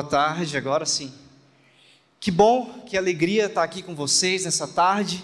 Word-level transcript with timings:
Boa 0.00 0.08
tarde, 0.08 0.56
agora 0.56 0.86
sim. 0.86 1.12
Que 2.18 2.30
bom, 2.30 2.84
que 2.88 2.96
alegria 2.96 3.44
estar 3.44 3.62
aqui 3.62 3.82
com 3.82 3.94
vocês 3.94 4.46
nessa 4.46 4.66
tarde. 4.66 5.22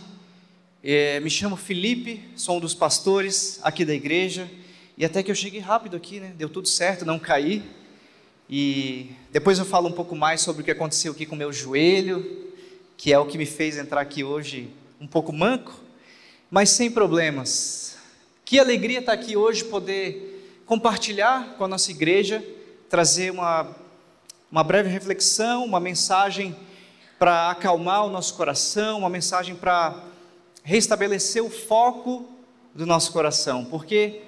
É, 0.84 1.18
me 1.20 1.30
chamo 1.30 1.56
Felipe, 1.56 2.22
sou 2.36 2.59
um 2.59 2.60
dos 2.60 2.74
pastores 2.74 3.59
aqui 3.62 3.87
da 3.87 3.95
igreja. 3.95 4.51
E 4.98 5.02
até 5.02 5.23
que 5.23 5.30
eu 5.30 5.34
cheguei 5.34 5.60
rápido 5.60 5.96
aqui, 5.96 6.20
né? 6.20 6.34
Deu 6.37 6.51
tudo 6.51 6.68
certo, 6.68 7.06
não 7.06 7.18
caí. 7.18 7.62
E 8.51 9.12
depois 9.32 9.59
eu 9.59 9.65
falo 9.65 9.88
um 9.88 9.92
pouco 9.92 10.15
mais 10.15 10.42
sobre 10.42 10.60
o 10.60 10.65
que 10.66 10.70
aconteceu 10.73 11.12
aqui 11.12 11.24
com 11.24 11.34
meu 11.34 11.51
joelho, 11.54 12.52
que 12.98 13.15
é 13.15 13.18
o 13.18 13.24
que 13.24 13.38
me 13.38 13.46
fez 13.46 13.79
entrar 13.79 14.02
aqui 14.02 14.23
hoje 14.24 14.68
um 15.01 15.06
pouco 15.06 15.32
manco, 15.32 15.73
mas 16.51 16.68
sem 16.68 16.90
problemas. 16.90 17.96
Que 18.45 18.59
alegria 18.59 18.98
estar 18.98 19.15
aqui 19.15 19.38
hoje, 19.38 19.65
poder 19.65 20.60
compartilhar 20.66 21.54
com 21.56 21.65
a 21.65 21.68
nossa 21.68 21.90
igreja, 21.90 22.45
trazer 22.90 23.32
uma, 23.32 23.74
uma 24.56 24.65
breve 24.65 24.88
reflexão, 24.88 25.66
uma 25.66 25.78
mensagem 25.78 26.56
para 27.19 27.51
acalmar 27.51 28.06
o 28.06 28.09
nosso 28.09 28.33
coração, 28.33 29.01
uma 29.01 29.10
mensagem 29.10 29.55
para 29.55 30.02
restabelecer 30.62 31.45
o 31.45 31.51
foco 31.51 32.27
do 32.74 32.87
nosso 32.87 33.12
coração, 33.12 33.66
porque 33.66 34.23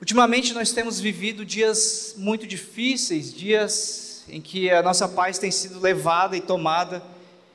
ultimamente 0.00 0.52
nós 0.52 0.72
temos 0.72 0.98
vivido 0.98 1.44
dias 1.44 2.16
muito 2.18 2.44
difíceis, 2.44 3.32
dias 3.32 4.24
em 4.28 4.40
que 4.40 4.68
a 4.68 4.82
nossa 4.82 5.06
paz 5.06 5.38
tem 5.38 5.52
sido 5.52 5.78
levada 5.78 6.36
e 6.36 6.40
tomada 6.40 7.00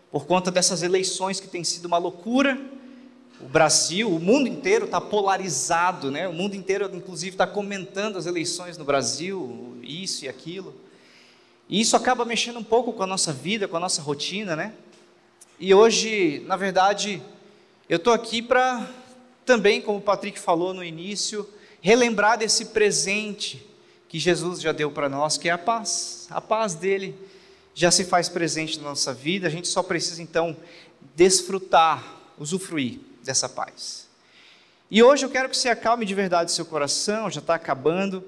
por 0.09 0.25
conta 0.25 0.49
dessas 0.49 0.83
eleições 0.83 1.41
que 1.41 1.47
tem 1.49 1.65
sido 1.65 1.87
uma 1.87 1.97
loucura. 1.97 2.57
O 3.41 3.49
Brasil, 3.49 4.09
o 4.09 4.17
mundo 4.17 4.47
inteiro 4.47 4.85
está 4.85 5.01
polarizado, 5.01 6.09
né? 6.09 6.25
O 6.25 6.31
mundo 6.31 6.55
inteiro, 6.55 6.89
inclusive, 6.95 7.33
está 7.33 7.45
comentando 7.45 8.17
as 8.17 8.25
eleições 8.25 8.77
no 8.77 8.85
Brasil, 8.85 9.77
isso 9.83 10.23
e 10.23 10.29
aquilo. 10.29 10.86
E 11.69 11.81
isso 11.81 11.95
acaba 11.95 12.23
mexendo 12.23 12.59
um 12.59 12.63
pouco 12.63 12.93
com 12.93 13.03
a 13.03 13.07
nossa 13.07 13.33
vida, 13.33 13.67
com 13.67 13.75
a 13.75 13.79
nossa 13.79 14.01
rotina, 14.01 14.55
né? 14.55 14.73
E 15.59 15.73
hoje, 15.73 16.43
na 16.45 16.55
verdade, 16.55 17.21
eu 17.89 17.97
estou 17.97 18.13
aqui 18.13 18.41
para 18.41 18.87
também, 19.45 19.81
como 19.81 19.97
o 19.97 20.01
Patrick 20.01 20.39
falou 20.39 20.73
no 20.73 20.83
início, 20.83 21.47
relembrar 21.81 22.37
desse 22.37 22.65
presente 22.65 23.65
que 24.07 24.19
Jesus 24.19 24.61
já 24.61 24.71
deu 24.71 24.91
para 24.91 25.09
nós, 25.09 25.37
que 25.37 25.49
é 25.49 25.51
a 25.51 25.57
paz. 25.57 26.27
A 26.29 26.39
paz 26.39 26.75
dele 26.75 27.15
já 27.73 27.91
se 27.91 28.03
faz 28.05 28.29
presente 28.29 28.77
na 28.77 28.89
nossa 28.89 29.13
vida, 29.13 29.47
a 29.47 29.49
gente 29.49 29.67
só 29.67 29.83
precisa 29.83 30.21
então 30.21 30.55
desfrutar, 31.15 32.03
usufruir 32.37 32.99
dessa 33.23 33.47
paz. 33.49 34.07
E 34.89 35.03
hoje 35.03 35.25
eu 35.25 35.29
quero 35.29 35.49
que 35.49 35.57
você 35.57 35.69
acalme 35.69 36.05
de 36.05 36.15
verdade 36.15 36.51
seu 36.51 36.65
coração, 36.65 37.29
já 37.29 37.39
está 37.39 37.55
acabando. 37.55 38.23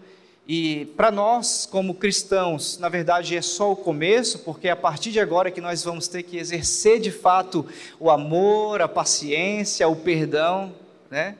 E 0.51 0.85
para 0.97 1.11
nós, 1.11 1.67
como 1.67 1.93
cristãos, 1.93 2.79
na 2.79 2.89
verdade 2.89 3.37
é 3.37 3.41
só 3.41 3.71
o 3.71 3.75
começo, 3.75 4.39
porque 4.39 4.67
é 4.67 4.71
a 4.71 4.75
partir 4.75 5.11
de 5.11 5.19
agora 5.19 5.51
que 5.51 5.61
nós 5.61 5.83
vamos 5.83 6.07
ter 6.07 6.23
que 6.23 6.39
exercer 6.39 6.99
de 6.99 7.11
fato 7.11 7.63
o 7.99 8.09
amor, 8.09 8.81
a 8.81 8.87
paciência, 8.87 9.87
o 9.87 9.95
perdão, 9.95 10.73
né? 11.07 11.35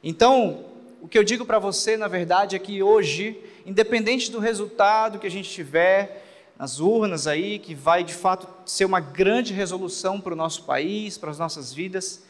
Então, 0.00 0.64
o 1.02 1.08
que 1.08 1.18
eu 1.18 1.24
digo 1.24 1.44
para 1.44 1.58
você, 1.58 1.96
na 1.96 2.06
verdade, 2.06 2.54
é 2.54 2.58
que 2.60 2.80
hoje, 2.84 3.36
independente 3.66 4.30
do 4.30 4.38
resultado 4.38 5.18
que 5.18 5.26
a 5.26 5.30
gente 5.30 5.50
tiver, 5.50 6.24
nas 6.56 6.78
urnas 6.78 7.26
aí, 7.26 7.58
que 7.58 7.74
vai 7.74 8.04
de 8.04 8.14
fato 8.14 8.46
ser 8.64 8.84
uma 8.84 9.00
grande 9.00 9.52
resolução 9.52 10.20
para 10.20 10.34
o 10.34 10.36
nosso 10.36 10.62
país, 10.62 11.18
para 11.18 11.32
as 11.32 11.38
nossas 11.40 11.74
vidas. 11.74 12.22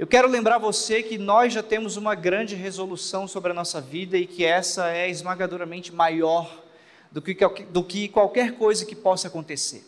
Eu 0.00 0.06
quero 0.06 0.26
lembrar 0.26 0.56
você 0.56 1.02
que 1.02 1.18
nós 1.18 1.52
já 1.52 1.62
temos 1.62 1.98
uma 1.98 2.14
grande 2.14 2.54
resolução 2.54 3.28
sobre 3.28 3.50
a 3.50 3.54
nossa 3.54 3.82
vida 3.82 4.16
e 4.16 4.26
que 4.26 4.46
essa 4.46 4.90
é 4.90 5.10
esmagadoramente 5.10 5.92
maior 5.94 6.64
do 7.12 7.20
que, 7.20 7.36
do 7.70 7.84
que 7.84 8.08
qualquer 8.08 8.56
coisa 8.56 8.86
que 8.86 8.96
possa 8.96 9.28
acontecer. 9.28 9.84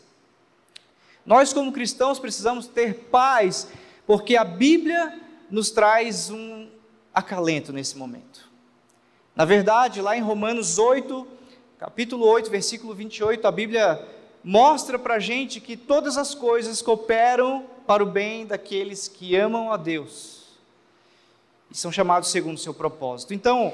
Nós, 1.25 1.55
como 1.55 1.73
cristãos, 1.73 2.19
precisamos 2.19 2.67
ter 2.67 3.07
paz, 3.11 3.69
porque 4.07 4.37
a 4.37 4.45
Bíblia 4.45 5.19
nos 5.51 5.71
traz 5.71 6.29
um 6.29 6.69
acalento 7.15 7.73
nesse 7.73 7.97
momento. 7.97 8.51
Na 9.35 9.47
verdade, 9.47 10.03
lá 10.03 10.15
em 10.15 10.21
Romanos 10.21 10.79
8, 10.79 11.27
capítulo 11.79 12.27
8, 12.27 12.51
versículo 12.51 12.95
28, 12.95 13.49
a 13.49 13.51
Bíblia 13.51 14.07
mostra 14.45 14.99
para 14.99 15.15
a 15.15 15.19
gente 15.19 15.61
que 15.61 15.77
todas 15.77 16.17
as 16.17 16.35
coisas 16.35 16.83
cooperam 16.83 17.65
para 17.87 18.03
o 18.03 18.07
bem 18.07 18.47
daqueles 18.47 19.09
que 19.09 19.37
amam 19.37 19.73
a 19.73 19.77
Deus 19.77 20.43
e 21.71 21.77
são 21.77 21.91
chamados 21.91 22.31
segundo 22.31 22.57
o 22.57 22.61
seu 22.61 22.75
propósito. 22.75 23.33
Então, 23.33 23.73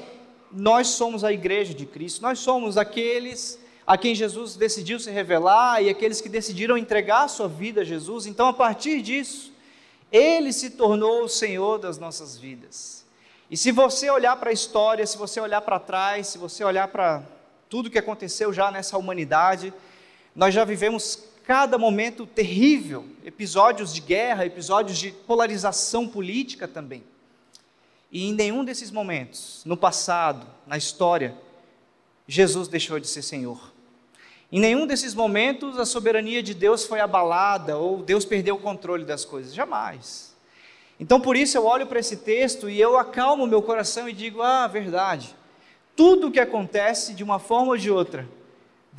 nós 0.51 0.87
somos 0.87 1.23
a 1.23 1.33
igreja 1.33 1.73
de 1.73 1.85
Cristo, 1.85 2.21
nós 2.21 2.39
somos 2.39 2.77
aqueles 2.77 3.59
a 3.85 3.97
quem 3.97 4.15
Jesus 4.15 4.55
decidiu 4.55 4.99
se 4.99 5.11
revelar 5.11 5.81
e 5.81 5.89
aqueles 5.89 6.21
que 6.21 6.29
decidiram 6.29 6.77
entregar 6.77 7.23
a 7.23 7.27
sua 7.27 7.47
vida 7.47 7.81
a 7.81 7.83
Jesus. 7.83 8.25
Então, 8.25 8.47
a 8.47 8.53
partir 8.53 9.01
disso, 9.01 9.51
ele 10.11 10.53
se 10.53 10.71
tornou 10.71 11.23
o 11.23 11.29
Senhor 11.29 11.77
das 11.79 11.97
nossas 11.97 12.37
vidas. 12.37 13.03
E 13.49 13.57
se 13.57 13.71
você 13.71 14.09
olhar 14.09 14.35
para 14.37 14.51
a 14.51 14.53
história, 14.53 15.05
se 15.05 15.17
você 15.17 15.39
olhar 15.39 15.61
para 15.61 15.79
trás, 15.79 16.27
se 16.27 16.37
você 16.37 16.63
olhar 16.63 16.87
para 16.87 17.23
tudo 17.67 17.89
que 17.89 17.99
aconteceu 17.99 18.51
já 18.51 18.71
nessa 18.71 18.97
humanidade. 18.97 19.73
Nós 20.39 20.53
já 20.53 20.63
vivemos 20.63 21.21
cada 21.43 21.77
momento 21.77 22.25
terrível, 22.25 23.05
episódios 23.25 23.93
de 23.93 23.99
guerra, 23.99 24.45
episódios 24.45 24.97
de 24.97 25.11
polarização 25.11 26.07
política 26.07 26.65
também. 26.65 27.03
E 28.09 28.29
em 28.29 28.33
nenhum 28.33 28.63
desses 28.63 28.89
momentos, 28.89 29.63
no 29.65 29.75
passado, 29.75 30.47
na 30.65 30.77
história, 30.77 31.35
Jesus 32.25 32.69
deixou 32.69 33.01
de 33.01 33.07
ser 33.07 33.21
Senhor. 33.21 33.73
Em 34.49 34.61
nenhum 34.61 34.87
desses 34.87 35.13
momentos 35.13 35.77
a 35.77 35.85
soberania 35.85 36.41
de 36.41 36.53
Deus 36.53 36.85
foi 36.85 37.01
abalada 37.01 37.77
ou 37.77 38.01
Deus 38.01 38.23
perdeu 38.23 38.55
o 38.55 38.61
controle 38.61 39.03
das 39.03 39.25
coisas, 39.25 39.53
jamais. 39.53 40.33
Então 40.97 41.19
por 41.19 41.35
isso 41.35 41.57
eu 41.57 41.65
olho 41.65 41.85
para 41.85 41.99
esse 41.99 42.15
texto 42.15 42.69
e 42.69 42.79
eu 42.79 42.97
acalmo 42.97 43.45
meu 43.45 43.61
coração 43.61 44.07
e 44.07 44.13
digo: 44.13 44.41
"Ah, 44.41 44.67
verdade 44.67 45.35
tudo 45.99 46.27
o 46.27 46.31
que 46.31 46.39
acontece, 46.39 47.13
de 47.13 47.25
uma 47.25 47.39
forma 47.39 47.71
ou 47.71 47.77
de 47.77 47.91
outra, 47.91 48.25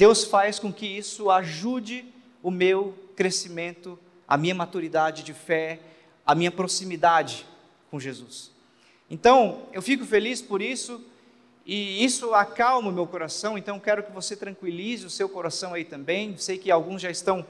Deus 0.01 0.25
faz 0.25 0.59
com 0.59 0.73
que 0.73 0.87
isso 0.87 1.31
ajude 1.31 2.07
o 2.43 2.51
meu 2.51 2.95
crescimento, 3.15 3.99
a 4.27 4.35
minha 4.39 4.55
maturidade 4.55 5.23
de 5.23 5.35
fé, 5.35 5.79
a 6.25 6.35
minha 6.35 6.51
proximidade 6.51 7.45
com 7.91 8.01
Jesus. 8.01 8.51
Então, 9.11 9.67
eu 9.75 9.83
fico 9.83 10.07
feliz 10.07 10.41
por 10.41 10.63
isso 10.63 11.05
e 11.67 12.03
isso 12.03 12.33
acalma 12.33 12.89
o 12.89 12.93
meu 12.93 13.07
coração, 13.07 13.59
então 13.59 13.79
quero 13.79 14.03
que 14.03 14.11
você 14.11 14.35
tranquilize 14.35 15.05
o 15.05 15.11
seu 15.11 15.29
coração 15.29 15.75
aí 15.75 15.85
também. 15.85 16.35
Sei 16.39 16.57
que 16.57 16.71
alguns 16.71 17.03
já 17.03 17.11
estão 17.11 17.45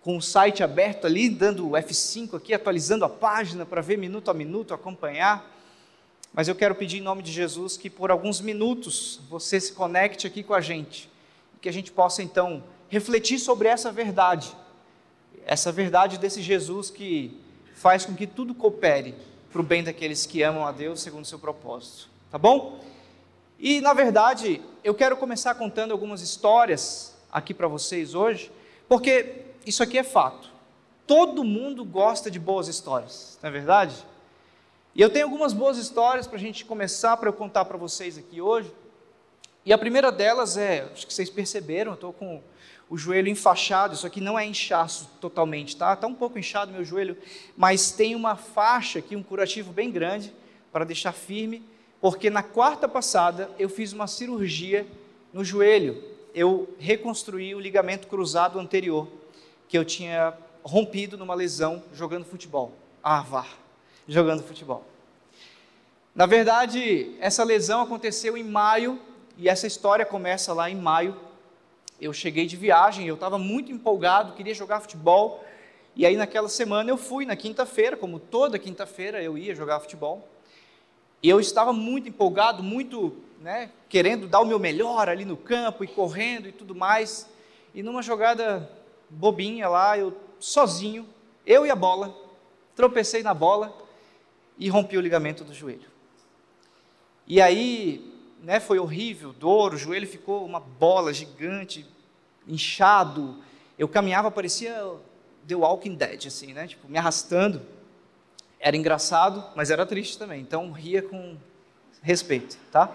com 0.00 0.16
o 0.16 0.22
site 0.22 0.62
aberto 0.62 1.06
ali, 1.06 1.28
dando 1.28 1.68
o 1.68 1.72
F5 1.72 2.38
aqui, 2.38 2.54
atualizando 2.54 3.04
a 3.04 3.10
página 3.10 3.66
para 3.66 3.82
ver 3.82 3.98
minuto 3.98 4.30
a 4.30 4.32
minuto, 4.32 4.72
acompanhar. 4.72 5.46
Mas 6.32 6.48
eu 6.48 6.54
quero 6.54 6.74
pedir 6.74 7.00
em 7.00 7.02
nome 7.02 7.22
de 7.22 7.30
Jesus 7.30 7.76
que 7.76 7.90
por 7.90 8.10
alguns 8.10 8.40
minutos 8.40 9.20
você 9.28 9.60
se 9.60 9.74
conecte 9.74 10.26
aqui 10.26 10.42
com 10.42 10.54
a 10.54 10.60
gente, 10.62 11.14
que 11.66 11.70
a 11.70 11.72
gente 11.72 11.90
possa 11.90 12.22
então 12.22 12.62
refletir 12.88 13.40
sobre 13.40 13.66
essa 13.66 13.90
verdade, 13.90 14.56
essa 15.44 15.72
verdade 15.72 16.16
desse 16.16 16.40
Jesus 16.40 16.90
que 16.90 17.36
faz 17.74 18.06
com 18.06 18.14
que 18.14 18.24
tudo 18.24 18.54
coopere 18.54 19.16
para 19.50 19.60
o 19.60 19.64
bem 19.64 19.82
daqueles 19.82 20.24
que 20.24 20.44
amam 20.44 20.64
a 20.64 20.70
Deus 20.70 21.00
segundo 21.00 21.24
o 21.24 21.26
seu 21.26 21.40
propósito, 21.40 22.08
tá 22.30 22.38
bom? 22.38 22.78
E 23.58 23.80
na 23.80 23.92
verdade, 23.92 24.62
eu 24.84 24.94
quero 24.94 25.16
começar 25.16 25.56
contando 25.56 25.90
algumas 25.90 26.20
histórias 26.20 27.16
aqui 27.32 27.52
para 27.52 27.66
vocês 27.66 28.14
hoje, 28.14 28.52
porque 28.88 29.46
isso 29.66 29.82
aqui 29.82 29.98
é 29.98 30.04
fato. 30.04 30.48
Todo 31.04 31.42
mundo 31.42 31.84
gosta 31.84 32.30
de 32.30 32.38
boas 32.38 32.68
histórias, 32.68 33.40
não 33.42 33.48
é 33.48 33.52
verdade? 33.52 34.06
E 34.94 35.02
eu 35.02 35.10
tenho 35.10 35.24
algumas 35.24 35.52
boas 35.52 35.78
histórias 35.78 36.28
para 36.28 36.36
a 36.36 36.40
gente 36.40 36.64
começar, 36.64 37.16
para 37.16 37.28
eu 37.28 37.32
contar 37.32 37.64
para 37.64 37.76
vocês 37.76 38.16
aqui 38.16 38.40
hoje. 38.40 38.72
E 39.66 39.72
a 39.72 39.78
primeira 39.78 40.12
delas 40.12 40.56
é, 40.56 40.88
acho 40.92 41.04
que 41.04 41.12
vocês 41.12 41.28
perceberam, 41.28 41.90
eu 41.90 41.94
estou 41.96 42.12
com 42.12 42.40
o 42.88 42.96
joelho 42.96 43.28
enfaixado, 43.28 43.94
isso 43.94 44.06
aqui 44.06 44.20
não 44.20 44.38
é 44.38 44.46
inchaço 44.46 45.10
totalmente, 45.20 45.76
tá? 45.76 45.92
Está 45.92 46.06
um 46.06 46.14
pouco 46.14 46.38
inchado 46.38 46.72
meu 46.72 46.84
joelho, 46.84 47.18
mas 47.56 47.90
tem 47.90 48.14
uma 48.14 48.36
faixa 48.36 49.00
aqui, 49.00 49.16
um 49.16 49.24
curativo 49.24 49.72
bem 49.72 49.90
grande, 49.90 50.32
para 50.70 50.84
deixar 50.84 51.10
firme, 51.10 51.64
porque 52.00 52.30
na 52.30 52.44
quarta 52.44 52.88
passada 52.88 53.50
eu 53.58 53.68
fiz 53.68 53.92
uma 53.92 54.06
cirurgia 54.06 54.86
no 55.32 55.44
joelho. 55.44 56.00
Eu 56.32 56.72
reconstruí 56.78 57.52
o 57.52 57.58
ligamento 57.58 58.06
cruzado 58.06 58.60
anterior, 58.60 59.08
que 59.68 59.76
eu 59.76 59.84
tinha 59.84 60.32
rompido 60.62 61.18
numa 61.18 61.34
lesão 61.34 61.82
jogando 61.92 62.24
futebol. 62.24 62.72
Ah, 63.02 63.20
vá 63.20 63.44
jogando 64.06 64.44
futebol. 64.44 64.86
Na 66.14 66.26
verdade, 66.26 67.16
essa 67.18 67.42
lesão 67.42 67.80
aconteceu 67.80 68.36
em 68.36 68.44
maio 68.44 69.00
e 69.36 69.48
essa 69.48 69.66
história 69.66 70.06
começa 70.06 70.52
lá 70.52 70.70
em 70.70 70.76
maio. 70.76 71.16
Eu 72.00 72.12
cheguei 72.12 72.46
de 72.46 72.56
viagem, 72.56 73.06
eu 73.06 73.14
estava 73.14 73.38
muito 73.38 73.70
empolgado, 73.70 74.32
queria 74.32 74.54
jogar 74.54 74.80
futebol. 74.80 75.44
E 75.94 76.04
aí 76.06 76.16
naquela 76.16 76.48
semana 76.48 76.90
eu 76.90 76.96
fui 76.96 77.24
na 77.26 77.36
quinta-feira, 77.36 77.96
como 77.96 78.18
toda 78.18 78.58
quinta-feira 78.58 79.22
eu 79.22 79.36
ia 79.36 79.54
jogar 79.54 79.80
futebol. 79.80 80.26
E 81.22 81.28
eu 81.28 81.40
estava 81.40 81.72
muito 81.72 82.08
empolgado, 82.08 82.62
muito, 82.62 83.16
né, 83.40 83.70
querendo 83.88 84.26
dar 84.26 84.40
o 84.40 84.44
meu 84.44 84.58
melhor 84.58 85.08
ali 85.08 85.24
no 85.24 85.36
campo 85.36 85.84
e 85.84 85.88
correndo 85.88 86.48
e 86.48 86.52
tudo 86.52 86.74
mais. 86.74 87.28
e 87.74 87.82
numa 87.82 88.00
jogada 88.00 88.70
bobinha 89.10 89.68
lá, 89.68 89.98
eu 89.98 90.16
sozinho, 90.40 91.06
eu 91.44 91.66
e 91.66 91.70
a 91.70 91.76
bola, 91.76 92.16
tropecei 92.74 93.22
na 93.22 93.34
bola 93.34 93.76
e 94.58 94.68
rompi 94.68 94.96
o 94.96 95.00
ligamento 95.00 95.44
do 95.44 95.52
joelho. 95.52 95.90
E 97.26 97.40
aí, 97.40 98.15
né, 98.42 98.60
foi 98.60 98.78
horrível, 98.78 99.32
dor, 99.32 99.74
o 99.74 99.78
joelho 99.78 100.06
ficou 100.06 100.44
uma 100.44 100.60
bola 100.60 101.12
gigante, 101.12 101.86
inchado. 102.46 103.42
Eu 103.78 103.88
caminhava, 103.88 104.30
parecia 104.30 104.94
The 105.46 105.54
Walking 105.54 105.94
Dead, 105.94 106.26
assim, 106.26 106.52
né, 106.52 106.66
tipo, 106.66 106.88
me 106.88 106.98
arrastando. 106.98 107.62
Era 108.58 108.76
engraçado, 108.76 109.44
mas 109.54 109.70
era 109.70 109.84
triste 109.84 110.18
também, 110.18 110.40
então 110.40 110.70
ria 110.72 111.02
com 111.02 111.36
respeito, 112.02 112.56
tá? 112.70 112.92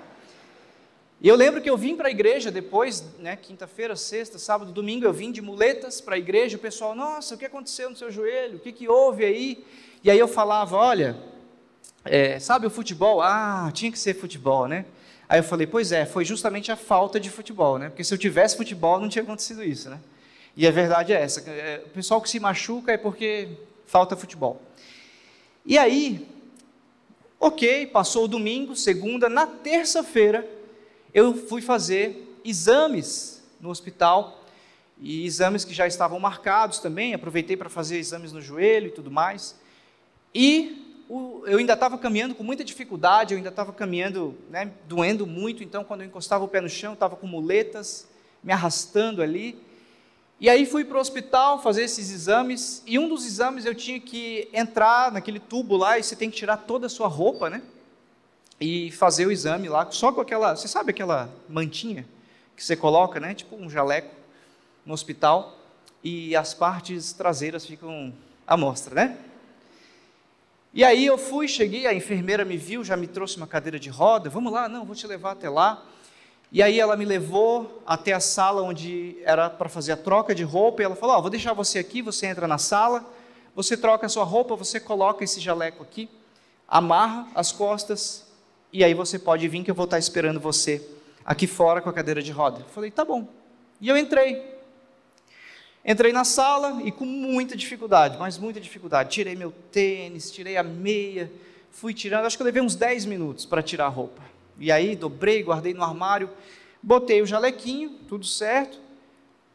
E 1.19 1.27
eu 1.27 1.35
lembro 1.35 1.61
que 1.61 1.69
eu 1.69 1.77
vim 1.77 1.95
para 1.95 2.07
a 2.07 2.11
igreja 2.11 2.49
depois, 2.49 3.05
né, 3.19 3.35
quinta-feira, 3.35 3.95
sexta, 3.95 4.39
sábado, 4.39 4.71
domingo, 4.71 5.05
eu 5.05 5.13
vim 5.13 5.31
de 5.31 5.39
muletas 5.39 6.01
para 6.01 6.15
a 6.15 6.17
igreja, 6.17 6.57
o 6.57 6.59
pessoal, 6.59 6.95
nossa, 6.95 7.35
o 7.35 7.37
que 7.37 7.45
aconteceu 7.45 7.91
no 7.91 7.95
seu 7.95 8.09
joelho? 8.09 8.57
O 8.57 8.59
que, 8.59 8.71
que 8.71 8.87
houve 8.87 9.23
aí? 9.23 9.63
E 10.03 10.09
aí 10.09 10.17
eu 10.17 10.27
falava, 10.27 10.75
olha, 10.75 11.15
é, 12.03 12.39
sabe 12.39 12.65
o 12.65 12.71
futebol? 12.71 13.21
Ah, 13.21 13.69
tinha 13.71 13.91
que 13.91 13.99
ser 13.99 14.15
futebol, 14.15 14.67
né? 14.67 14.85
Aí 15.31 15.39
eu 15.39 15.45
falei, 15.45 15.66
pois 15.66 15.94
é, 15.94 16.06
foi 16.06 16.25
justamente 16.25 16.74
a 16.74 16.75
falta 16.75 17.18
de 17.18 17.30
futebol, 17.30 17.78
né? 17.80 17.88
Porque 17.88 18.04
se 18.04 18.13
eu 18.13 18.18
tivesse 18.18 18.57
futebol, 18.57 19.00
não 19.00 19.07
tinha 19.07 19.24
acontecido 19.24 19.63
isso, 19.63 19.89
né? 19.89 19.98
E 20.57 20.68
a 20.68 20.72
verdade 20.72 21.13
é 21.13 21.22
essa, 21.22 21.39
é, 21.50 21.81
o 21.86 21.89
pessoal 21.92 22.19
que 22.19 22.30
se 22.30 22.38
machuca 22.38 22.92
é 22.92 22.98
porque 22.98 23.48
falta 23.86 24.18
futebol. 24.18 24.62
E 25.66 25.78
aí, 25.78 26.28
ok, 27.39 27.88
passou 27.88 28.25
o 28.25 28.28
domingo, 28.28 28.75
segunda, 28.75 29.30
na 29.30 29.48
terça-feira, 29.48 30.45
eu 31.13 31.33
fui 31.33 31.62
fazer 31.62 32.38
exames 32.44 33.42
no 33.62 33.69
hospital, 33.69 34.44
e 35.00 35.25
exames 35.25 35.63
que 35.63 35.74
já 35.74 35.88
estavam 35.88 36.19
marcados 36.19 36.80
também, 36.80 37.13
aproveitei 37.13 37.56
para 37.56 37.69
fazer 37.69 38.00
exames 38.00 38.33
no 38.33 38.42
joelho 38.42 38.88
e 38.88 38.92
tudo 38.92 39.10
mais. 39.10 39.56
E 40.36 40.81
eu 41.45 41.57
ainda 41.57 41.73
estava 41.73 41.97
caminhando 41.97 42.35
com 42.35 42.43
muita 42.43 42.63
dificuldade, 42.63 43.33
eu 43.33 43.37
ainda 43.37 43.49
estava 43.49 43.73
caminhando, 43.73 44.37
né, 44.49 44.71
doendo 44.87 45.27
muito, 45.27 45.63
então 45.63 45.83
quando 45.83 46.01
eu 46.01 46.07
encostava 46.07 46.43
o 46.43 46.47
pé 46.47 46.61
no 46.61 46.69
chão, 46.69 46.93
estava 46.93 47.15
com 47.15 47.27
muletas, 47.27 48.07
me 48.43 48.53
arrastando 48.53 49.21
ali. 49.21 49.57
E 50.39 50.49
aí 50.49 50.65
fui 50.65 50.83
para 50.83 50.97
o 50.97 51.01
hospital 51.01 51.61
fazer 51.61 51.83
esses 51.83 52.11
exames, 52.11 52.81
e 52.87 52.97
um 52.97 53.09
dos 53.09 53.25
exames 53.25 53.65
eu 53.65 53.75
tinha 53.75 53.99
que 53.99 54.47
entrar 54.53 55.11
naquele 55.11 55.39
tubo 55.39 55.77
lá, 55.77 55.99
e 55.99 56.03
você 56.03 56.15
tem 56.15 56.29
que 56.29 56.37
tirar 56.37 56.57
toda 56.57 56.87
a 56.87 56.89
sua 56.89 57.07
roupa, 57.07 57.49
né? 57.49 57.61
e 58.61 58.91
fazer 58.91 59.25
o 59.25 59.31
exame 59.31 59.67
lá, 59.67 59.89
só 59.89 60.11
com 60.13 60.21
aquela, 60.21 60.55
você 60.55 60.67
sabe 60.67 60.91
aquela 60.91 61.27
mantinha 61.49 62.05
que 62.55 62.63
você 62.63 62.75
coloca, 62.75 63.19
né? 63.19 63.33
Tipo 63.33 63.55
um 63.55 63.67
jaleco 63.67 64.15
no 64.85 64.93
hospital 64.93 65.57
e 66.03 66.35
as 66.35 66.53
partes 66.53 67.11
traseiras 67.11 67.65
ficam 67.65 68.13
à 68.45 68.55
mostra, 68.55 68.93
né? 68.93 69.17
E 70.73 70.83
aí 70.83 71.06
eu 71.06 71.18
fui, 71.18 71.47
cheguei, 71.47 71.85
a 71.85 71.94
enfermeira 71.94 72.45
me 72.45 72.56
viu, 72.56 72.83
já 72.83 72.95
me 72.95 73.07
trouxe 73.07 73.38
uma 73.38 73.47
cadeira 73.47 73.79
de 73.79 73.89
roda, 73.89 74.29
vamos 74.29 74.53
lá, 74.53 74.69
não, 74.69 74.85
vou 74.85 74.95
te 74.95 75.06
levar 75.06 75.31
até 75.31 75.50
lá. 75.50 75.85
E 76.51 76.63
aí 76.63 76.79
ela 76.79 76.95
me 76.95 77.06
levou 77.06 77.81
até 77.85 78.13
a 78.13 78.19
sala 78.19 78.62
onde 78.62 79.18
era 79.23 79.50
para 79.50 79.68
fazer 79.68 79.91
a 79.91 79.97
troca 79.97 80.33
de 80.33 80.44
roupa, 80.44 80.81
e 80.81 80.85
ela 80.85 80.95
falou: 80.95 81.18
oh, 81.18 81.21
vou 81.21 81.29
deixar 81.29 81.53
você 81.53 81.79
aqui, 81.79 82.01
você 82.01 82.27
entra 82.27 82.47
na 82.47 82.57
sala, 82.57 83.06
você 83.56 83.75
troca 83.75 84.06
a 84.06 84.09
sua 84.09 84.23
roupa, 84.23 84.56
você 84.56 84.79
coloca 84.79 85.23
esse 85.23 85.39
jaleco 85.39 85.83
aqui, 85.83 86.09
amarra 86.68 87.27
as 87.35 87.51
costas 87.51 88.31
e 88.73 88.85
aí 88.85 88.94
você 88.94 89.19
pode 89.19 89.45
vir 89.50 89.63
que 89.63 89.71
eu 89.71 89.75
vou 89.75 89.83
estar 89.83 90.00
esperando 90.00 90.39
você 90.39 90.81
aqui 91.25 91.45
fora 91.45 91.81
com 91.81 91.89
a 91.89 91.94
cadeira 91.94 92.21
de 92.21 92.31
roda. 92.31 92.62
Eu 92.62 92.65
falei, 92.65 92.89
tá 92.89 93.03
bom. 93.03 93.27
E 93.81 93.89
eu 93.89 93.97
entrei. 93.97 94.60
Entrei 95.83 96.13
na 96.13 96.24
sala 96.24 96.81
e 96.83 96.92
com 96.92 97.06
muita 97.06 97.56
dificuldade, 97.56 98.18
mas 98.19 98.38
muita 98.38 98.60
dificuldade. 98.60 99.10
Tirei 99.10 99.36
meu 99.36 99.51
tênis, 99.72 100.31
tirei 100.31 100.56
a 100.56 100.63
meia, 100.63 101.31
fui 101.72 101.94
tirando, 101.94 102.25
acho 102.25 102.38
que 102.38 102.44
eu 102.44 102.45
levei 102.45 102.62
uns 102.62 102.75
10 102.75 103.06
minutos 103.06 103.45
para 103.45 103.63
tirar 103.63 103.86
a 103.86 103.89
roupa. 103.89 104.22
E 104.60 104.72
aí 104.72 104.95
dobrei, 104.95 105.42
guardei 105.42 105.74
no 105.74 105.83
armário, 105.83 106.30
botei 106.83 107.22
o 107.22 107.25
jalequinho, 107.25 107.98
tudo 108.07 108.25
certo. 108.25 108.80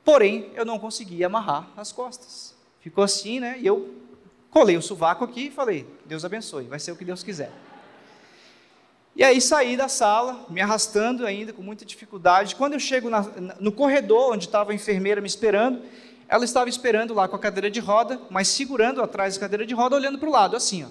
Porém, 0.05 0.50
eu 0.55 0.64
não 0.64 0.78
conseguia 0.78 1.26
amarrar 1.26 1.69
as 1.76 1.93
costas. 1.93 2.55
Ficou 2.81 3.05
assim, 3.05 3.38
né? 3.38 3.56
E 3.61 3.67
eu 3.67 3.94
colei 4.50 4.76
o 4.76 4.82
sovaco 4.82 5.25
aqui 5.25 5.46
e 5.46 5.50
falei: 5.50 5.87
Deus 6.06 6.25
abençoe, 6.25 6.64
vai 6.64 6.78
ser 6.81 6.90
o 6.90 6.96
que 6.96 7.05
Deus 7.05 7.23
quiser. 7.23 7.52
E 9.14 9.25
aí 9.25 9.40
saí 9.40 9.76
da 9.76 9.88
sala, 9.88 10.44
me 10.50 10.61
arrastando 10.61 11.25
ainda 11.25 11.52
com 11.52 11.62
muita 11.62 11.87
dificuldade. 11.87 12.55
Quando 12.55 12.75
eu 12.75 12.81
chego 12.81 13.08
na, 13.08 13.23
no 13.58 13.73
corredor 13.73 14.34
onde 14.34 14.44
estava 14.44 14.73
a 14.73 14.75
enfermeira 14.75 15.23
me 15.23 15.26
esperando, 15.26 15.82
ela 16.28 16.44
estava 16.44 16.69
esperando 16.69 17.14
lá 17.14 17.28
com 17.28 17.37
a 17.37 17.38
cadeira 17.38 17.70
de 17.70 17.81
roda, 17.81 18.20
mas 18.31 18.49
segurando 18.49 19.02
atrás 19.02 19.34
da 19.34 19.40
cadeira 19.40 19.64
de 19.64 19.75
roda, 19.75 19.96
olhando 19.96 20.19
para 20.19 20.28
o 20.28 20.32
lado, 20.32 20.56
assim, 20.56 20.84
ó. 20.84 20.88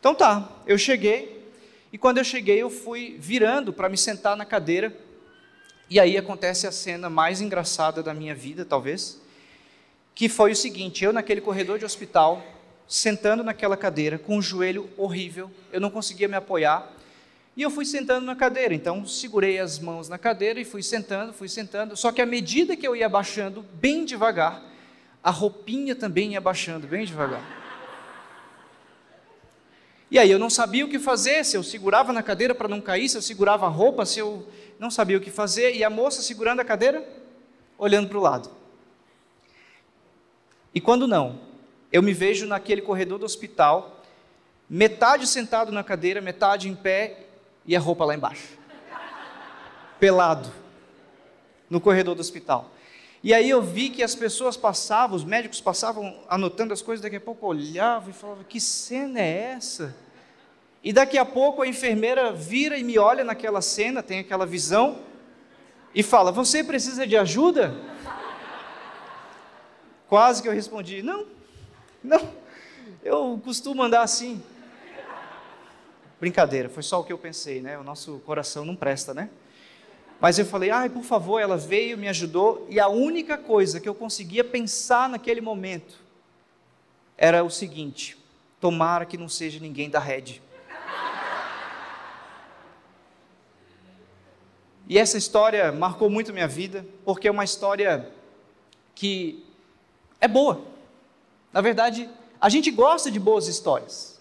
Então 0.00 0.14
tá, 0.14 0.48
eu 0.66 0.76
cheguei, 0.78 1.50
e 1.92 1.98
quando 1.98 2.18
eu 2.18 2.24
cheguei, 2.24 2.60
eu 2.60 2.70
fui 2.70 3.16
virando 3.18 3.72
para 3.72 3.88
me 3.88 3.96
sentar 3.96 4.36
na 4.36 4.44
cadeira, 4.44 4.96
e 5.88 6.00
aí 6.00 6.16
acontece 6.16 6.66
a 6.66 6.72
cena 6.72 7.08
mais 7.08 7.40
engraçada 7.40 8.02
da 8.02 8.12
minha 8.12 8.34
vida, 8.34 8.64
talvez, 8.64 9.20
que 10.14 10.28
foi 10.28 10.52
o 10.52 10.56
seguinte: 10.56 11.04
eu 11.04 11.12
naquele 11.12 11.40
corredor 11.40 11.78
de 11.78 11.84
hospital, 11.84 12.42
sentando 12.88 13.44
naquela 13.44 13.76
cadeira 13.76 14.18
com 14.18 14.38
o 14.38 14.42
joelho 14.42 14.90
horrível, 14.96 15.50
eu 15.72 15.80
não 15.80 15.90
conseguia 15.90 16.26
me 16.26 16.36
apoiar. 16.36 16.92
E 17.56 17.62
eu 17.62 17.70
fui 17.70 17.86
sentando 17.86 18.26
na 18.26 18.36
cadeira, 18.36 18.74
então 18.74 19.06
segurei 19.06 19.58
as 19.58 19.78
mãos 19.78 20.10
na 20.10 20.18
cadeira 20.18 20.60
e 20.60 20.64
fui 20.64 20.82
sentando, 20.82 21.32
fui 21.32 21.48
sentando. 21.48 21.96
Só 21.96 22.12
que 22.12 22.20
à 22.20 22.26
medida 22.26 22.76
que 22.76 22.86
eu 22.86 22.94
ia 22.94 23.08
baixando 23.08 23.62
bem 23.62 24.04
devagar, 24.04 24.62
a 25.24 25.30
roupinha 25.30 25.96
também 25.96 26.34
ia 26.34 26.40
baixando 26.40 26.86
bem 26.86 27.06
devagar. 27.06 27.42
E 30.10 30.18
aí 30.18 30.30
eu 30.30 30.38
não 30.38 30.50
sabia 30.50 30.84
o 30.84 30.88
que 30.88 30.98
fazer, 30.98 31.44
se 31.44 31.56
eu 31.56 31.62
segurava 31.62 32.12
na 32.12 32.22
cadeira 32.22 32.54
para 32.54 32.68
não 32.68 32.80
cair, 32.80 33.08
se 33.08 33.16
eu 33.16 33.22
segurava 33.22 33.64
a 33.64 33.70
roupa, 33.70 34.04
se 34.04 34.18
eu 34.18 34.46
não 34.78 34.90
sabia 34.90 35.16
o 35.16 35.20
que 35.20 35.30
fazer, 35.30 35.74
e 35.74 35.82
a 35.82 35.88
moça 35.88 36.20
segurando 36.20 36.60
a 36.60 36.64
cadeira, 36.64 37.08
olhando 37.78 38.08
para 38.08 38.18
o 38.18 38.20
lado. 38.20 38.50
E 40.74 40.80
quando 40.80 41.08
não, 41.08 41.40
eu 41.90 42.02
me 42.02 42.12
vejo 42.12 42.46
naquele 42.46 42.82
corredor 42.82 43.18
do 43.18 43.24
hospital, 43.24 44.04
metade 44.68 45.26
sentado 45.26 45.72
na 45.72 45.82
cadeira, 45.82 46.20
metade 46.20 46.68
em 46.68 46.74
pé 46.74 47.25
e 47.66 47.74
a 47.74 47.80
roupa 47.80 48.04
lá 48.04 48.14
embaixo. 48.14 48.58
Pelado. 49.98 50.50
No 51.68 51.80
corredor 51.80 52.14
do 52.14 52.20
hospital. 52.20 52.70
E 53.22 53.34
aí 53.34 53.50
eu 53.50 53.60
vi 53.60 53.90
que 53.90 54.02
as 54.02 54.14
pessoas 54.14 54.56
passavam, 54.56 55.16
os 55.16 55.24
médicos 55.24 55.60
passavam 55.60 56.16
anotando 56.28 56.72
as 56.72 56.80
coisas, 56.80 57.02
daqui 57.02 57.16
a 57.16 57.20
pouco 57.20 57.46
olhavam 57.46 58.10
e 58.10 58.12
falavam: 58.12 58.44
que 58.44 58.60
cena 58.60 59.20
é 59.20 59.54
essa? 59.56 59.96
E 60.84 60.92
daqui 60.92 61.18
a 61.18 61.24
pouco 61.24 61.62
a 61.62 61.66
enfermeira 61.66 62.32
vira 62.32 62.78
e 62.78 62.84
me 62.84 62.98
olha 62.98 63.24
naquela 63.24 63.60
cena, 63.60 64.02
tem 64.02 64.20
aquela 64.20 64.46
visão, 64.46 65.00
e 65.92 66.02
fala: 66.02 66.30
Você 66.30 66.62
precisa 66.62 67.06
de 67.06 67.16
ajuda? 67.16 67.74
Quase 70.08 70.40
que 70.40 70.48
eu 70.48 70.52
respondi: 70.52 71.02
Não, 71.02 71.26
não, 72.04 72.20
eu 73.02 73.40
costumo 73.42 73.82
andar 73.82 74.02
assim. 74.02 74.40
Brincadeira, 76.18 76.68
foi 76.68 76.82
só 76.82 77.00
o 77.00 77.04
que 77.04 77.12
eu 77.12 77.18
pensei, 77.18 77.60
né? 77.60 77.78
O 77.78 77.84
nosso 77.84 78.20
coração 78.24 78.64
não 78.64 78.74
presta, 78.74 79.12
né? 79.12 79.28
Mas 80.18 80.38
eu 80.38 80.46
falei, 80.46 80.70
ai, 80.70 80.88
por 80.88 81.02
favor, 81.02 81.38
ela 81.38 81.58
veio, 81.58 81.98
me 81.98 82.08
ajudou, 82.08 82.66
e 82.70 82.80
a 82.80 82.88
única 82.88 83.36
coisa 83.36 83.78
que 83.78 83.88
eu 83.88 83.94
conseguia 83.94 84.42
pensar 84.42 85.10
naquele 85.10 85.42
momento 85.42 86.00
era 87.18 87.44
o 87.44 87.50
seguinte: 87.50 88.16
tomara 88.60 89.04
que 89.04 89.18
não 89.18 89.28
seja 89.28 89.60
ninguém 89.60 89.90
da 89.90 89.98
rede. 89.98 90.42
E 94.88 94.98
essa 94.98 95.18
história 95.18 95.72
marcou 95.72 96.08
muito 96.08 96.32
minha 96.32 96.46
vida, 96.46 96.86
porque 97.04 97.26
é 97.26 97.30
uma 97.30 97.44
história 97.44 98.08
que 98.94 99.44
é 100.20 100.28
boa. 100.28 100.62
Na 101.52 101.60
verdade, 101.60 102.08
a 102.40 102.48
gente 102.48 102.70
gosta 102.70 103.10
de 103.10 103.18
boas 103.18 103.48
histórias. 103.48 104.15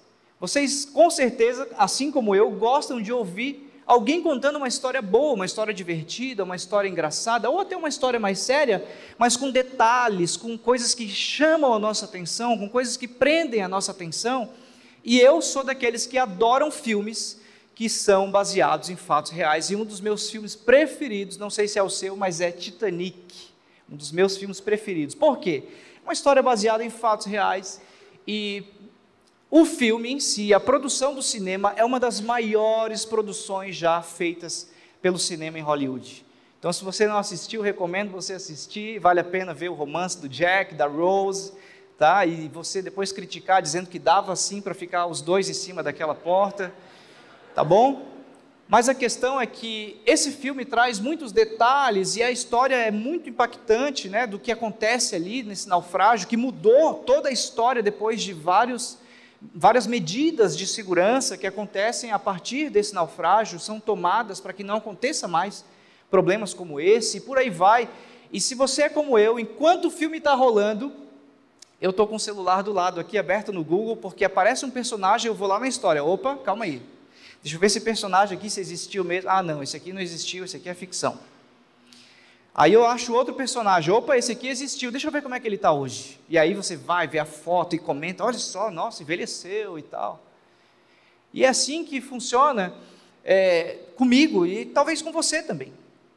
Vocês, 0.47 0.85
com 0.85 1.09
certeza, 1.09 1.67
assim 1.75 2.11
como 2.11 2.35
eu, 2.35 2.51
gostam 2.51 3.01
de 3.01 3.11
ouvir 3.11 3.73
alguém 3.83 4.21
contando 4.21 4.57
uma 4.57 4.67
história 4.67 5.01
boa, 5.01 5.33
uma 5.33 5.45
história 5.47 5.73
divertida, 5.73 6.43
uma 6.43 6.55
história 6.55 6.87
engraçada, 6.87 7.49
ou 7.49 7.59
até 7.59 7.75
uma 7.75 7.89
história 7.89 8.19
mais 8.19 8.37
séria, 8.37 8.85
mas 9.17 9.35
com 9.35 9.49
detalhes, 9.49 10.37
com 10.37 10.55
coisas 10.55 10.93
que 10.93 11.09
chamam 11.09 11.73
a 11.73 11.79
nossa 11.79 12.05
atenção, 12.05 12.55
com 12.59 12.69
coisas 12.69 12.95
que 12.95 13.07
prendem 13.07 13.63
a 13.63 13.67
nossa 13.67 13.91
atenção. 13.91 14.51
E 15.03 15.19
eu 15.19 15.41
sou 15.41 15.63
daqueles 15.63 16.05
que 16.05 16.15
adoram 16.15 16.69
filmes 16.69 17.41
que 17.73 17.89
são 17.89 18.29
baseados 18.29 18.91
em 18.91 18.95
fatos 18.95 19.31
reais. 19.31 19.71
E 19.71 19.75
um 19.75 19.83
dos 19.83 19.99
meus 19.99 20.29
filmes 20.29 20.55
preferidos, 20.55 21.37
não 21.37 21.49
sei 21.49 21.67
se 21.67 21.79
é 21.79 21.81
o 21.81 21.89
seu, 21.89 22.15
mas 22.15 22.39
é 22.39 22.51
Titanic. 22.51 23.49
Um 23.91 23.95
dos 23.95 24.11
meus 24.11 24.37
filmes 24.37 24.59
preferidos. 24.59 25.15
Por 25.15 25.39
quê? 25.39 25.63
Uma 26.03 26.13
história 26.13 26.43
baseada 26.43 26.85
em 26.85 26.91
fatos 26.91 27.25
reais 27.25 27.81
e 28.27 28.63
o 29.57 29.63
filme 29.63 30.11
em 30.11 30.19
si, 30.19 30.53
a 30.53 30.59
produção 30.59 31.15
do 31.15 31.23
cinema, 31.23 31.73
é 31.77 31.85
uma 31.85 31.97
das 31.97 32.19
maiores 32.19 33.05
produções 33.05 33.73
já 33.73 34.01
feitas 34.01 34.69
pelo 35.01 35.17
cinema 35.17 35.57
em 35.57 35.61
Hollywood. 35.61 36.25
Então, 36.59 36.73
se 36.73 36.83
você 36.83 37.07
não 37.07 37.15
assistiu, 37.15 37.61
recomendo 37.61 38.11
você 38.11 38.33
assistir. 38.33 38.99
Vale 38.99 39.21
a 39.21 39.23
pena 39.23 39.53
ver 39.53 39.69
o 39.69 39.73
romance 39.73 40.19
do 40.19 40.27
Jack, 40.27 40.75
da 40.75 40.87
Rose, 40.87 41.53
tá? 41.97 42.25
E 42.25 42.49
você 42.49 42.81
depois 42.81 43.13
criticar 43.13 43.61
dizendo 43.61 43.87
que 43.87 43.97
dava 43.97 44.33
assim 44.33 44.59
para 44.59 44.73
ficar 44.73 45.05
os 45.05 45.21
dois 45.21 45.49
em 45.49 45.53
cima 45.53 45.81
daquela 45.81 46.13
porta, 46.13 46.73
tá 47.55 47.63
bom? 47.63 48.05
Mas 48.67 48.89
a 48.89 48.93
questão 48.93 49.39
é 49.39 49.45
que 49.45 50.01
esse 50.05 50.33
filme 50.33 50.65
traz 50.65 50.99
muitos 50.99 51.31
detalhes 51.31 52.17
e 52.17 52.21
a 52.21 52.29
história 52.29 52.75
é 52.75 52.91
muito 52.91 53.29
impactante, 53.29 54.09
né, 54.09 54.27
do 54.27 54.37
que 54.37 54.51
acontece 54.51 55.15
ali 55.15 55.43
nesse 55.43 55.69
naufrágio, 55.69 56.27
que 56.27 56.35
mudou 56.35 56.95
toda 56.95 57.29
a 57.29 57.31
história 57.31 57.81
depois 57.81 58.21
de 58.21 58.33
vários, 58.33 58.97
várias 59.53 59.85
medidas 59.85 60.57
de 60.57 60.65
segurança 60.65 61.37
que 61.37 61.45
acontecem 61.47 62.11
a 62.11 62.19
partir 62.19 62.69
desse 62.69 62.93
naufrágio, 62.93 63.59
são 63.59 63.79
tomadas 63.79 64.39
para 64.39 64.53
que 64.53 64.63
não 64.63 64.77
aconteça 64.77 65.27
mais 65.27 65.65
problemas 66.09 66.53
como 66.53 66.79
esse, 66.79 67.17
e 67.17 67.21
por 67.21 67.37
aí 67.37 67.49
vai. 67.49 67.89
E 68.31 68.39
se 68.39 68.55
você 68.55 68.83
é 68.83 68.89
como 68.89 69.17
eu, 69.17 69.39
enquanto 69.39 69.85
o 69.85 69.91
filme 69.91 70.17
está 70.17 70.33
rolando, 70.33 70.91
eu 71.81 71.89
estou 71.89 72.07
com 72.07 72.15
o 72.15 72.19
celular 72.19 72.63
do 72.63 72.71
lado 72.71 72.99
aqui 72.99 73.17
aberto 73.17 73.51
no 73.51 73.63
Google, 73.63 73.97
porque 73.97 74.23
aparece 74.23 74.65
um 74.65 74.71
personagem, 74.71 75.27
eu 75.27 75.35
vou 75.35 75.47
lá 75.47 75.59
na 75.59 75.67
história. 75.67 76.03
Opa, 76.03 76.37
calma 76.37 76.65
aí. 76.65 76.81
Deixa 77.41 77.57
eu 77.57 77.59
ver 77.59 77.67
esse 77.67 77.81
personagem 77.81 78.37
aqui 78.37 78.49
se 78.49 78.59
existiu 78.59 79.03
mesmo. 79.03 79.29
Ah, 79.29 79.43
não, 79.43 79.61
esse 79.61 79.77
aqui 79.77 79.93
não 79.93 80.01
existiu, 80.01 80.45
esse 80.45 80.57
aqui 80.57 80.69
é 80.69 80.73
ficção. 80.73 81.19
Aí 82.57 82.71
eu 82.71 82.85
acho 82.85 83.13
outro 83.13 83.33
personagem, 83.33 83.93
opa, 83.93 84.17
esse 84.17 84.31
aqui 84.31 84.47
existiu, 84.47 84.89
deixa 84.89 85.07
eu 85.07 85.11
ver 85.11 85.21
como 85.21 85.35
é 85.35 85.39
que 85.41 85.45
ele 85.45 85.57
está 85.57 85.73
hoje. 85.73 86.17
E 86.29 86.37
aí 86.37 86.53
você 86.53 86.77
vai 86.77 87.05
ver 87.05 87.19
a 87.19 87.25
foto 87.25 87.75
e 87.75 87.77
comenta, 87.77 88.23
olha 88.23 88.37
só, 88.37 88.71
nossa, 88.71 89.03
envelheceu 89.03 89.77
e 89.77 89.81
tal. 89.81 90.23
E 91.33 91.43
é 91.43 91.49
assim 91.49 91.83
que 91.83 91.99
funciona 91.99 92.73
é, 93.25 93.79
comigo 93.97 94.45
e 94.45 94.65
talvez 94.67 95.01
com 95.01 95.11
você 95.11 95.43
também. 95.43 95.73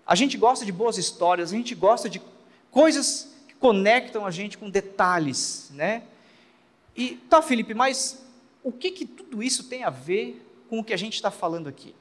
A 0.06 0.14
gente 0.14 0.38
gosta 0.38 0.64
de 0.64 0.70
boas 0.70 0.96
histórias, 0.96 1.52
a 1.52 1.56
gente 1.56 1.74
gosta 1.74 2.08
de 2.08 2.22
coisas 2.70 3.34
que 3.48 3.54
conectam 3.54 4.24
a 4.24 4.30
gente 4.30 4.56
com 4.56 4.70
detalhes, 4.70 5.72
né? 5.74 6.04
E 6.96 7.16
tá, 7.28 7.42
Felipe, 7.42 7.74
mas 7.74 8.24
o 8.62 8.70
que 8.70 8.92
que 8.92 9.04
tudo 9.04 9.42
isso 9.42 9.64
tem 9.64 9.82
a 9.82 9.90
ver 9.90 10.40
com 10.70 10.78
o 10.78 10.84
que 10.84 10.94
a 10.94 10.96
gente 10.96 11.14
está 11.14 11.32
falando 11.32 11.68
aqui? 11.68 11.96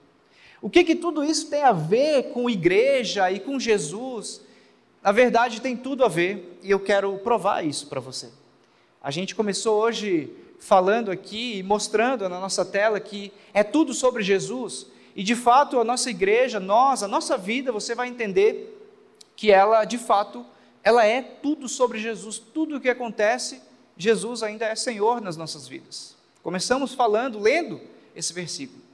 O 0.62 0.70
que 0.70 0.84
que 0.84 0.96
tudo 0.96 1.24
isso 1.24 1.50
tem 1.50 1.64
a 1.64 1.72
ver 1.72 2.32
com 2.32 2.50
igreja 2.50 3.32
e 3.32 3.40
com 3.40 3.60
Jesus? 3.60 4.42
Na 5.04 5.12
verdade, 5.12 5.62
tem 5.62 5.76
tudo 5.76 6.04
a 6.04 6.08
ver 6.08 6.60
e 6.64 6.72
eu 6.72 6.80
quero 6.80 7.18
provar 7.20 7.66
isso 7.66 7.88
para 7.88 8.00
você. 8.00 8.30
A 9.02 9.12
gente 9.12 9.36
começou 9.36 9.80
hoje 9.80 10.34
falando 10.60 11.12
aqui 11.12 11.58
e 11.58 11.64
mostrando 11.64 12.28
na 12.28 12.40
nossa 12.40 12.66
tela 12.66 13.00
que 13.00 13.32
é 13.54 13.64
tudo 13.64 13.94
sobre 13.94 14.24
Jesus, 14.24 14.88
e 15.18 15.24
de 15.24 15.36
fato, 15.36 15.80
a 15.80 15.84
nossa 15.84 16.12
igreja, 16.12 16.60
nós, 16.60 17.02
a 17.02 17.08
nossa 17.08 17.36
vida, 17.40 17.72
você 17.72 17.96
vai 17.96 18.08
entender 18.08 18.78
que 19.36 19.52
ela, 19.52 19.84
de 19.84 19.98
fato, 19.98 20.46
ela 20.84 21.04
é 21.04 21.24
tudo 21.24 21.68
sobre 21.68 21.98
Jesus. 21.98 22.38
Tudo 22.38 22.78
o 22.78 22.80
que 22.80 22.88
acontece, 22.88 23.60
Jesus 23.98 24.44
ainda 24.44 24.66
é 24.66 24.76
Senhor 24.76 25.20
nas 25.20 25.36
nossas 25.36 25.68
vidas. 25.68 26.16
Começamos 26.44 26.94
falando, 26.94 27.40
lendo 27.40 27.82
esse 28.16 28.32
versículo. 28.32 28.87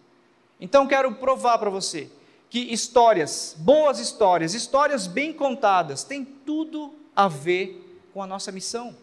Então 0.60 0.88
quero 0.88 1.13
provar 1.15 1.57
para 1.57 1.69
você 1.69 2.10
que 2.50 2.72
histórias, 2.72 3.55
boas 3.57 4.00
histórias, 4.00 4.53
histórias 4.53 5.07
bem 5.07 5.33
contadas, 5.33 6.03
têm 6.03 6.24
tudo 6.24 6.93
a 7.15 7.27
ver 7.27 8.01
com 8.13 8.22
a 8.22 8.27
nossa 8.27 8.51
missão. 8.51 8.95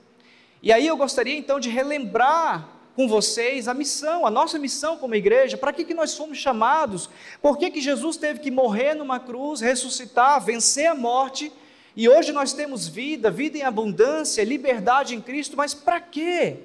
E 0.62 0.72
aí 0.72 0.86
eu 0.86 0.96
gostaria 0.96 1.36
então 1.36 1.58
de 1.58 1.68
relembrar 1.68 2.68
com 2.94 3.08
vocês 3.08 3.66
a 3.66 3.74
missão, 3.74 4.26
a 4.26 4.30
nossa 4.30 4.58
missão 4.58 4.96
como 4.98 5.14
igreja, 5.14 5.56
para 5.56 5.72
que, 5.72 5.84
que 5.84 5.94
nós 5.94 6.14
fomos 6.16 6.38
chamados, 6.38 7.08
por 7.40 7.56
que, 7.56 7.70
que 7.70 7.80
Jesus 7.80 8.16
teve 8.16 8.40
que 8.40 8.50
morrer 8.50 8.94
numa 8.94 9.18
cruz, 9.18 9.60
ressuscitar, 9.60 10.40
vencer 10.40 10.86
a 10.86 10.94
morte, 10.94 11.52
e 11.96 12.08
hoje 12.08 12.30
nós 12.30 12.52
temos 12.52 12.86
vida, 12.86 13.30
vida 13.30 13.58
em 13.58 13.62
abundância, 13.62 14.44
liberdade 14.44 15.14
em 15.14 15.20
Cristo, 15.20 15.56
mas 15.56 15.74
para 15.74 16.00
quê? 16.00 16.58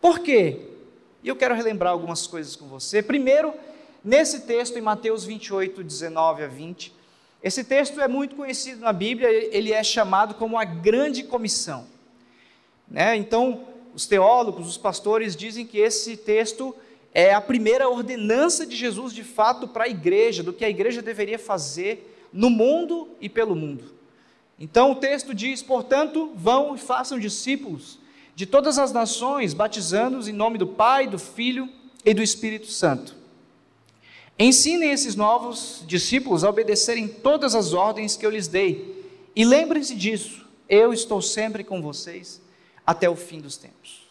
Por 0.00 0.20
quê? 0.20 0.60
E 1.22 1.28
eu 1.28 1.36
quero 1.36 1.54
relembrar 1.54 1.92
algumas 1.92 2.26
coisas 2.26 2.56
com 2.56 2.66
você. 2.66 3.02
Primeiro, 3.02 3.52
nesse 4.04 4.40
texto 4.40 4.78
em 4.78 4.82
Mateus 4.82 5.24
28, 5.24 5.82
19 5.82 6.44
a 6.44 6.46
20, 6.46 6.92
esse 7.42 7.62
texto 7.62 8.00
é 8.00 8.08
muito 8.08 8.34
conhecido 8.34 8.80
na 8.80 8.92
Bíblia, 8.92 9.28
ele 9.54 9.72
é 9.72 9.82
chamado 9.82 10.34
como 10.34 10.58
a 10.58 10.64
grande 10.64 11.22
comissão. 11.22 11.86
Né? 12.88 13.16
Então, 13.16 13.64
os 13.94 14.06
teólogos, 14.06 14.68
os 14.68 14.76
pastores 14.76 15.36
dizem 15.36 15.66
que 15.66 15.78
esse 15.78 16.16
texto 16.16 16.74
é 17.12 17.32
a 17.32 17.40
primeira 17.40 17.88
ordenança 17.88 18.66
de 18.66 18.76
Jesus 18.76 19.12
de 19.12 19.24
fato 19.24 19.68
para 19.68 19.84
a 19.84 19.88
igreja, 19.88 20.42
do 20.42 20.52
que 20.52 20.64
a 20.64 20.70
igreja 20.70 21.02
deveria 21.02 21.38
fazer 21.38 22.28
no 22.32 22.50
mundo 22.50 23.08
e 23.20 23.28
pelo 23.28 23.54
mundo. 23.54 23.92
Então 24.58 24.92
o 24.92 24.96
texto 24.96 25.34
diz: 25.34 25.62
portanto, 25.62 26.32
vão 26.34 26.74
e 26.74 26.78
façam 26.78 27.18
discípulos 27.18 27.98
de 28.34 28.46
todas 28.46 28.78
as 28.78 28.92
nações, 28.92 29.54
batizando-os 29.54 30.28
em 30.28 30.32
nome 30.32 30.58
do 30.58 30.66
Pai, 30.66 31.06
do 31.06 31.18
Filho 31.18 31.68
e 32.04 32.14
do 32.14 32.22
Espírito 32.22 32.66
Santo. 32.66 33.17
Ensinem 34.38 34.90
esses 34.90 35.16
novos 35.16 35.82
discípulos 35.86 36.44
a 36.44 36.50
obedecerem 36.50 37.08
todas 37.08 37.54
as 37.56 37.72
ordens 37.72 38.16
que 38.16 38.24
eu 38.24 38.30
lhes 38.30 38.46
dei. 38.46 39.04
E 39.34 39.44
lembrem-se 39.44 39.96
disso, 39.96 40.46
eu 40.68 40.92
estou 40.92 41.20
sempre 41.20 41.64
com 41.64 41.82
vocês 41.82 42.40
até 42.86 43.10
o 43.10 43.16
fim 43.16 43.40
dos 43.40 43.56
tempos. 43.56 44.08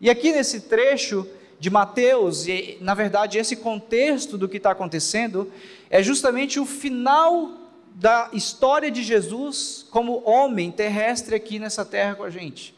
E 0.00 0.10
aqui 0.10 0.32
nesse 0.32 0.62
trecho 0.62 1.26
de 1.60 1.70
Mateus, 1.70 2.46
e 2.46 2.76
na 2.80 2.94
verdade 2.94 3.38
esse 3.38 3.56
contexto 3.56 4.36
do 4.36 4.48
que 4.48 4.56
está 4.56 4.72
acontecendo, 4.72 5.50
é 5.88 6.02
justamente 6.02 6.58
o 6.58 6.66
final 6.66 7.52
da 7.94 8.30
história 8.32 8.90
de 8.90 9.02
Jesus 9.02 9.86
como 9.90 10.22
homem 10.24 10.70
terrestre 10.70 11.34
aqui 11.34 11.58
nessa 11.58 11.84
terra 11.84 12.16
com 12.16 12.24
a 12.24 12.30
gente. 12.30 12.74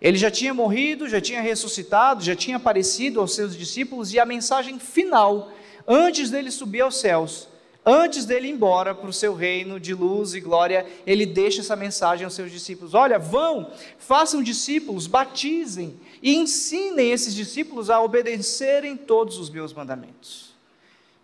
Ele 0.00 0.18
já 0.18 0.30
tinha 0.30 0.52
morrido, 0.52 1.08
já 1.08 1.20
tinha 1.20 1.40
ressuscitado, 1.40 2.24
já 2.24 2.34
tinha 2.34 2.56
aparecido 2.56 3.20
aos 3.20 3.34
seus 3.34 3.56
discípulos, 3.56 4.12
e 4.12 4.18
a 4.18 4.26
mensagem 4.26 4.78
final, 4.78 5.52
antes 5.86 6.30
dele 6.30 6.50
subir 6.50 6.80
aos 6.80 7.00
céus, 7.00 7.48
Antes 7.84 8.24
dele 8.24 8.46
ir 8.46 8.52
embora 8.52 8.94
para 8.94 9.10
o 9.10 9.12
seu 9.12 9.34
reino 9.34 9.80
de 9.80 9.92
luz 9.92 10.34
e 10.34 10.40
glória, 10.40 10.86
ele 11.04 11.26
deixa 11.26 11.60
essa 11.60 11.74
mensagem 11.74 12.24
aos 12.24 12.34
seus 12.34 12.50
discípulos: 12.52 12.94
Olha, 12.94 13.18
vão, 13.18 13.72
façam 13.98 14.40
discípulos, 14.40 15.08
batizem 15.08 15.98
e 16.22 16.36
ensinem 16.36 17.10
esses 17.10 17.34
discípulos 17.34 17.90
a 17.90 18.00
obedecerem 18.00 18.96
todos 18.96 19.36
os 19.36 19.50
meus 19.50 19.72
mandamentos. 19.72 20.54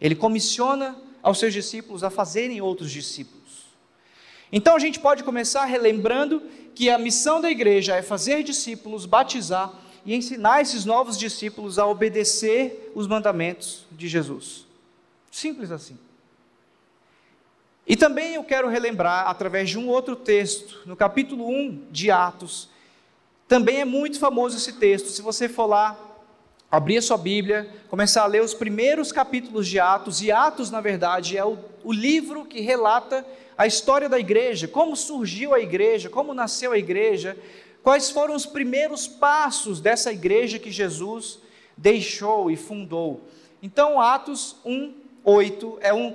Ele 0.00 0.16
comissiona 0.16 0.96
aos 1.22 1.38
seus 1.38 1.52
discípulos 1.52 2.02
a 2.02 2.10
fazerem 2.10 2.60
outros 2.60 2.90
discípulos. 2.90 3.38
Então 4.50 4.74
a 4.74 4.80
gente 4.80 4.98
pode 4.98 5.22
começar 5.22 5.64
relembrando 5.64 6.42
que 6.74 6.90
a 6.90 6.98
missão 6.98 7.40
da 7.40 7.50
igreja 7.50 7.94
é 7.94 8.02
fazer 8.02 8.42
discípulos, 8.42 9.06
batizar 9.06 9.72
e 10.08 10.14
ensinar 10.14 10.62
esses 10.62 10.86
novos 10.86 11.18
discípulos 11.18 11.78
a 11.78 11.86
obedecer 11.86 12.90
os 12.94 13.06
mandamentos 13.06 13.84
de 13.92 14.08
Jesus. 14.08 14.64
Simples 15.30 15.70
assim. 15.70 15.98
E 17.86 17.94
também 17.94 18.32
eu 18.32 18.42
quero 18.42 18.70
relembrar, 18.70 19.28
através 19.28 19.68
de 19.68 19.78
um 19.78 19.86
outro 19.86 20.16
texto, 20.16 20.80
no 20.86 20.96
capítulo 20.96 21.46
1 21.46 21.88
de 21.90 22.10
Atos, 22.10 22.70
também 23.46 23.82
é 23.82 23.84
muito 23.84 24.18
famoso 24.18 24.56
esse 24.56 24.72
texto. 24.78 25.10
Se 25.10 25.20
você 25.20 25.46
for 25.46 25.66
lá, 25.66 25.98
abrir 26.70 26.96
a 26.96 27.02
sua 27.02 27.18
Bíblia, 27.18 27.68
começar 27.90 28.22
a 28.22 28.26
ler 28.26 28.40
os 28.40 28.54
primeiros 28.54 29.12
capítulos 29.12 29.68
de 29.68 29.78
Atos, 29.78 30.22
e 30.22 30.32
Atos, 30.32 30.70
na 30.70 30.80
verdade, 30.80 31.36
é 31.36 31.44
o, 31.44 31.58
o 31.84 31.92
livro 31.92 32.46
que 32.46 32.62
relata 32.62 33.26
a 33.58 33.66
história 33.66 34.08
da 34.08 34.18
igreja, 34.18 34.66
como 34.66 34.96
surgiu 34.96 35.52
a 35.52 35.60
igreja, 35.60 36.08
como 36.08 36.32
nasceu 36.32 36.72
a 36.72 36.78
igreja, 36.78 37.36
quais 37.82 38.10
foram 38.10 38.34
os 38.34 38.46
primeiros 38.46 39.06
passos 39.06 39.80
dessa 39.80 40.12
igreja 40.12 40.58
que 40.58 40.70
Jesus 40.70 41.38
deixou 41.76 42.50
e 42.50 42.56
fundou. 42.56 43.22
Então, 43.62 44.00
Atos 44.00 44.56
1, 44.64 44.94
8 45.24 45.78
é 45.80 45.92
um 45.92 46.14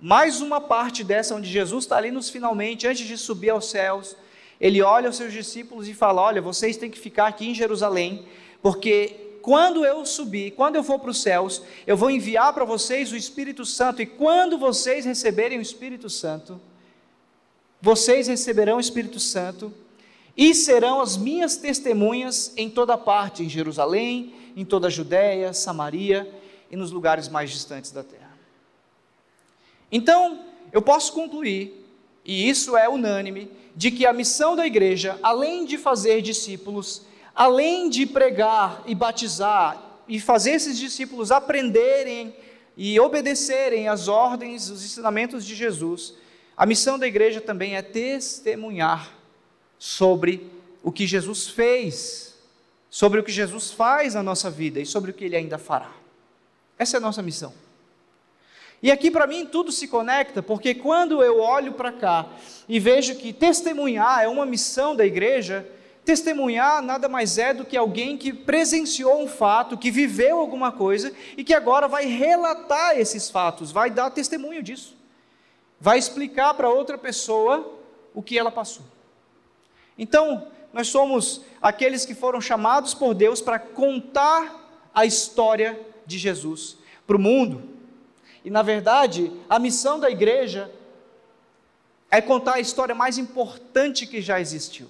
mais 0.00 0.42
uma 0.42 0.60
parte 0.60 1.02
dessa, 1.02 1.34
onde 1.34 1.48
Jesus 1.48 1.84
está 1.84 1.96
ali 1.96 2.10
nos 2.10 2.28
finalmente, 2.28 2.86
antes 2.86 3.06
de 3.06 3.16
subir 3.16 3.48
aos 3.48 3.70
céus, 3.70 4.14
ele 4.60 4.82
olha 4.82 5.06
aos 5.06 5.16
seus 5.16 5.32
discípulos 5.32 5.88
e 5.88 5.94
fala: 5.94 6.20
Olha, 6.20 6.42
vocês 6.42 6.76
têm 6.76 6.90
que 6.90 6.98
ficar 6.98 7.26
aqui 7.26 7.48
em 7.48 7.54
Jerusalém, 7.54 8.26
porque 8.60 9.38
quando 9.40 9.84
eu 9.84 10.04
subir, 10.04 10.52
quando 10.52 10.76
eu 10.76 10.84
for 10.84 10.98
para 10.98 11.10
os 11.10 11.22
céus, 11.22 11.62
eu 11.86 11.96
vou 11.96 12.10
enviar 12.10 12.52
para 12.52 12.64
vocês 12.64 13.12
o 13.12 13.16
Espírito 13.16 13.64
Santo, 13.64 14.02
e 14.02 14.06
quando 14.06 14.58
vocês 14.58 15.04
receberem 15.04 15.58
o 15.58 15.62
Espírito 15.62 16.10
Santo, 16.10 16.60
vocês 17.80 18.28
receberão 18.28 18.76
o 18.76 18.80
Espírito 18.80 19.20
Santo 19.20 19.72
e 20.36 20.54
serão 20.54 21.00
as 21.00 21.16
minhas 21.16 21.56
testemunhas 21.56 22.52
em 22.56 22.68
toda 22.68 22.98
parte, 22.98 23.42
em 23.42 23.48
Jerusalém, 23.48 24.34
em 24.56 24.64
toda 24.64 24.88
a 24.88 24.90
Judéia, 24.90 25.52
Samaria 25.52 26.32
e 26.70 26.76
nos 26.76 26.90
lugares 26.90 27.28
mais 27.28 27.50
distantes 27.50 27.92
da 27.92 28.02
terra. 28.02 28.36
Então, 29.90 30.44
eu 30.72 30.82
posso 30.82 31.12
concluir, 31.12 31.86
e 32.24 32.48
isso 32.48 32.76
é 32.76 32.88
unânime, 32.88 33.50
de 33.76 33.90
que 33.90 34.06
a 34.06 34.12
missão 34.12 34.56
da 34.56 34.66
igreja, 34.66 35.18
além 35.22 35.64
de 35.64 35.78
fazer 35.78 36.20
discípulos, 36.20 37.02
além 37.34 37.88
de 37.88 38.06
pregar 38.06 38.82
e 38.86 38.94
batizar 38.94 39.80
e 40.08 40.20
fazer 40.20 40.52
esses 40.52 40.78
discípulos 40.78 41.30
aprenderem 41.30 42.34
e 42.76 42.98
obedecerem 42.98 43.88
às 43.88 44.08
ordens, 44.08 44.68
os 44.68 44.84
ensinamentos 44.84 45.44
de 45.44 45.54
Jesus, 45.54 46.14
a 46.56 46.66
missão 46.66 46.98
da 46.98 47.06
igreja 47.06 47.40
também 47.40 47.76
é 47.76 47.82
testemunhar 47.82 49.23
sobre 49.84 50.50
o 50.82 50.90
que 50.90 51.06
Jesus 51.06 51.46
fez, 51.46 52.34
sobre 52.88 53.20
o 53.20 53.22
que 53.22 53.30
Jesus 53.30 53.70
faz 53.70 54.14
na 54.14 54.22
nossa 54.22 54.50
vida 54.50 54.80
e 54.80 54.86
sobre 54.86 55.10
o 55.10 55.14
que 55.14 55.26
ele 55.26 55.36
ainda 55.36 55.58
fará. 55.58 55.92
Essa 56.78 56.96
é 56.96 56.98
a 56.98 57.02
nossa 57.02 57.20
missão. 57.20 57.52
E 58.82 58.90
aqui 58.90 59.10
para 59.10 59.26
mim 59.26 59.44
tudo 59.44 59.70
se 59.70 59.86
conecta, 59.86 60.42
porque 60.42 60.74
quando 60.74 61.22
eu 61.22 61.38
olho 61.38 61.74
para 61.74 61.92
cá 61.92 62.26
e 62.66 62.80
vejo 62.80 63.16
que 63.16 63.30
testemunhar 63.30 64.22
é 64.22 64.26
uma 64.26 64.46
missão 64.46 64.96
da 64.96 65.04
igreja, 65.04 65.68
testemunhar 66.02 66.80
nada 66.80 67.06
mais 67.06 67.36
é 67.36 67.52
do 67.52 67.66
que 67.66 67.76
alguém 67.76 68.16
que 68.16 68.32
presenciou 68.32 69.22
um 69.22 69.28
fato, 69.28 69.76
que 69.76 69.90
viveu 69.90 70.38
alguma 70.38 70.72
coisa 70.72 71.12
e 71.36 71.44
que 71.44 71.52
agora 71.52 71.86
vai 71.86 72.06
relatar 72.06 72.98
esses 72.98 73.28
fatos, 73.28 73.70
vai 73.70 73.90
dar 73.90 74.08
testemunho 74.08 74.62
disso, 74.62 74.96
vai 75.78 75.98
explicar 75.98 76.54
para 76.54 76.70
outra 76.70 76.96
pessoa 76.96 77.78
o 78.14 78.22
que 78.22 78.38
ela 78.38 78.50
passou. 78.50 78.93
Então, 79.98 80.48
nós 80.72 80.88
somos 80.88 81.42
aqueles 81.62 82.04
que 82.04 82.14
foram 82.14 82.40
chamados 82.40 82.94
por 82.94 83.14
Deus 83.14 83.40
para 83.40 83.58
contar 83.58 84.90
a 84.94 85.06
história 85.06 85.80
de 86.04 86.18
Jesus 86.18 86.76
para 87.06 87.16
o 87.16 87.20
mundo. 87.20 87.62
E 88.44 88.50
na 88.50 88.62
verdade, 88.62 89.32
a 89.48 89.58
missão 89.58 89.98
da 89.98 90.10
igreja 90.10 90.70
é 92.10 92.20
contar 92.20 92.54
a 92.54 92.60
história 92.60 92.94
mais 92.94 93.18
importante 93.18 94.06
que 94.06 94.20
já 94.20 94.40
existiu 94.40 94.88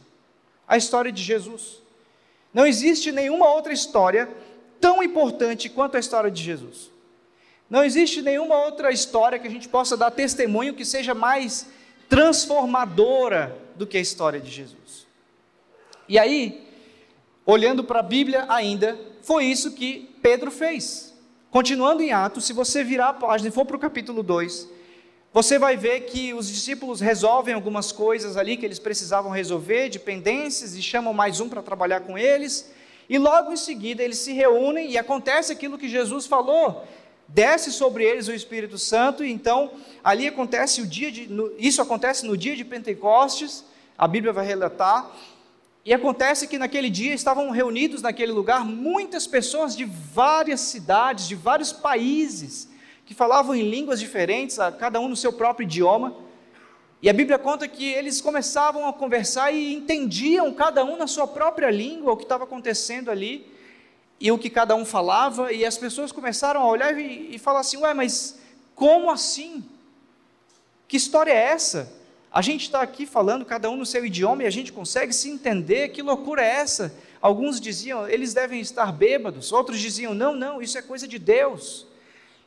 a 0.67 0.77
história 0.77 1.13
de 1.13 1.23
Jesus. 1.23 1.83
Não 2.53 2.67
existe 2.67 3.13
nenhuma 3.13 3.49
outra 3.49 3.73
história 3.73 4.29
tão 4.81 5.03
importante 5.03 5.69
quanto 5.69 5.97
a 5.97 6.01
história 6.01 6.31
de 6.31 6.43
Jesus. 6.43 6.91
Não 7.69 7.85
existe 7.85 8.23
nenhuma 8.23 8.57
outra 8.65 8.91
história 8.91 9.39
que 9.39 9.47
a 9.47 9.51
gente 9.51 9.69
possa 9.69 9.97
dar 9.97 10.11
testemunho 10.11 10.75
que 10.75 10.85
seja 10.85 11.15
mais 11.15 11.67
transformadora 12.09 13.64
do 13.77 13.87
que 13.87 13.97
a 13.97 14.01
história 14.01 14.41
de 14.41 14.51
Jesus. 14.51 15.07
E 16.09 16.19
aí, 16.19 16.67
olhando 17.47 17.83
para 17.83 18.01
a 18.01 18.03
Bíblia 18.03 18.47
ainda, 18.49 18.99
foi 19.23 19.47
isso 19.47 19.73
que 19.73 20.15
Pedro 20.23 20.51
fez. 20.51 21.15
Continuando 21.51 22.03
em 22.03 22.13
Atos, 22.13 22.45
se 22.45 22.53
você 22.53 22.83
virar 22.83 23.11
a 23.11 23.15
página 23.15 23.49
e 23.49 23.53
for 23.53 23.65
para 23.65 23.77
o 23.77 23.79
capítulo 23.79 24.23
2, 24.23 24.69
você 25.33 25.59
vai 25.59 25.77
ver 25.77 26.03
que 26.03 26.35
os 26.35 26.49
discípulos 26.49 27.01
resolvem 27.01 27.55
algumas 27.55 27.91
coisas 27.91 28.37
ali 28.37 28.57
que 28.57 28.65
eles 28.65 28.79
precisavam 28.79 29.33
resolver, 29.33 29.89
dependências, 29.89 30.75
e 30.75 30.83
chamam 30.83 31.13
mais 31.13 31.41
um 31.41 31.49
para 31.49 31.63
trabalhar 31.63 32.01
com 32.01 32.17
eles. 32.17 32.73
E 33.09 33.19
logo 33.19 33.53
em 33.53 33.57
seguida 33.57 34.03
eles 34.03 34.19
se 34.19 34.33
reúnem 34.33 34.91
e 34.91 34.99
acontece 34.99 35.53
aquilo 35.53 35.79
que 35.79 35.89
Jesus 35.89 36.27
falou. 36.27 36.87
Desce 37.27 37.73
sobre 37.73 38.05
eles 38.05 38.29
o 38.29 38.33
Espírito 38.33 38.79
Santo, 38.79 39.25
e 39.25 39.33
então 39.33 39.73
ali 40.03 40.29
acontece 40.29 40.83
o 40.83 40.87
dia 40.87 41.11
de. 41.11 41.29
Isso 41.59 41.81
acontece 41.81 42.27
no 42.27 42.37
dia 42.37 42.55
de 42.55 42.65
Pentecostes, 42.65 43.65
a 43.97 44.07
Bíblia 44.07 44.33
vai 44.33 44.47
relatar, 44.47 45.11
e 45.85 45.93
acontece 45.93 46.47
que 46.47 46.59
naquele 46.59 46.91
dia 46.91 47.15
estavam 47.15 47.51
reunidos 47.51 48.03
naquele 48.03 48.33
lugar 48.33 48.65
muitas 48.65 49.27
pessoas 49.27 49.77
de 49.77 49.85
várias 49.85 50.61
cidades, 50.61 51.27
de 51.27 51.35
vários 51.35 51.73
países, 51.73 52.69
que 53.07 53.15
falavam 53.15 53.55
em 53.55 53.69
línguas 53.69 54.01
diferentes, 54.01 54.59
cada 54.79 55.01
um 55.01 55.09
no 55.09 55.17
seu 55.17 55.33
próprio 55.33 55.65
idioma. 55.65 56.15
E 57.03 57.11
a 57.11 57.13
Bíblia 57.13 57.39
conta 57.39 57.69
que 57.69 57.85
eles 57.85 58.21
começavam 58.21 58.89
a 58.89 58.93
conversar 58.93 59.53
e 59.53 59.75
entendiam 59.75 60.53
cada 60.55 60.85
um 60.85 60.97
na 60.97 61.07
sua 61.07 61.27
própria 61.27 61.71
língua 61.71 62.13
o 62.13 62.17
que 62.17 62.23
estava 62.23 62.45
acontecendo 62.45 63.11
ali 63.11 63.54
e 64.21 64.31
o 64.31 64.39
que 64.39 64.49
cada 64.49 64.75
um 64.75 64.85
falava, 64.85 65.53
e 65.53 65.65
as 65.65 65.77
pessoas 65.77 66.13
começaram 66.13 66.63
a 66.63 66.67
olhar 66.67 66.99
e, 66.99 67.35
e 67.35 67.39
falar 67.39 67.61
assim: 67.61 67.77
Ué, 67.79 67.93
mas 67.93 68.39
como 68.75 69.11
assim? 69.11 69.65
Que 70.87 70.97
história 70.97 71.33
é 71.33 71.37
essa? 71.37 71.93
A 72.31 72.43
gente 72.43 72.63
está 72.63 72.81
aqui 72.81 73.07
falando, 73.07 73.45
cada 73.45 73.71
um 73.71 73.77
no 73.77 73.87
seu 73.87 74.05
idioma, 74.05 74.43
e 74.43 74.47
a 74.47 74.51
gente 74.51 74.73
consegue 74.73 75.13
se 75.13 75.29
entender. 75.31 75.91
Que 75.91 76.03
loucura 76.03 76.43
é 76.43 76.49
essa? 76.49 76.93
Alguns 77.21 77.61
diziam, 77.61 78.09
eles 78.09 78.35
devem 78.35 78.61
estar 78.61 78.93
bêbados. 78.93 79.53
Outros 79.53 79.79
diziam, 79.79 80.15
não, 80.15 80.35
não, 80.35 80.61
isso 80.61 80.77
é 80.77 80.83
coisa 80.83 81.07
de 81.07 81.19
Deus. 81.19 81.87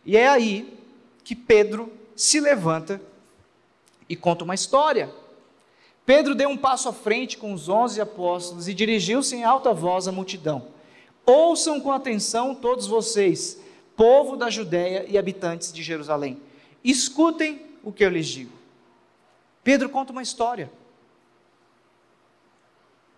E 0.05 0.17
é 0.17 0.27
aí 0.27 0.77
que 1.23 1.35
Pedro 1.35 1.91
se 2.15 2.39
levanta 2.39 3.01
e 4.09 4.15
conta 4.15 4.43
uma 4.43 4.55
história. 4.55 5.09
Pedro 6.05 6.35
deu 6.35 6.49
um 6.49 6.57
passo 6.57 6.89
à 6.89 6.93
frente 6.93 7.37
com 7.37 7.53
os 7.53 7.67
onze 7.69 7.99
apóstolos 7.99 8.67
e 8.67 8.73
dirigiu-se 8.73 9.35
em 9.35 9.43
alta 9.43 9.73
voz 9.73 10.07
à 10.07 10.11
multidão. 10.11 10.67
Ouçam 11.29 11.81
com 11.81 11.91
atenção 11.91 12.55
todos 12.55 12.87
vocês, 12.87 13.59
povo 13.97 14.37
da 14.37 14.49
Judéia 14.49 15.05
e 15.09 15.17
habitantes 15.17 15.73
de 15.73 15.83
Jerusalém. 15.83 16.41
Escutem 16.81 17.61
o 17.83 17.91
que 17.91 18.05
eu 18.05 18.09
lhes 18.09 18.27
digo. 18.27 18.53
Pedro 19.61 19.89
conta 19.89 20.13
uma 20.13 20.21
história. 20.21 20.71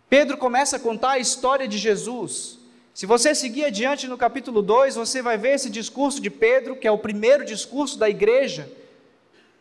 Pedro 0.09 0.39
começa 0.39 0.77
a 0.77 0.79
contar 0.79 1.11
a 1.11 1.19
história 1.19 1.67
de 1.67 1.77
Jesus. 1.77 2.57
Se 2.95 3.05
você 3.05 3.35
seguir 3.35 3.65
adiante 3.65 4.07
no 4.07 4.17
capítulo 4.17 4.63
2, 4.63 4.95
você 4.95 5.21
vai 5.21 5.37
ver 5.37 5.53
esse 5.53 5.69
discurso 5.69 6.19
de 6.19 6.31
Pedro, 6.31 6.75
que 6.75 6.87
é 6.87 6.91
o 6.91 6.97
primeiro 6.97 7.45
discurso 7.45 7.99
da 7.99 8.09
igreja. 8.09 8.67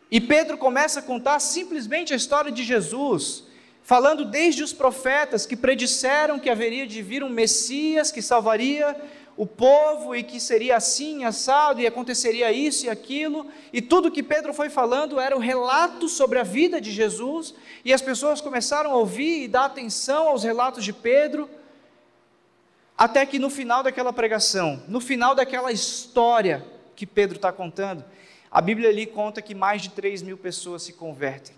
E 0.09 0.19
Pedro 0.19 0.57
começa 0.57 1.01
a 1.01 1.03
contar 1.03 1.39
simplesmente 1.39 2.13
a 2.13 2.17
história 2.17 2.51
de 2.51 2.63
Jesus, 2.63 3.43
falando 3.89 4.23
desde 4.23 4.61
os 4.61 4.71
profetas 4.71 5.47
que 5.47 5.57
predisseram 5.57 6.37
que 6.37 6.47
haveria 6.47 6.85
de 6.85 7.01
vir 7.01 7.23
um 7.23 7.27
Messias 7.27 8.11
que 8.11 8.21
salvaria 8.21 8.95
o 9.35 9.47
povo 9.47 10.15
e 10.15 10.21
que 10.21 10.39
seria 10.39 10.75
assim, 10.75 11.23
assado, 11.23 11.81
e 11.81 11.87
aconteceria 11.87 12.51
isso 12.51 12.85
e 12.85 12.89
aquilo, 12.89 13.47
e 13.73 13.81
tudo 13.81 14.11
que 14.11 14.21
Pedro 14.21 14.53
foi 14.53 14.69
falando 14.69 15.19
era 15.19 15.35
o 15.35 15.39
relato 15.39 16.07
sobre 16.07 16.37
a 16.37 16.43
vida 16.43 16.79
de 16.79 16.91
Jesus, 16.91 17.55
e 17.83 17.91
as 17.91 17.99
pessoas 17.99 18.39
começaram 18.39 18.91
a 18.91 18.95
ouvir 18.95 19.45
e 19.45 19.47
dar 19.47 19.65
atenção 19.65 20.27
aos 20.27 20.43
relatos 20.43 20.83
de 20.83 20.93
Pedro, 20.93 21.49
até 22.95 23.25
que 23.25 23.39
no 23.39 23.49
final 23.49 23.81
daquela 23.81 24.13
pregação, 24.13 24.83
no 24.87 25.01
final 25.01 25.33
daquela 25.33 25.71
história 25.71 26.63
que 26.95 27.07
Pedro 27.07 27.37
está 27.37 27.51
contando, 27.51 28.05
a 28.51 28.61
Bíblia 28.61 28.89
ali 28.89 29.07
conta 29.07 29.41
que 29.41 29.55
mais 29.55 29.81
de 29.81 29.89
3 29.89 30.21
mil 30.21 30.37
pessoas 30.37 30.83
se 30.83 30.93
convertem. 30.93 31.57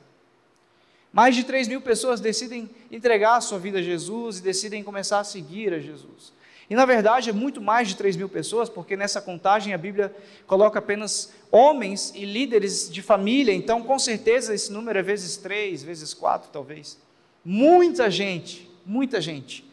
Mais 1.12 1.36
de 1.36 1.44
3 1.44 1.68
mil 1.68 1.82
pessoas 1.82 2.22
decidem 2.22 2.70
entregar 2.90 3.36
a 3.36 3.42
sua 3.42 3.60
vida 3.60 3.80
a 3.80 3.82
Jesus 3.82 4.40
e 4.40 4.42
decidem 4.42 4.84
começar 4.84 5.20
a 5.20 5.24
seguir 5.24 5.74
a 5.74 5.80
Jesus. 5.80 6.32
E 6.70 6.76
na 6.76 6.86
verdade 6.86 7.30
é 7.30 7.34
muito 7.34 7.60
mais 7.60 7.90
de 7.90 7.98
3 7.98 8.16
mil 8.16 8.30
pessoas, 8.30 8.70
porque 8.70 8.96
nessa 8.96 9.22
contagem 9.22 9.74
a 9.74 9.78
Bíblia 9.78 10.16
coloca 10.48 10.80
apenas 10.80 11.34
homens 11.52 12.14
e 12.16 12.24
líderes 12.24 12.90
de 12.90 13.02
família, 13.02 13.54
então 13.54 13.84
com 13.84 14.00
certeza 14.00 14.56
esse 14.56 14.72
número 14.72 14.98
é 14.98 15.02
vezes 15.02 15.36
3, 15.36 15.84
vezes 15.84 16.14
4 16.14 16.50
talvez. 16.50 16.98
Muita 17.44 18.10
gente, 18.10 18.72
muita 18.86 19.20
gente 19.20 19.70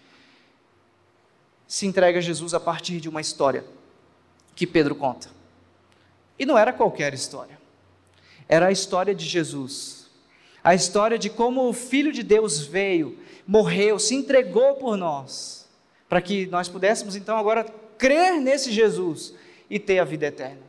se 1.68 1.86
entrega 1.86 2.18
a 2.18 2.22
Jesus 2.22 2.52
a 2.52 2.58
partir 2.58 2.98
de 2.98 3.08
uma 3.08 3.20
história 3.20 3.64
que 4.56 4.66
Pedro 4.66 4.96
conta. 4.96 5.28
E 6.36 6.44
não 6.44 6.58
era 6.58 6.72
qualquer 6.72 7.14
história, 7.14 7.60
era 8.48 8.66
a 8.66 8.72
história 8.72 9.14
de 9.14 9.24
Jesus, 9.24 9.97
a 10.62 10.74
história 10.74 11.18
de 11.18 11.30
como 11.30 11.68
o 11.68 11.72
Filho 11.72 12.12
de 12.12 12.22
Deus 12.22 12.60
veio, 12.60 13.18
morreu, 13.46 13.98
se 13.98 14.14
entregou 14.14 14.74
por 14.74 14.96
nós 14.96 15.58
para 16.08 16.22
que 16.22 16.46
nós 16.46 16.68
pudéssemos 16.68 17.14
então 17.14 17.36
agora 17.36 17.64
crer 17.98 18.40
nesse 18.40 18.72
Jesus 18.72 19.34
e 19.68 19.78
ter 19.78 19.98
a 19.98 20.04
vida 20.04 20.26
eterna. 20.26 20.62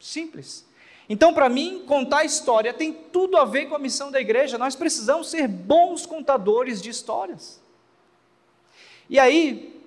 Simples. 0.00 0.66
Então, 1.08 1.32
para 1.32 1.48
mim, 1.48 1.84
contar 1.86 2.24
história 2.24 2.74
tem 2.74 2.92
tudo 2.92 3.38
a 3.38 3.44
ver 3.44 3.66
com 3.66 3.74
a 3.74 3.78
missão 3.78 4.10
da 4.10 4.20
igreja. 4.20 4.58
Nós 4.58 4.76
precisamos 4.76 5.30
ser 5.30 5.48
bons 5.48 6.04
contadores 6.04 6.82
de 6.82 6.90
histórias. 6.90 7.60
E 9.08 9.18
aí, 9.18 9.82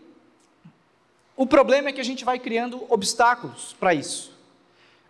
o 1.35 1.45
problema 1.45 1.89
é 1.89 1.91
que 1.91 2.01
a 2.01 2.05
gente 2.05 2.25
vai 2.25 2.39
criando 2.39 2.83
obstáculos 2.89 3.75
para 3.79 3.93
isso. 3.93 4.30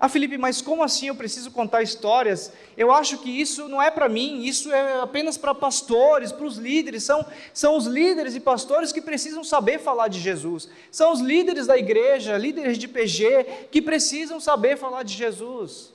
Ah, 0.03 0.09
Felipe, 0.09 0.35
mas 0.35 0.63
como 0.63 0.81
assim 0.81 1.09
eu 1.09 1.15
preciso 1.15 1.51
contar 1.51 1.83
histórias? 1.83 2.51
Eu 2.75 2.91
acho 2.91 3.19
que 3.19 3.29
isso 3.29 3.67
não 3.67 3.79
é 3.79 3.91
para 3.91 4.09
mim, 4.09 4.43
isso 4.43 4.73
é 4.73 4.99
apenas 4.99 5.37
para 5.37 5.53
pastores, 5.53 6.31
para 6.31 6.47
os 6.47 6.57
líderes. 6.57 7.03
São, 7.03 7.23
são 7.53 7.77
os 7.77 7.85
líderes 7.85 8.33
e 8.33 8.39
pastores 8.39 8.91
que 8.91 8.99
precisam 8.99 9.43
saber 9.43 9.77
falar 9.77 10.07
de 10.07 10.19
Jesus. 10.19 10.67
São 10.89 11.13
os 11.13 11.19
líderes 11.19 11.67
da 11.67 11.77
igreja, 11.77 12.35
líderes 12.35 12.79
de 12.79 12.87
PG, 12.87 13.67
que 13.69 13.79
precisam 13.79 14.39
saber 14.39 14.75
falar 14.75 15.03
de 15.03 15.13
Jesus. 15.13 15.93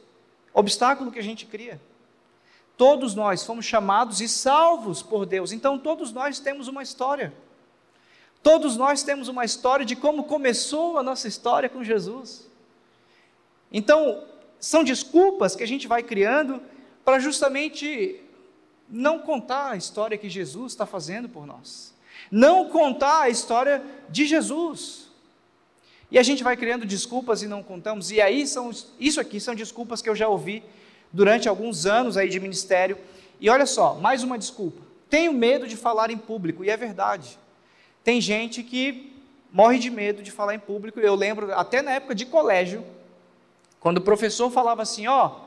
Obstáculo 0.54 1.10
que 1.10 1.18
a 1.18 1.22
gente 1.22 1.44
cria. 1.44 1.80
Todos 2.76 3.12
nós 3.12 3.42
fomos 3.42 3.64
chamados 3.64 4.20
e 4.20 4.28
salvos 4.28 5.02
por 5.02 5.26
Deus, 5.26 5.50
então 5.50 5.76
todos 5.80 6.12
nós 6.12 6.38
temos 6.38 6.68
uma 6.68 6.84
história. 6.84 7.34
Todos 8.40 8.76
nós 8.76 9.02
temos 9.02 9.26
uma 9.26 9.44
história 9.44 9.84
de 9.84 9.96
como 9.96 10.22
começou 10.22 10.96
a 10.96 11.02
nossa 11.02 11.26
história 11.26 11.68
com 11.68 11.82
Jesus. 11.82 12.45
Então, 13.72 14.24
são 14.58 14.82
desculpas 14.82 15.54
que 15.54 15.62
a 15.62 15.66
gente 15.66 15.86
vai 15.86 16.02
criando 16.02 16.60
para 17.04 17.18
justamente 17.18 18.20
não 18.88 19.18
contar 19.18 19.70
a 19.70 19.76
história 19.76 20.18
que 20.18 20.28
Jesus 20.28 20.72
está 20.72 20.86
fazendo 20.86 21.28
por 21.28 21.46
nós, 21.46 21.94
não 22.30 22.68
contar 22.68 23.22
a 23.22 23.28
história 23.28 23.82
de 24.08 24.26
Jesus. 24.26 25.06
E 26.10 26.18
a 26.18 26.22
gente 26.22 26.44
vai 26.44 26.56
criando 26.56 26.86
desculpas 26.86 27.42
e 27.42 27.48
não 27.48 27.62
contamos, 27.62 28.10
e 28.10 28.20
aí 28.20 28.46
são, 28.46 28.70
isso 28.98 29.20
aqui 29.20 29.40
são 29.40 29.54
desculpas 29.54 30.00
que 30.00 30.08
eu 30.08 30.14
já 30.14 30.28
ouvi 30.28 30.62
durante 31.12 31.48
alguns 31.48 31.84
anos 31.84 32.16
aí 32.16 32.28
de 32.28 32.38
ministério. 32.38 32.96
E 33.40 33.50
olha 33.50 33.66
só, 33.66 33.94
mais 33.94 34.22
uma 34.22 34.38
desculpa. 34.38 34.82
Tenho 35.10 35.32
medo 35.32 35.66
de 35.66 35.76
falar 35.76 36.10
em 36.10 36.18
público, 36.18 36.64
e 36.64 36.70
é 36.70 36.76
verdade. 36.76 37.38
Tem 38.04 38.20
gente 38.20 38.62
que 38.62 39.12
morre 39.52 39.78
de 39.78 39.90
medo 39.90 40.22
de 40.22 40.30
falar 40.30 40.54
em 40.54 40.58
público. 40.58 41.00
Eu 41.00 41.14
lembro, 41.14 41.52
até 41.52 41.82
na 41.82 41.92
época 41.92 42.14
de 42.14 42.26
colégio, 42.26 42.84
quando 43.80 43.98
o 43.98 44.02
professor 44.02 44.50
falava 44.50 44.82
assim: 44.82 45.06
Ó, 45.06 45.40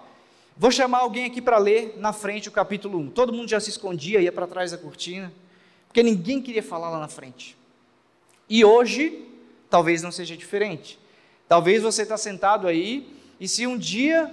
vou 0.57 0.71
chamar 0.71 0.99
alguém 0.99 1.25
aqui 1.25 1.41
para 1.41 1.57
ler 1.57 1.95
na 1.97 2.13
frente 2.13 2.49
o 2.49 2.51
capítulo 2.51 2.99
1. 2.99 3.11
Todo 3.11 3.33
mundo 3.33 3.49
já 3.49 3.59
se 3.59 3.69
escondia, 3.69 4.21
ia 4.21 4.31
para 4.31 4.47
trás 4.47 4.71
da 4.71 4.77
cortina, 4.77 5.31
porque 5.87 6.03
ninguém 6.03 6.41
queria 6.41 6.63
falar 6.63 6.89
lá 6.89 6.99
na 6.99 7.07
frente. 7.07 7.57
E 8.49 8.65
hoje, 8.65 9.27
talvez 9.69 10.01
não 10.01 10.11
seja 10.11 10.35
diferente. 10.35 10.99
Talvez 11.47 11.81
você 11.81 12.03
está 12.03 12.17
sentado 12.17 12.67
aí, 12.67 13.15
e 13.39 13.47
se 13.47 13.65
um 13.65 13.77
dia 13.77 14.31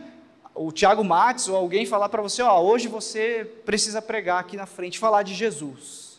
o 0.55 0.73
Tiago 0.73 1.05
Matos 1.05 1.49
ou 1.49 1.57
alguém 1.57 1.85
falar 1.85 2.09
para 2.09 2.23
você, 2.23 2.43
ó, 2.43 2.61
hoje 2.61 2.89
você 2.89 3.45
precisa 3.65 4.01
pregar 4.01 4.41
aqui 4.41 4.57
na 4.57 4.67
frente, 4.67 4.99
falar 4.99 5.23
de 5.23 5.35
Jesus. 5.35 6.19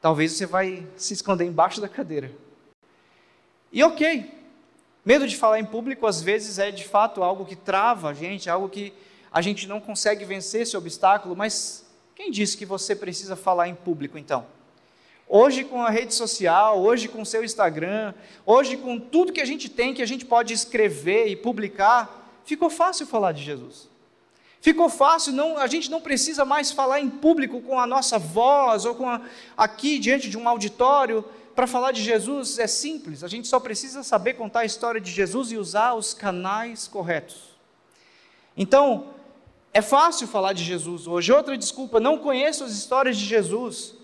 Talvez 0.00 0.32
você 0.32 0.44
vai 0.44 0.86
se 0.96 1.14
esconder 1.14 1.46
embaixo 1.46 1.80
da 1.80 1.88
cadeira. 1.88 2.30
E 3.72 3.82
ok, 3.82 4.30
medo 5.06 5.26
de 5.28 5.36
falar 5.36 5.60
em 5.60 5.64
público 5.64 6.04
às 6.06 6.20
vezes 6.20 6.58
é 6.58 6.72
de 6.72 6.84
fato 6.84 7.22
algo 7.22 7.44
que 7.44 7.54
trava 7.54 8.10
a 8.10 8.12
gente, 8.12 8.50
algo 8.50 8.68
que 8.68 8.92
a 9.32 9.40
gente 9.40 9.68
não 9.68 9.80
consegue 9.80 10.24
vencer 10.24 10.62
esse 10.62 10.76
obstáculo, 10.76 11.36
mas 11.36 11.86
quem 12.14 12.30
disse 12.30 12.56
que 12.56 12.66
você 12.66 12.96
precisa 12.96 13.36
falar 13.36 13.68
em 13.68 13.74
público 13.74 14.18
então? 14.18 14.44
Hoje, 15.28 15.64
com 15.64 15.82
a 15.82 15.90
rede 15.90 16.14
social, 16.14 16.80
hoje 16.80 17.08
com 17.08 17.22
o 17.22 17.26
seu 17.26 17.44
Instagram, 17.44 18.14
hoje 18.44 18.76
com 18.76 18.98
tudo 18.98 19.32
que 19.32 19.40
a 19.40 19.44
gente 19.44 19.68
tem, 19.68 19.94
que 19.94 20.02
a 20.02 20.06
gente 20.06 20.24
pode 20.24 20.52
escrever 20.52 21.26
e 21.26 21.36
publicar, 21.36 22.40
ficou 22.44 22.70
fácil 22.70 23.06
falar 23.06 23.32
de 23.32 23.42
Jesus. 23.42 23.88
Ficou 24.60 24.88
fácil, 24.88 25.32
não, 25.32 25.58
a 25.58 25.66
gente 25.66 25.90
não 25.90 26.00
precisa 26.00 26.44
mais 26.44 26.72
falar 26.72 27.00
em 27.00 27.10
público 27.10 27.60
com 27.60 27.78
a 27.78 27.86
nossa 27.86 28.18
voz 28.18 28.84
ou 28.84 28.94
com 28.94 29.08
a, 29.08 29.20
aqui 29.56 29.98
diante 29.98 30.28
de 30.28 30.36
um 30.36 30.48
auditório 30.48 31.24
para 31.56 31.66
falar 31.66 31.90
de 31.90 32.02
Jesus. 32.02 32.58
É 32.58 32.66
simples, 32.66 33.24
a 33.24 33.28
gente 33.28 33.48
só 33.48 33.58
precisa 33.58 34.02
saber 34.04 34.34
contar 34.34 34.60
a 34.60 34.64
história 34.64 35.00
de 35.00 35.10
Jesus 35.10 35.50
e 35.50 35.56
usar 35.56 35.94
os 35.94 36.12
canais 36.14 36.86
corretos. 36.86 37.56
Então, 38.56 39.08
é 39.72 39.82
fácil 39.82 40.28
falar 40.28 40.52
de 40.52 40.62
Jesus 40.62 41.06
hoje. 41.06 41.32
Outra 41.32 41.56
desculpa, 41.56 41.98
não 41.98 42.18
conheço 42.18 42.62
as 42.62 42.72
histórias 42.72 43.16
de 43.16 43.24
Jesus. 43.24 43.94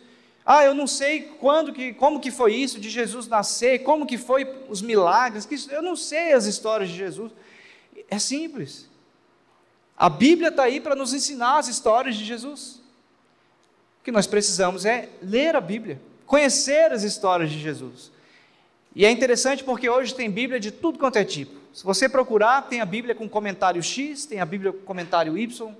Ah, 0.44 0.64
eu 0.64 0.74
não 0.74 0.86
sei 0.86 1.22
quando 1.40 1.72
que, 1.72 1.94
como 1.94 2.18
que 2.18 2.30
foi 2.30 2.54
isso 2.54 2.80
de 2.80 2.90
Jesus 2.90 3.28
nascer, 3.28 3.82
como 3.84 4.06
que 4.06 4.18
foi 4.18 4.44
os 4.68 4.82
milagres, 4.82 5.46
que 5.46 5.56
eu 5.70 5.82
não 5.82 5.94
sei 5.94 6.32
as 6.32 6.46
histórias 6.46 6.90
de 6.90 6.96
Jesus. 6.96 7.32
É 8.10 8.18
simples. 8.18 8.90
A 9.96 10.08
Bíblia 10.08 10.48
está 10.48 10.64
aí 10.64 10.80
para 10.80 10.96
nos 10.96 11.12
ensinar 11.12 11.58
as 11.58 11.68
histórias 11.68 12.16
de 12.16 12.24
Jesus. 12.24 12.82
O 14.00 14.04
que 14.04 14.10
nós 14.10 14.26
precisamos 14.26 14.84
é 14.84 15.08
ler 15.22 15.54
a 15.54 15.60
Bíblia, 15.60 16.00
conhecer 16.32 16.90
as 16.92 17.02
histórias 17.02 17.50
de 17.50 17.58
Jesus. 17.58 18.10
E 18.96 19.04
é 19.04 19.10
interessante 19.10 19.62
porque 19.62 19.86
hoje 19.86 20.14
tem 20.14 20.30
Bíblia 20.30 20.58
de 20.58 20.70
tudo 20.70 20.98
quanto 20.98 21.16
é 21.16 21.24
tipo. 21.24 21.52
Se 21.74 21.84
você 21.84 22.08
procurar, 22.08 22.62
tem 22.62 22.80
a 22.80 22.86
Bíblia 22.86 23.14
com 23.14 23.28
comentário 23.28 23.82
X, 23.82 24.24
tem 24.24 24.40
a 24.40 24.46
Bíblia 24.46 24.72
com 24.72 24.78
comentário 24.78 25.36
Y, 25.36 25.74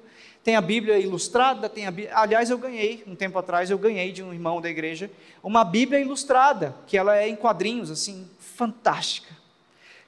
tem 0.45 0.55
a 0.55 0.61
Bíblia 0.61 0.99
ilustrada, 0.99 1.71
tem 1.71 1.87
a 1.87 1.91
Bíblia... 1.91 2.15
Aliás, 2.15 2.51
eu 2.51 2.59
ganhei, 2.59 3.03
um 3.07 3.15
tempo 3.15 3.39
atrás, 3.39 3.71
eu 3.71 3.79
ganhei 3.79 4.13
de 4.13 4.23
um 4.23 4.31
irmão 4.31 4.61
da 4.61 4.69
igreja, 4.69 5.11
uma 5.43 5.65
Bíblia 5.65 6.01
ilustrada, 6.01 6.77
que 6.87 6.99
ela 6.99 7.17
é 7.17 7.27
em 7.27 7.35
quadrinhos, 7.35 7.91
assim, 7.91 8.29
fantástica 8.39 9.35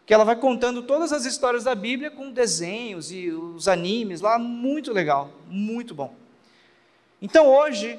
que 0.04 0.12
ela 0.12 0.24
vai 0.24 0.36
contando 0.36 0.82
todas 0.82 1.10
as 1.14 1.24
histórias 1.24 1.64
da 1.64 1.74
Bíblia 1.74 2.10
com 2.10 2.30
desenhos 2.30 3.10
e 3.10 3.30
os 3.30 3.66
animes 3.66 4.20
lá, 4.20 4.38
muito 4.38 4.92
legal, 4.92 5.30
muito 5.48 5.94
bom. 5.94 6.14
Então 7.22 7.46
hoje, 7.46 7.98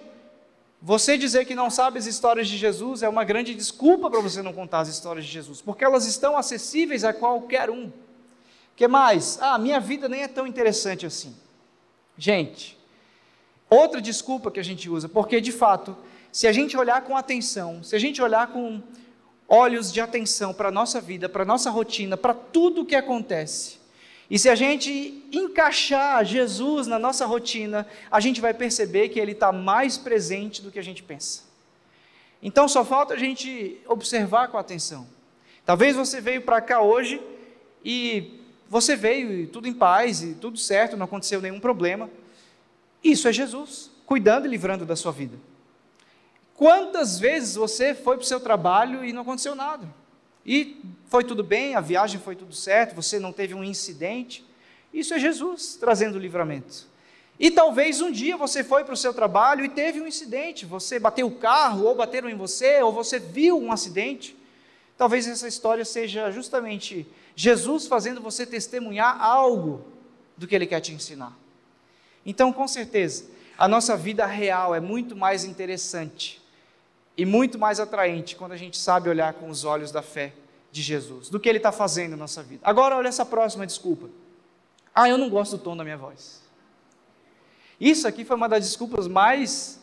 você 0.87 1.17
dizer 1.17 1.45
que 1.45 1.55
não 1.55 1.71
sabe 1.71 1.97
as 1.97 2.05
histórias 2.05 2.47
de 2.47 2.57
Jesus 2.57 3.01
é 3.01 3.09
uma 3.09 3.23
grande 3.23 3.55
desculpa 3.55 4.07
para 4.07 4.19
você 4.19 4.43
não 4.43 4.53
contar 4.53 4.81
as 4.81 4.87
histórias 4.87 5.25
de 5.25 5.31
Jesus, 5.31 5.59
porque 5.59 5.83
elas 5.83 6.05
estão 6.05 6.37
acessíveis 6.37 7.03
a 7.03 7.11
qualquer 7.11 7.71
um. 7.71 7.91
que 8.75 8.87
mais? 8.87 9.39
Ah, 9.41 9.57
minha 9.57 9.79
vida 9.79 10.07
nem 10.07 10.21
é 10.21 10.27
tão 10.27 10.45
interessante 10.45 11.03
assim. 11.03 11.35
Gente, 12.15 12.77
outra 13.67 13.99
desculpa 13.99 14.51
que 14.51 14.59
a 14.59 14.63
gente 14.63 14.87
usa, 14.87 15.09
porque 15.09 15.41
de 15.41 15.51
fato, 15.51 15.97
se 16.31 16.45
a 16.45 16.51
gente 16.51 16.77
olhar 16.77 17.01
com 17.01 17.17
atenção, 17.17 17.83
se 17.83 17.95
a 17.95 17.99
gente 17.99 18.21
olhar 18.21 18.45
com 18.53 18.79
olhos 19.49 19.91
de 19.91 19.99
atenção 19.99 20.53
para 20.53 20.69
a 20.69 20.71
nossa 20.71 21.01
vida, 21.01 21.27
para 21.27 21.41
a 21.41 21.47
nossa 21.47 21.71
rotina, 21.71 22.15
para 22.15 22.35
tudo 22.35 22.81
o 22.81 22.85
que 22.85 22.95
acontece. 22.95 23.79
E 24.29 24.39
se 24.39 24.49
a 24.49 24.55
gente 24.55 25.23
encaixar 25.31 26.25
Jesus 26.25 26.87
na 26.87 26.97
nossa 26.97 27.25
rotina, 27.25 27.87
a 28.09 28.19
gente 28.19 28.41
vai 28.41 28.53
perceber 28.53 29.09
que 29.09 29.19
Ele 29.19 29.33
está 29.33 29.51
mais 29.51 29.97
presente 29.97 30.61
do 30.61 30.71
que 30.71 30.79
a 30.79 30.83
gente 30.83 31.03
pensa. 31.03 31.43
Então 32.41 32.67
só 32.67 32.83
falta 32.83 33.13
a 33.13 33.17
gente 33.17 33.79
observar 33.87 34.47
com 34.47 34.57
atenção. 34.57 35.07
Talvez 35.65 35.95
você 35.95 36.19
veio 36.21 36.41
para 36.41 36.61
cá 36.61 36.81
hoje 36.81 37.21
e 37.83 38.39
você 38.67 38.95
veio 38.95 39.31
e 39.31 39.47
tudo 39.47 39.67
em 39.67 39.73
paz 39.73 40.21
e 40.21 40.33
tudo 40.35 40.57
certo, 40.57 40.97
não 40.97 41.05
aconteceu 41.05 41.41
nenhum 41.41 41.59
problema. 41.59 42.09
Isso 43.03 43.27
é 43.27 43.33
Jesus 43.33 43.91
cuidando 44.05 44.45
e 44.45 44.49
livrando 44.49 44.85
da 44.85 44.95
sua 44.95 45.11
vida. 45.11 45.37
Quantas 46.55 47.19
vezes 47.19 47.55
você 47.55 47.93
foi 47.93 48.15
para 48.17 48.23
o 48.23 48.27
seu 48.27 48.39
trabalho 48.39 49.03
e 49.03 49.11
não 49.11 49.21
aconteceu 49.21 49.55
nada? 49.55 49.87
E 50.45 50.79
foi 51.07 51.23
tudo 51.23 51.43
bem, 51.43 51.75
a 51.75 51.81
viagem 51.81 52.19
foi 52.19 52.35
tudo 52.35 52.53
certo, 52.53 52.95
você 52.95 53.19
não 53.19 53.33
teve 53.33 53.53
um 53.53 53.63
incidente? 53.63 54.45
Isso 54.93 55.13
é 55.13 55.19
Jesus 55.19 55.75
trazendo 55.75 56.19
livramento. 56.19 56.87
E 57.39 57.51
talvez 57.51 57.99
um 57.99 58.11
dia 58.11 58.37
você 58.37 58.63
foi 58.63 58.83
para 58.83 58.93
o 58.93 58.97
seu 58.97 59.13
trabalho 59.13 59.65
e 59.65 59.69
teve 59.69 59.99
um 59.99 60.07
incidente, 60.07 60.65
você 60.65 60.99
bateu 60.99 61.27
o 61.27 61.35
carro, 61.35 61.85
ou 61.85 61.95
bateram 61.95 62.29
em 62.29 62.35
você, 62.35 62.81
ou 62.81 62.93
você 62.93 63.19
viu 63.19 63.59
um 63.59 63.71
acidente. 63.71 64.37
Talvez 64.97 65.27
essa 65.27 65.47
história 65.47 65.83
seja 65.83 66.31
justamente 66.31 67.05
Jesus 67.35 67.87
fazendo 67.87 68.21
você 68.21 68.45
testemunhar 68.45 69.21
algo 69.21 69.83
do 70.37 70.47
que 70.47 70.55
ele 70.55 70.65
quer 70.65 70.79
te 70.79 70.93
ensinar. 70.93 71.37
Então, 72.25 72.53
com 72.53 72.67
certeza, 72.67 73.25
a 73.57 73.67
nossa 73.67 73.97
vida 73.97 74.25
real 74.25 74.73
é 74.73 74.79
muito 74.79 75.15
mais 75.15 75.43
interessante 75.43 76.41
e 77.17 77.25
muito 77.25 77.57
mais 77.57 77.79
atraente 77.79 78.35
quando 78.35 78.51
a 78.51 78.57
gente 78.57 78.77
sabe 78.77 79.09
olhar 79.09 79.33
com 79.33 79.49
os 79.49 79.63
olhos 79.63 79.91
da 79.91 80.01
fé 80.01 80.33
de 80.71 80.81
Jesus, 80.81 81.29
do 81.29 81.39
que 81.39 81.47
Ele 81.47 81.57
está 81.57 81.71
fazendo 81.71 82.11
na 82.11 82.17
nossa 82.17 82.43
vida. 82.43 82.61
Agora, 82.63 82.97
olha 82.97 83.07
essa 83.07 83.25
próxima 83.25 83.65
desculpa. 83.65 84.09
Ah, 84.93 85.07
eu 85.09 85.17
não 85.17 85.29
gosto 85.29 85.57
do 85.57 85.63
tom 85.63 85.75
da 85.75 85.83
minha 85.83 85.97
voz. 85.97 86.41
Isso 87.79 88.07
aqui 88.07 88.23
foi 88.23 88.35
uma 88.35 88.47
das 88.47 88.65
desculpas 88.65 89.07
mais 89.07 89.81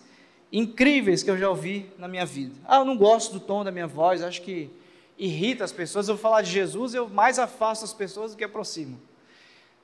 incríveis 0.53 1.23
que 1.23 1.31
eu 1.31 1.38
já 1.38 1.49
ouvi 1.49 1.90
na 1.99 2.07
minha 2.07 2.27
vida. 2.27 2.55
Ah, 2.66 2.79
eu 2.79 2.85
não 2.85 2.97
gosto 2.97 3.33
do 3.33 3.40
tom 3.40 3.64
da 3.64 3.71
minha 3.71 3.87
voz, 3.87 4.23
acho 4.23 4.42
que 4.42 4.71
irrita 5.18 5.64
as 5.64 5.73
pessoas. 5.73 6.09
Eu 6.09 6.14
vou 6.14 6.23
falar 6.23 6.42
de 6.42 6.51
Jesus, 6.51 6.95
eu 6.95 7.09
mais 7.09 7.38
afasto 7.38 7.85
as 7.85 7.92
pessoas 7.92 8.33
do 8.33 8.37
que 8.37 8.45
aproximo. 8.45 9.01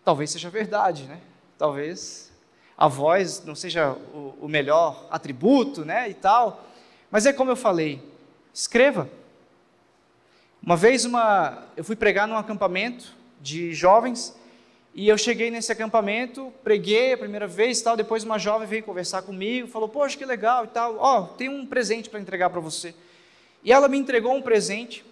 Talvez 0.04 0.30
seja 0.30 0.50
verdade, 0.50 1.04
né? 1.04 1.20
Talvez 1.56 2.30
a 2.76 2.86
voz 2.86 3.44
não 3.44 3.54
seja 3.54 3.92
o, 4.14 4.34
o 4.42 4.48
melhor 4.48 5.06
atributo, 5.10 5.84
né? 5.84 6.08
E 6.08 6.14
tal. 6.14 6.67
Mas 7.10 7.24
é 7.24 7.32
como 7.32 7.50
eu 7.50 7.56
falei, 7.56 8.02
escreva. 8.52 9.08
Uma 10.62 10.76
vez 10.76 11.04
uma, 11.04 11.66
eu 11.76 11.84
fui 11.84 11.96
pregar 11.96 12.28
num 12.28 12.36
acampamento 12.36 13.14
de 13.40 13.72
jovens 13.72 14.36
e 14.94 15.08
eu 15.08 15.16
cheguei 15.16 15.50
nesse 15.50 15.72
acampamento, 15.72 16.52
preguei 16.62 17.14
a 17.14 17.18
primeira 17.18 17.46
vez, 17.46 17.80
tal, 17.80 17.96
depois 17.96 18.24
uma 18.24 18.38
jovem 18.38 18.68
veio 18.68 18.82
conversar 18.82 19.22
comigo, 19.22 19.68
falou: 19.68 19.88
"Poxa, 19.88 20.18
que 20.18 20.24
legal" 20.24 20.64
e 20.64 20.68
tal. 20.68 20.96
Ó, 20.98 21.20
oh, 21.20 21.26
tem 21.28 21.48
um 21.48 21.64
presente 21.64 22.10
para 22.10 22.20
entregar 22.20 22.50
para 22.50 22.60
você. 22.60 22.94
E 23.62 23.72
ela 23.72 23.88
me 23.88 23.96
entregou 23.96 24.34
um 24.34 24.42
presente. 24.42 25.04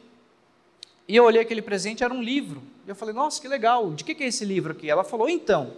E 1.09 1.15
eu 1.15 1.25
olhei 1.25 1.41
aquele 1.41 1.63
presente, 1.63 2.03
era 2.03 2.13
um 2.13 2.23
livro. 2.23 2.63
E 2.87 2.91
eu 2.91 2.97
falei: 2.97 3.15
"Nossa, 3.15 3.41
que 3.41 3.49
legal. 3.49 3.93
De 3.93 4.05
que 4.05 4.15
que 4.15 4.25
é 4.25 4.27
esse 4.27 4.45
livro 4.45 4.73
aqui?" 4.73 4.91
Ela 4.91 5.05
falou: 5.05 5.29
"Então, 5.29 5.73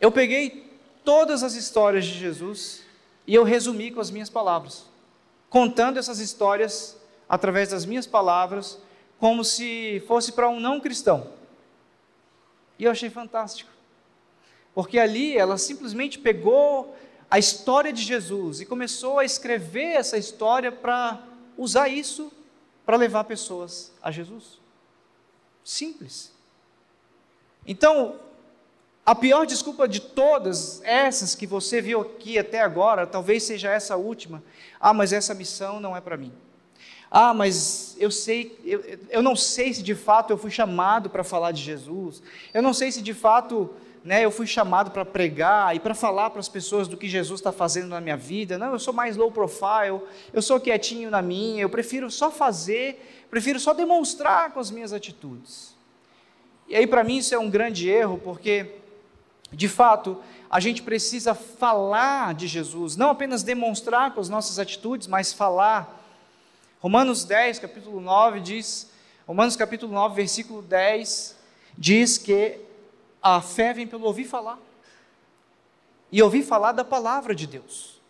eu 0.00 0.12
peguei 0.12 0.70
todas 1.02 1.42
as 1.42 1.54
histórias 1.54 2.04
de 2.04 2.12
Jesus 2.12 2.82
e 3.26 3.34
eu 3.34 3.42
resumi 3.42 3.90
com 3.90 4.00
as 4.00 4.10
minhas 4.10 4.28
palavras 4.30 4.93
contando 5.54 5.98
essas 5.98 6.18
histórias 6.18 6.96
através 7.28 7.68
das 7.68 7.86
minhas 7.86 8.08
palavras, 8.08 8.76
como 9.20 9.44
se 9.44 10.02
fosse 10.04 10.32
para 10.32 10.48
um 10.48 10.58
não 10.58 10.80
cristão. 10.80 11.30
E 12.76 12.82
eu 12.82 12.90
achei 12.90 13.08
fantástico. 13.08 13.70
Porque 14.74 14.98
ali 14.98 15.38
ela 15.38 15.56
simplesmente 15.56 16.18
pegou 16.18 16.96
a 17.30 17.38
história 17.38 17.92
de 17.92 18.02
Jesus 18.02 18.62
e 18.62 18.66
começou 18.66 19.20
a 19.20 19.24
escrever 19.24 19.92
essa 19.92 20.18
história 20.18 20.72
para 20.72 21.22
usar 21.56 21.86
isso 21.86 22.32
para 22.84 22.96
levar 22.96 23.22
pessoas 23.22 23.92
a 24.02 24.10
Jesus. 24.10 24.58
Simples. 25.62 26.32
Então, 27.64 28.18
a 29.06 29.14
pior 29.14 29.46
desculpa 29.46 29.86
de 29.86 30.00
todas 30.00 30.80
essas 30.82 31.34
que 31.34 31.46
você 31.46 31.80
viu 31.80 32.00
aqui 32.00 32.38
até 32.38 32.60
agora, 32.60 33.06
talvez 33.06 33.42
seja 33.42 33.70
essa 33.70 33.96
última. 33.96 34.42
Ah, 34.80 34.94
mas 34.94 35.12
essa 35.12 35.34
missão 35.34 35.78
não 35.78 35.96
é 35.96 36.00
para 36.00 36.16
mim. 36.16 36.32
Ah, 37.10 37.34
mas 37.34 37.96
eu 37.98 38.10
sei, 38.10 38.58
eu, 38.64 38.82
eu 39.10 39.22
não 39.22 39.36
sei 39.36 39.72
se 39.74 39.82
de 39.82 39.94
fato 39.94 40.32
eu 40.32 40.38
fui 40.38 40.50
chamado 40.50 41.10
para 41.10 41.22
falar 41.22 41.52
de 41.52 41.62
Jesus. 41.62 42.22
Eu 42.52 42.62
não 42.62 42.72
sei 42.72 42.90
se 42.90 43.02
de 43.02 43.14
fato 43.14 43.70
né, 44.04 44.24
eu 44.24 44.30
fui 44.30 44.46
chamado 44.46 44.90
para 44.90 45.04
pregar 45.04 45.74
e 45.74 45.80
para 45.80 45.94
falar 45.94 46.28
para 46.28 46.40
as 46.40 46.48
pessoas 46.48 46.86
do 46.86 46.96
que 46.96 47.08
Jesus 47.08 47.40
está 47.40 47.50
fazendo 47.50 47.88
na 47.88 48.00
minha 48.00 48.16
vida. 48.16 48.58
Não, 48.58 48.72
eu 48.72 48.78
sou 48.78 48.92
mais 48.92 49.16
low 49.16 49.30
profile, 49.30 50.00
eu 50.32 50.42
sou 50.42 50.60
quietinho 50.60 51.10
na 51.10 51.22
minha, 51.22 51.62
eu 51.62 51.70
prefiro 51.70 52.10
só 52.10 52.30
fazer, 52.30 53.26
prefiro 53.30 53.58
só 53.58 53.72
demonstrar 53.72 54.52
com 54.52 54.60
as 54.60 54.70
minhas 54.70 54.92
atitudes. 54.92 55.74
E 56.68 56.76
aí, 56.76 56.86
para 56.86 57.02
mim, 57.02 57.18
isso 57.18 57.34
é 57.34 57.38
um 57.38 57.48
grande 57.48 57.88
erro, 57.88 58.20
porque, 58.22 58.66
de 59.52 59.68
fato, 59.68 60.20
a 60.50 60.60
gente 60.60 60.82
precisa 60.82 61.34
falar 61.34 62.34
de 62.34 62.46
Jesus, 62.46 62.96
não 62.96 63.10
apenas 63.10 63.42
demonstrar 63.42 64.12
com 64.12 64.20
as 64.20 64.28
nossas 64.28 64.58
atitudes, 64.58 65.06
mas 65.06 65.32
falar. 65.32 66.00
Romanos 66.80 67.24
10, 67.24 67.58
capítulo 67.58 68.00
9 68.00 68.40
diz, 68.40 68.90
Romanos 69.26 69.56
capítulo 69.56 69.92
9, 69.92 70.14
versículo 70.14 70.62
10, 70.62 71.36
diz 71.76 72.18
que 72.18 72.58
a 73.22 73.40
fé 73.40 73.72
vem 73.72 73.86
pelo 73.86 74.04
ouvir 74.04 74.24
falar. 74.24 74.58
E 76.12 76.22
ouvir 76.22 76.42
falar 76.42 76.72
da 76.72 76.84
palavra 76.84 77.34
de 77.34 77.46
Deus. 77.46 78.00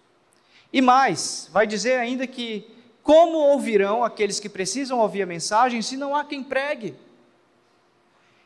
E 0.73 0.83
mais, 0.83 1.49
vai 1.53 1.67
dizer 1.67 1.99
ainda 1.99 2.27
que 2.27 2.69
como 3.03 3.39
ouvirão 3.39 4.03
aqueles 4.03 4.41
que 4.41 4.49
precisam 4.49 4.99
ouvir 4.99 5.23
a 5.23 5.27
mensagem 5.27 5.81
se 5.81 5.97
não 5.97 6.17
há 6.17 6.25
quem 6.25 6.43
pregue? 6.43 6.97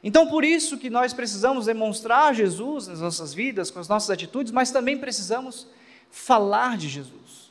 Então, 0.02 0.28
por 0.28 0.44
isso 0.44 0.78
que 0.78 0.88
nós 0.88 1.12
precisamos 1.12 1.66
demonstrar 1.66 2.34
Jesus 2.34 2.86
nas 2.86 3.00
nossas 3.00 3.34
vidas, 3.34 3.70
com 3.70 3.80
as 3.80 3.88
nossas 3.88 4.10
atitudes, 4.10 4.52
mas 4.52 4.70
também 4.70 4.96
precisamos 4.96 5.66
falar 6.10 6.76
de 6.76 6.88
Jesus. 6.88 7.50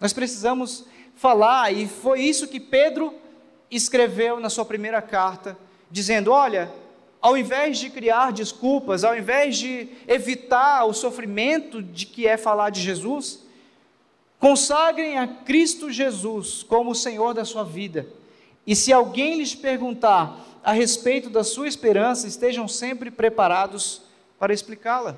Nós 0.00 0.12
precisamos 0.12 0.84
falar, 1.16 1.72
e 1.72 1.88
foi 1.88 2.20
isso 2.20 2.46
que 2.46 2.60
Pedro 2.60 3.14
escreveu 3.70 4.38
na 4.38 4.50
sua 4.50 4.64
primeira 4.64 5.00
carta, 5.00 5.56
dizendo: 5.90 6.30
Olha, 6.30 6.70
ao 7.20 7.36
invés 7.36 7.78
de 7.78 7.90
criar 7.90 8.32
desculpas, 8.32 9.02
ao 9.02 9.16
invés 9.16 9.56
de 9.56 9.88
evitar 10.06 10.84
o 10.84 10.92
sofrimento 10.92 11.82
de 11.82 12.06
que 12.06 12.26
é 12.26 12.36
falar 12.36 12.70
de 12.70 12.80
Jesus, 12.80 13.40
consagrem 14.38 15.18
a 15.18 15.26
Cristo 15.26 15.90
Jesus 15.90 16.62
como 16.62 16.90
o 16.90 16.94
Senhor 16.94 17.34
da 17.34 17.44
sua 17.44 17.64
vida. 17.64 18.06
E 18.68 18.76
se 18.76 18.92
alguém 18.92 19.38
lhes 19.38 19.54
perguntar 19.54 20.38
a 20.62 20.72
respeito 20.72 21.30
da 21.30 21.42
sua 21.42 21.66
esperança, 21.66 22.28
estejam 22.28 22.68
sempre 22.68 23.10
preparados 23.10 24.02
para 24.38 24.52
explicá-la. 24.52 25.16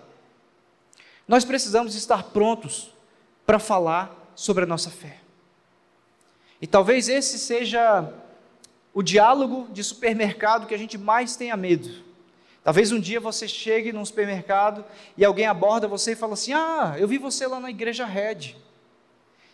Nós 1.27 1.45
precisamos 1.45 1.97
estar 1.97 2.23
prontos 2.23 2.95
para 3.45 3.59
falar 3.59 4.31
sobre 4.37 4.63
a 4.63 4.67
nossa 4.69 4.89
fé. 4.89 5.19
E 6.63 6.67
talvez 6.69 7.09
esse 7.09 7.41
seja 7.41 8.15
o 8.95 9.03
diálogo 9.03 9.67
de 9.73 9.83
supermercado 9.83 10.69
que 10.69 10.75
a 10.75 10.79
gente 10.79 10.97
mais 10.97 11.35
tenha 11.35 11.57
medo. 11.57 11.91
Talvez 12.63 12.93
um 12.93 13.01
dia 13.01 13.19
você 13.19 13.49
chegue 13.49 13.93
num 13.93 14.05
supermercado 14.05 14.85
e 15.17 15.25
alguém 15.25 15.47
aborda 15.47 15.89
você 15.89 16.13
e 16.13 16.17
fala 16.17 16.35
assim: 16.35 16.53
Ah, 16.53 16.95
eu 16.97 17.09
vi 17.09 17.19
você 17.19 17.49
lá 17.49 17.59
na 17.59 17.71
igreja 17.71 18.07
Red. 18.07 18.55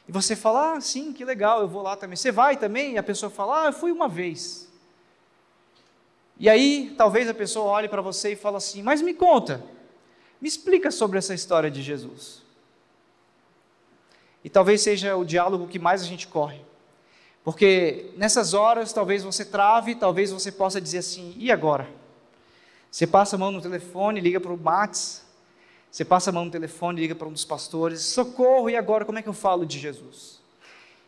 E 0.08 0.12
você 0.12 0.36
fala: 0.36 0.74
Ah, 0.74 0.80
sim, 0.80 1.12
que 1.12 1.24
legal, 1.24 1.60
eu 1.60 1.68
vou 1.68 1.82
lá 1.82 1.96
também. 1.96 2.16
Você 2.16 2.30
vai 2.30 2.56
também? 2.56 2.94
E 2.94 2.98
a 2.98 3.02
pessoa 3.02 3.30
fala: 3.30 3.64
Ah, 3.64 3.66
eu 3.66 3.72
fui 3.72 3.90
uma 3.90 4.08
vez. 4.08 4.70
E 6.38 6.48
aí, 6.48 6.94
talvez 6.96 7.28
a 7.28 7.34
pessoa 7.34 7.66
olhe 7.66 7.88
para 7.88 8.02
você 8.02 8.32
e 8.32 8.36
fale 8.36 8.56
assim: 8.56 8.82
Mas 8.82 9.02
me 9.02 9.14
conta, 9.14 9.64
me 10.40 10.48
explica 10.48 10.90
sobre 10.90 11.18
essa 11.18 11.34
história 11.34 11.70
de 11.70 11.82
Jesus. 11.82 12.42
E 14.44 14.48
talvez 14.48 14.80
seja 14.80 15.16
o 15.16 15.24
diálogo 15.24 15.66
que 15.66 15.78
mais 15.78 16.02
a 16.02 16.04
gente 16.04 16.28
corre. 16.28 16.60
Porque 17.42 18.12
nessas 18.16 18.54
horas 18.54 18.92
talvez 18.92 19.24
você 19.24 19.44
trave, 19.44 19.94
talvez 19.96 20.30
você 20.30 20.52
possa 20.52 20.80
dizer 20.80 20.98
assim: 20.98 21.34
e 21.36 21.50
agora? 21.50 21.88
Você 22.90 23.06
passa 23.06 23.36
a 23.36 23.38
mão 23.38 23.50
no 23.50 23.60
telefone, 23.60 24.20
liga 24.20 24.40
para 24.40 24.52
o 24.52 24.56
Max, 24.56 25.25
você 25.96 26.04
passa 26.04 26.28
a 26.28 26.32
mão 26.32 26.44
no 26.44 26.50
telefone, 26.50 27.00
liga 27.00 27.14
para 27.14 27.26
um 27.26 27.32
dos 27.32 27.46
pastores: 27.46 28.02
socorro, 28.02 28.68
e 28.68 28.76
agora 28.76 29.06
como 29.06 29.18
é 29.18 29.22
que 29.22 29.28
eu 29.30 29.32
falo 29.32 29.64
de 29.64 29.78
Jesus? 29.78 30.42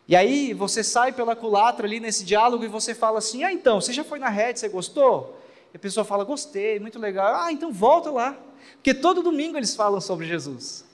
E 0.08 0.16
aí 0.16 0.54
você 0.54 0.82
sai 0.82 1.12
pela 1.12 1.36
culatra 1.36 1.86
ali 1.86 2.00
nesse 2.00 2.24
diálogo 2.24 2.64
e 2.64 2.68
você 2.68 2.94
fala 2.94 3.18
assim: 3.18 3.44
ah, 3.44 3.52
então, 3.52 3.82
você 3.82 3.92
já 3.92 4.02
foi 4.02 4.18
na 4.18 4.30
rede, 4.30 4.60
você 4.60 4.66
gostou? 4.70 5.38
E 5.74 5.76
a 5.76 5.78
pessoa 5.78 6.04
fala: 6.06 6.24
gostei, 6.24 6.80
muito 6.80 6.98
legal. 6.98 7.34
Ah, 7.34 7.52
então 7.52 7.70
volta 7.70 8.10
lá. 8.10 8.34
Porque 8.76 8.94
todo 8.94 9.22
domingo 9.22 9.58
eles 9.58 9.76
falam 9.76 10.00
sobre 10.00 10.26
Jesus. 10.26 10.86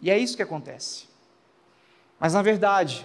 E 0.00 0.08
é 0.08 0.16
isso 0.16 0.36
que 0.36 0.42
acontece. 0.44 1.06
Mas 2.20 2.34
na 2.34 2.42
verdade, 2.42 3.04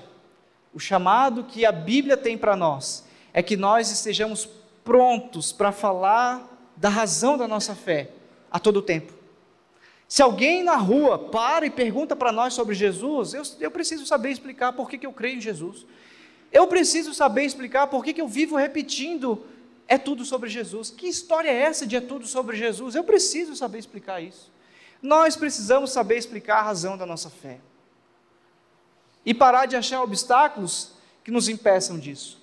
o 0.72 0.80
chamado 0.80 1.44
que 1.44 1.66
a 1.66 1.72
Bíblia 1.72 2.16
tem 2.16 2.38
para 2.38 2.56
nós 2.56 3.06
é 3.34 3.42
que 3.42 3.58
nós 3.58 3.90
estejamos 3.90 4.48
prontos 4.84 5.52
para 5.52 5.72
falar 5.72 6.48
da 6.76 6.90
razão 6.90 7.40
da 7.40 7.48
nossa 7.48 7.74
fé 7.74 8.12
a 8.52 8.60
todo 8.60 8.84
tempo. 8.84 9.17
Se 10.08 10.22
alguém 10.22 10.64
na 10.64 10.76
rua 10.76 11.20
para 11.20 11.66
e 11.66 11.70
pergunta 11.70 12.16
para 12.16 12.32
nós 12.32 12.54
sobre 12.54 12.74
Jesus, 12.74 13.34
eu, 13.34 13.44
eu 13.60 13.70
preciso 13.70 14.06
saber 14.06 14.32
explicar 14.32 14.72
por 14.74 14.90
que, 14.90 14.98
que 14.98 15.06
eu 15.06 15.12
creio 15.12 15.38
em 15.38 15.42
Jesus. 15.42 15.86
Eu 16.52 16.66
preciso 16.68 17.14
saber 17.14 17.44
explicar 17.44 17.88
por 17.88 18.04
que, 18.04 18.14
que 18.14 18.22
eu 18.22 18.28
vivo 18.28 18.56
repetindo 18.56 19.46
é 19.88 19.98
tudo 19.98 20.24
sobre 20.24 20.50
Jesus. 20.50 20.90
Que 20.90 21.08
história 21.08 21.50
é 21.50 21.62
essa 21.62 21.86
de 21.86 21.96
é 21.96 22.02
tudo 22.02 22.26
sobre 22.26 22.56
Jesus? 22.56 22.96
Eu 22.96 23.04
preciso 23.04 23.56
saber 23.56 23.80
explicar 23.80 24.22
isso. 24.22 24.50
Nós 25.02 25.36
precisamos 25.36 25.92
saber 25.92 26.18
explicar 26.18 26.60
a 26.60 26.64
razão 26.64 26.98
da 26.98 27.06
nossa 27.06 27.30
fé 27.30 27.60
e 29.26 29.34
parar 29.34 29.66
de 29.66 29.76
achar 29.76 30.02
obstáculos 30.02 30.94
que 31.24 31.32
nos 31.32 31.50
impeçam 31.50 32.00
disso. 32.00 32.40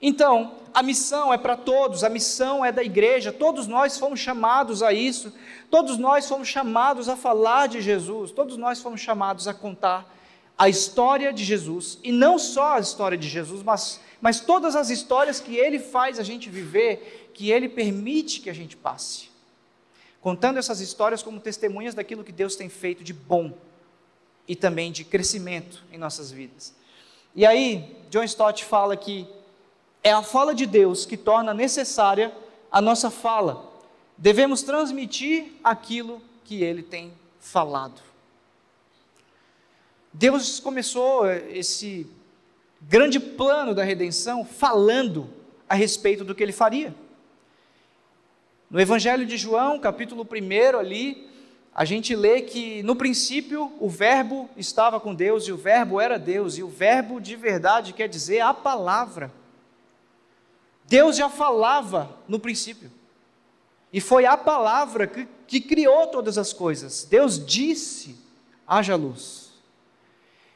Então, 0.00 0.54
a 0.72 0.82
missão 0.82 1.32
é 1.32 1.38
para 1.38 1.56
todos, 1.56 2.04
a 2.04 2.08
missão 2.08 2.64
é 2.64 2.70
da 2.70 2.84
igreja, 2.84 3.32
todos 3.32 3.66
nós 3.66 3.98
fomos 3.98 4.20
chamados 4.20 4.82
a 4.82 4.92
isso, 4.92 5.32
todos 5.70 5.98
nós 5.98 6.28
fomos 6.28 6.46
chamados 6.46 7.08
a 7.08 7.16
falar 7.16 7.66
de 7.66 7.80
Jesus, 7.80 8.30
todos 8.30 8.56
nós 8.56 8.80
fomos 8.80 9.00
chamados 9.00 9.48
a 9.48 9.54
contar 9.54 10.14
a 10.56 10.68
história 10.68 11.32
de 11.32 11.44
Jesus, 11.44 11.98
e 12.02 12.10
não 12.10 12.38
só 12.38 12.74
a 12.74 12.80
história 12.80 13.16
de 13.16 13.28
Jesus, 13.28 13.62
mas, 13.62 14.00
mas 14.20 14.40
todas 14.40 14.74
as 14.74 14.90
histórias 14.90 15.40
que 15.40 15.56
ele 15.56 15.78
faz 15.78 16.18
a 16.18 16.24
gente 16.24 16.50
viver, 16.50 17.30
que 17.34 17.50
ele 17.50 17.68
permite 17.68 18.40
que 18.40 18.50
a 18.50 18.54
gente 18.54 18.76
passe. 18.76 19.30
Contando 20.20 20.58
essas 20.58 20.80
histórias 20.80 21.22
como 21.22 21.38
testemunhas 21.38 21.94
daquilo 21.94 22.24
que 22.24 22.32
Deus 22.32 22.56
tem 22.56 22.68
feito 22.68 23.04
de 23.04 23.12
bom 23.12 23.52
e 24.48 24.56
também 24.56 24.90
de 24.90 25.04
crescimento 25.04 25.84
em 25.92 25.98
nossas 25.98 26.32
vidas. 26.32 26.74
E 27.36 27.46
aí, 27.46 27.96
John 28.10 28.24
Stott 28.24 28.64
fala 28.64 28.96
que 28.96 29.28
é 30.02 30.12
a 30.12 30.22
fala 30.22 30.54
de 30.54 30.66
Deus 30.66 31.04
que 31.04 31.16
torna 31.16 31.52
necessária 31.52 32.32
a 32.70 32.80
nossa 32.80 33.10
fala. 33.10 33.70
Devemos 34.16 34.62
transmitir 34.62 35.52
aquilo 35.62 36.20
que 36.44 36.62
ele 36.62 36.82
tem 36.82 37.12
falado. 37.38 38.00
Deus 40.12 40.58
começou 40.58 41.30
esse 41.30 42.06
grande 42.80 43.20
plano 43.20 43.74
da 43.74 43.84
redenção 43.84 44.44
falando 44.44 45.28
a 45.68 45.74
respeito 45.74 46.24
do 46.24 46.34
que 46.34 46.42
ele 46.42 46.52
faria. 46.52 46.94
No 48.70 48.80
Evangelho 48.80 49.24
de 49.24 49.36
João, 49.36 49.78
capítulo 49.78 50.26
1 50.30 50.78
ali, 50.78 51.28
a 51.74 51.84
gente 51.84 52.14
lê 52.16 52.42
que 52.42 52.82
no 52.82 52.96
princípio 52.96 53.72
o 53.78 53.88
Verbo 53.88 54.50
estava 54.56 54.98
com 54.98 55.14
Deus 55.14 55.44
e 55.44 55.52
o 55.52 55.56
Verbo 55.56 56.00
era 56.00 56.18
Deus, 56.18 56.58
e 56.58 56.62
o 56.62 56.68
Verbo 56.68 57.20
de 57.20 57.36
verdade 57.36 57.92
quer 57.92 58.08
dizer 58.08 58.40
a 58.40 58.52
palavra. 58.52 59.32
Deus 60.88 61.16
já 61.16 61.28
falava 61.28 62.16
no 62.26 62.40
princípio, 62.40 62.90
e 63.92 64.00
foi 64.00 64.26
a 64.26 64.36
palavra 64.36 65.06
que, 65.06 65.28
que 65.46 65.60
criou 65.60 66.06
todas 66.08 66.36
as 66.38 66.52
coisas. 66.52 67.04
Deus 67.04 67.44
disse: 67.44 68.16
haja 68.66 68.96
luz. 68.96 69.48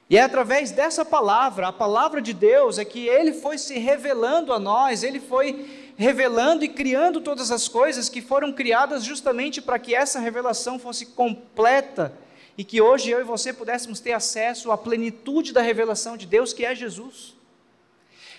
E 0.09 0.17
é 0.17 0.23
através 0.23 0.71
dessa 0.71 1.05
palavra, 1.05 1.69
a 1.69 1.73
palavra 1.73 2.21
de 2.21 2.35
Deus, 2.35 2.79
é 2.79 2.85
que 2.85 3.09
ele 3.09 3.33
foi 3.33 3.57
se 3.57 3.79
revelando 3.79 4.53
a 4.53 4.59
nós, 4.59 5.03
ele 5.03 5.21
foi 5.21 5.93
revelando 5.97 6.65
e 6.65 6.69
criando 6.69 7.21
todas 7.21 7.51
as 7.51 7.69
coisas 7.69 8.09
que 8.09 8.21
foram 8.21 8.53
criadas 8.53 9.05
justamente 9.05 9.63
para 9.63 9.79
que 9.79 9.95
essa 9.95 10.19
revelação 10.19 10.79
fosse 10.79 11.07
completa 11.07 12.13
e 12.59 12.65
que 12.65 12.81
hoje 12.81 13.11
eu 13.11 13.21
e 13.21 13.25
você 13.25 13.53
pudéssemos 13.53 14.01
ter 14.01 14.13
acesso 14.13 14.71
à 14.71 14.77
plenitude 14.77 15.53
da 15.53 15.63
revelação 15.63 16.17
de 16.17 16.27
Deus, 16.27 16.53
que 16.53 16.65
é 16.65 16.75
Jesus. 16.75 17.35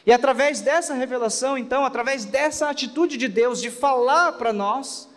E 0.06 0.12
através 0.12 0.60
dessa 0.62 0.94
revelação, 0.94 1.58
então, 1.58 1.86
através 1.86 2.26
dessa 2.26 2.70
atitude 2.70 3.16
de 3.18 3.28
Deus 3.28 3.62
de 3.62 3.70
falar 3.70 4.34
para 4.34 4.52
nós, 4.52 5.10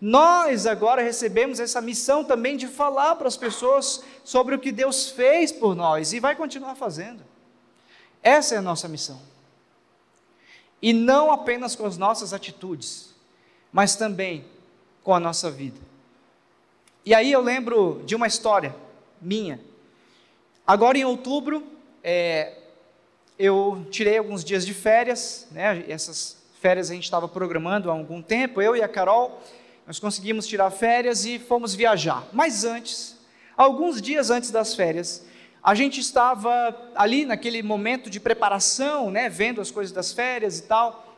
nós 0.00 0.66
agora 0.66 1.02
recebemos 1.02 1.60
essa 1.60 1.80
missão 1.80 2.24
também 2.24 2.56
de 2.56 2.66
falar 2.66 3.16
para 3.16 3.28
as 3.28 3.36
pessoas 3.36 4.02
sobre 4.24 4.54
o 4.54 4.58
que 4.58 4.72
Deus 4.72 5.10
fez 5.10 5.52
por 5.52 5.74
nós 5.74 6.14
e 6.14 6.20
vai 6.20 6.34
continuar 6.34 6.74
fazendo. 6.74 7.22
Essa 8.22 8.54
é 8.54 8.58
a 8.58 8.62
nossa 8.62 8.88
missão. 8.88 9.20
E 10.80 10.94
não 10.94 11.30
apenas 11.30 11.76
com 11.76 11.84
as 11.84 11.98
nossas 11.98 12.32
atitudes, 12.32 13.14
mas 13.70 13.94
também 13.94 14.46
com 15.04 15.14
a 15.14 15.20
nossa 15.20 15.50
vida. 15.50 15.78
E 17.04 17.14
aí 17.14 17.30
eu 17.30 17.42
lembro 17.42 18.02
de 18.06 18.14
uma 18.14 18.26
história 18.26 18.74
minha. 19.20 19.60
Agora 20.66 20.96
em 20.96 21.04
outubro, 21.04 21.62
é, 22.02 22.59
eu 23.40 23.86
tirei 23.90 24.18
alguns 24.18 24.44
dias 24.44 24.66
de 24.66 24.74
férias, 24.74 25.48
né? 25.50 25.82
Essas 25.88 26.36
férias 26.60 26.90
a 26.90 26.94
gente 26.94 27.04
estava 27.04 27.26
programando 27.26 27.90
há 27.90 27.94
algum 27.94 28.20
tempo, 28.20 28.60
eu 28.60 28.76
e 28.76 28.82
a 28.82 28.88
Carol. 28.88 29.40
nós 29.86 29.98
conseguimos 29.98 30.46
tirar 30.46 30.70
férias 30.70 31.24
e 31.24 31.38
fomos 31.38 31.74
viajar. 31.74 32.28
Mas 32.34 32.64
antes, 32.64 33.16
alguns 33.56 34.02
dias 34.02 34.30
antes 34.30 34.50
das 34.50 34.74
férias, 34.74 35.24
a 35.62 35.74
gente 35.74 36.00
estava 36.00 36.92
ali 36.94 37.24
naquele 37.24 37.62
momento 37.62 38.10
de 38.10 38.20
preparação, 38.20 39.10
né, 39.10 39.30
vendo 39.30 39.58
as 39.62 39.70
coisas 39.70 39.90
das 39.90 40.12
férias 40.12 40.58
e 40.58 40.62
tal. 40.64 41.09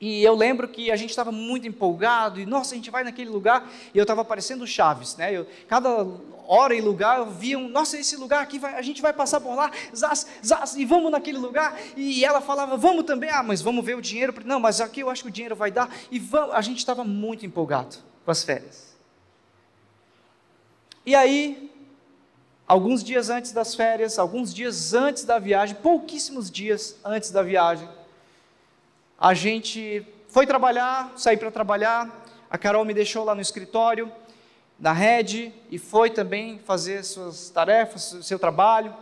E 0.00 0.22
eu 0.22 0.34
lembro 0.34 0.68
que 0.68 0.92
a 0.92 0.96
gente 0.96 1.10
estava 1.10 1.32
muito 1.32 1.66
empolgado, 1.66 2.38
e 2.38 2.46
nossa, 2.46 2.74
a 2.74 2.76
gente 2.76 2.90
vai 2.90 3.02
naquele 3.02 3.30
lugar, 3.30 3.68
e 3.92 3.98
eu 3.98 4.02
estava 4.02 4.24
parecendo 4.24 4.64
Chaves, 4.64 5.16
né? 5.16 5.36
Eu, 5.36 5.46
cada 5.66 6.06
hora 6.46 6.74
e 6.74 6.80
lugar 6.80 7.18
eu 7.18 7.30
via 7.30 7.58
um, 7.58 7.68
nossa, 7.68 7.98
esse 7.98 8.16
lugar 8.16 8.42
aqui, 8.42 8.58
vai, 8.58 8.74
a 8.74 8.82
gente 8.82 9.02
vai 9.02 9.12
passar 9.12 9.40
por 9.40 9.54
lá, 9.54 9.70
zaz, 9.94 10.26
zaz, 10.44 10.76
e 10.76 10.84
vamos 10.84 11.10
naquele 11.10 11.38
lugar. 11.38 11.76
E 11.96 12.24
ela 12.24 12.40
falava, 12.40 12.76
vamos 12.76 13.04
também, 13.04 13.28
ah, 13.28 13.42
mas 13.42 13.60
vamos 13.60 13.84
ver 13.84 13.96
o 13.96 14.00
dinheiro. 14.00 14.32
Não, 14.44 14.60
mas 14.60 14.80
aqui 14.80 15.00
eu 15.00 15.10
acho 15.10 15.22
que 15.22 15.28
o 15.28 15.32
dinheiro 15.32 15.56
vai 15.56 15.70
dar. 15.70 15.92
E 16.10 16.18
vamos, 16.20 16.54
a 16.54 16.60
gente 16.60 16.78
estava 16.78 17.02
muito 17.02 17.44
empolgado 17.44 17.96
com 18.24 18.30
as 18.30 18.44
férias. 18.44 18.96
E 21.04 21.14
aí, 21.14 21.72
alguns 22.68 23.02
dias 23.02 23.30
antes 23.30 23.50
das 23.50 23.74
férias, 23.74 24.18
alguns 24.18 24.54
dias 24.54 24.94
antes 24.94 25.24
da 25.24 25.38
viagem, 25.38 25.74
pouquíssimos 25.74 26.50
dias 26.50 26.96
antes 27.04 27.30
da 27.30 27.42
viagem, 27.42 27.88
a 29.18 29.34
gente 29.34 30.06
foi 30.28 30.46
trabalhar, 30.46 31.12
saí 31.16 31.36
para 31.36 31.50
trabalhar, 31.50 32.24
a 32.48 32.56
Carol 32.56 32.84
me 32.84 32.94
deixou 32.94 33.24
lá 33.24 33.34
no 33.34 33.40
escritório, 33.40 34.12
na 34.78 34.92
rede, 34.92 35.52
e 35.70 35.78
foi 35.78 36.08
também 36.08 36.60
fazer 36.60 37.02
suas 37.02 37.50
tarefas, 37.50 38.16
seu 38.22 38.38
trabalho. 38.38 38.94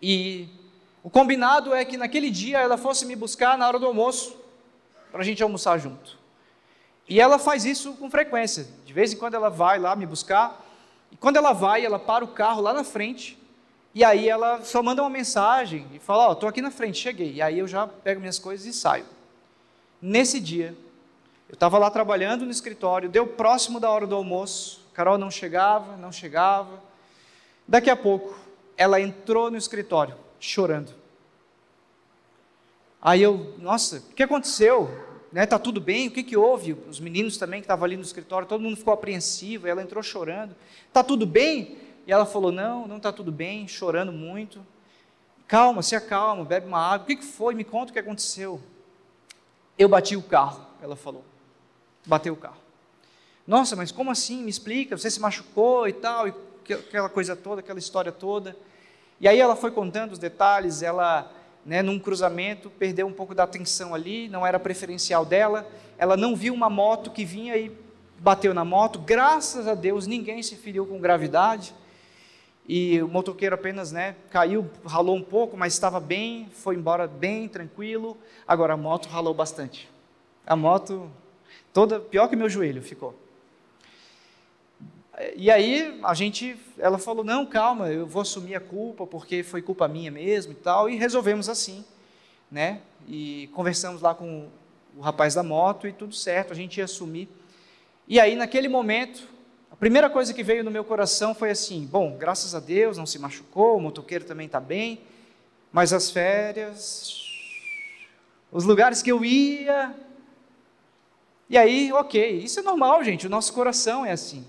E 0.00 0.48
o 1.02 1.10
combinado 1.10 1.74
é 1.74 1.84
que 1.84 1.98
naquele 1.98 2.30
dia 2.30 2.60
ela 2.60 2.78
fosse 2.78 3.04
me 3.04 3.14
buscar 3.14 3.58
na 3.58 3.68
hora 3.68 3.78
do 3.78 3.86
almoço, 3.86 4.34
para 5.12 5.20
a 5.20 5.24
gente 5.24 5.42
almoçar 5.42 5.78
junto. 5.78 6.18
E 7.06 7.20
ela 7.20 7.38
faz 7.38 7.66
isso 7.66 7.92
com 7.94 8.10
frequência. 8.10 8.66
De 8.86 8.92
vez 8.92 9.12
em 9.12 9.16
quando 9.16 9.34
ela 9.34 9.50
vai 9.50 9.78
lá 9.78 9.94
me 9.94 10.06
buscar, 10.06 10.64
e 11.12 11.16
quando 11.16 11.36
ela 11.36 11.52
vai, 11.52 11.84
ela 11.84 11.98
para 11.98 12.24
o 12.24 12.28
carro 12.28 12.62
lá 12.62 12.72
na 12.72 12.84
frente, 12.84 13.38
e 13.94 14.02
aí 14.02 14.28
ela 14.28 14.62
só 14.62 14.82
manda 14.82 15.02
uma 15.02 15.10
mensagem 15.10 15.86
e 15.92 15.98
fala: 15.98 16.26
Ó, 16.26 16.30
oh, 16.30 16.32
estou 16.32 16.48
aqui 16.48 16.62
na 16.62 16.70
frente, 16.70 16.98
cheguei. 16.98 17.34
E 17.34 17.42
aí 17.42 17.58
eu 17.58 17.68
já 17.68 17.86
pego 17.86 18.20
minhas 18.20 18.38
coisas 18.38 18.66
e 18.66 18.72
saio. 18.72 19.15
Nesse 20.00 20.38
dia, 20.38 20.76
eu 21.48 21.54
estava 21.54 21.78
lá 21.78 21.90
trabalhando 21.90 22.44
no 22.44 22.50
escritório, 22.50 23.08
deu 23.08 23.26
próximo 23.26 23.80
da 23.80 23.90
hora 23.90 24.06
do 24.06 24.14
almoço, 24.14 24.86
Carol 24.92 25.18
não 25.18 25.30
chegava, 25.30 25.96
não 25.96 26.10
chegava. 26.10 26.82
Daqui 27.66 27.90
a 27.90 27.96
pouco, 27.96 28.38
ela 28.76 29.00
entrou 29.00 29.50
no 29.50 29.56
escritório, 29.56 30.14
chorando. 30.38 30.92
Aí 33.00 33.22
eu, 33.22 33.54
nossa, 33.58 33.98
o 33.98 34.14
que 34.14 34.22
aconteceu? 34.22 34.90
Né, 35.32 35.44
tá 35.44 35.58
tudo 35.58 35.80
bem? 35.80 36.08
O 36.08 36.10
que, 36.10 36.22
que 36.22 36.36
houve? 36.36 36.72
Os 36.88 36.98
meninos 36.98 37.36
também 37.36 37.60
que 37.60 37.64
estavam 37.64 37.84
ali 37.84 37.96
no 37.96 38.02
escritório, 38.02 38.48
todo 38.48 38.60
mundo 38.60 38.76
ficou 38.76 38.94
apreensivo. 38.94 39.66
Ela 39.66 39.82
entrou 39.82 40.02
chorando. 40.02 40.54
Tá 40.92 41.04
tudo 41.04 41.26
bem? 41.26 41.76
E 42.06 42.12
ela 42.12 42.24
falou: 42.24 42.50
Não, 42.50 42.86
não 42.86 42.96
está 42.96 43.12
tudo 43.12 43.30
bem, 43.30 43.68
chorando 43.68 44.12
muito. 44.12 44.64
Calma, 45.46 45.82
se 45.82 45.94
acalma, 45.94 46.44
bebe 46.44 46.66
uma 46.66 46.80
água. 46.80 47.04
O 47.04 47.06
que, 47.06 47.16
que 47.16 47.24
foi? 47.24 47.54
Me 47.54 47.64
conta 47.64 47.90
o 47.90 47.92
que 47.92 47.98
aconteceu. 47.98 48.60
Eu 49.78 49.88
bati 49.88 50.16
o 50.16 50.22
carro, 50.22 50.64
ela 50.82 50.96
falou. 50.96 51.24
Bateu 52.06 52.32
o 52.32 52.36
carro. 52.36 52.56
Nossa, 53.46 53.76
mas 53.76 53.92
como 53.92 54.10
assim? 54.10 54.42
Me 54.42 54.50
explica, 54.50 54.96
você 54.96 55.10
se 55.10 55.20
machucou 55.20 55.86
e 55.86 55.92
tal, 55.92 56.26
e 56.26 56.34
aquela 56.72 57.08
coisa 57.08 57.36
toda, 57.36 57.60
aquela 57.60 57.78
história 57.78 58.10
toda. 58.10 58.56
E 59.20 59.28
aí 59.28 59.38
ela 59.38 59.54
foi 59.54 59.70
contando 59.70 60.12
os 60.12 60.18
detalhes, 60.18 60.82
ela, 60.82 61.30
né, 61.64 61.82
num 61.82 61.98
cruzamento, 61.98 62.68
perdeu 62.70 63.06
um 63.06 63.12
pouco 63.12 63.34
da 63.34 63.44
atenção 63.44 63.94
ali, 63.94 64.28
não 64.28 64.46
era 64.46 64.58
preferencial 64.58 65.24
dela, 65.24 65.66
ela 65.96 66.16
não 66.16 66.34
viu 66.34 66.52
uma 66.52 66.68
moto 66.68 67.10
que 67.10 67.24
vinha 67.24 67.56
e 67.56 67.72
bateu 68.18 68.52
na 68.52 68.64
moto, 68.64 68.98
graças 68.98 69.66
a 69.68 69.74
Deus 69.74 70.06
ninguém 70.06 70.42
se 70.42 70.56
feriu 70.56 70.86
com 70.86 70.98
gravidade, 70.98 71.74
e 72.68 73.00
o 73.00 73.06
motoqueiro 73.06 73.54
apenas 73.54 73.92
né, 73.92 74.16
caiu, 74.28 74.68
ralou 74.84 75.14
um 75.14 75.22
pouco, 75.22 75.56
mas 75.56 75.72
estava 75.72 76.00
bem, 76.00 76.48
foi 76.52 76.74
embora 76.74 77.06
bem, 77.06 77.48
tranquilo. 77.48 78.16
Agora 78.46 78.74
a 78.74 78.76
moto 78.76 79.08
ralou 79.08 79.32
bastante. 79.32 79.88
A 80.44 80.56
moto 80.56 81.08
toda 81.72 82.00
pior 82.00 82.28
que 82.28 82.34
meu 82.34 82.48
joelho 82.48 82.82
ficou. 82.82 83.14
E 85.36 85.50
aí 85.50 85.98
a 86.02 86.12
gente, 86.12 86.56
ela 86.76 86.98
falou 86.98 87.24
não, 87.24 87.46
calma, 87.46 87.88
eu 87.88 88.04
vou 88.04 88.22
assumir 88.22 88.54
a 88.54 88.60
culpa 88.60 89.06
porque 89.06 89.42
foi 89.42 89.62
culpa 89.62 89.86
minha 89.86 90.10
mesmo 90.10 90.52
e 90.52 90.56
tal, 90.56 90.90
e 90.90 90.96
resolvemos 90.96 91.48
assim, 91.48 91.84
né? 92.50 92.82
E 93.08 93.48
conversamos 93.54 94.02
lá 94.02 94.14
com 94.14 94.48
o 94.96 95.00
rapaz 95.00 95.34
da 95.34 95.42
moto 95.42 95.86
e 95.86 95.92
tudo 95.92 96.14
certo, 96.14 96.52
a 96.52 96.56
gente 96.56 96.78
ia 96.78 96.84
assumir. 96.84 97.28
E 98.08 98.18
aí 98.18 98.34
naquele 98.34 98.68
momento 98.68 99.35
a 99.76 99.78
primeira 99.78 100.08
coisa 100.08 100.32
que 100.32 100.42
veio 100.42 100.64
no 100.64 100.70
meu 100.70 100.82
coração 100.82 101.34
foi 101.34 101.50
assim: 101.50 101.84
bom, 101.84 102.16
graças 102.16 102.54
a 102.54 102.60
Deus 102.60 102.96
não 102.96 103.04
se 103.04 103.18
machucou, 103.18 103.76
o 103.76 103.80
motoqueiro 103.80 104.24
também 104.24 104.46
está 104.46 104.58
bem, 104.58 105.02
mas 105.70 105.92
as 105.92 106.10
férias, 106.10 107.22
os 108.50 108.64
lugares 108.64 109.02
que 109.02 109.12
eu 109.12 109.22
ia. 109.22 109.94
E 111.50 111.58
aí, 111.58 111.92
ok, 111.92 112.38
isso 112.38 112.58
é 112.58 112.62
normal, 112.62 113.04
gente, 113.04 113.26
o 113.26 113.30
nosso 113.30 113.52
coração 113.52 114.04
é 114.04 114.12
assim. 114.12 114.46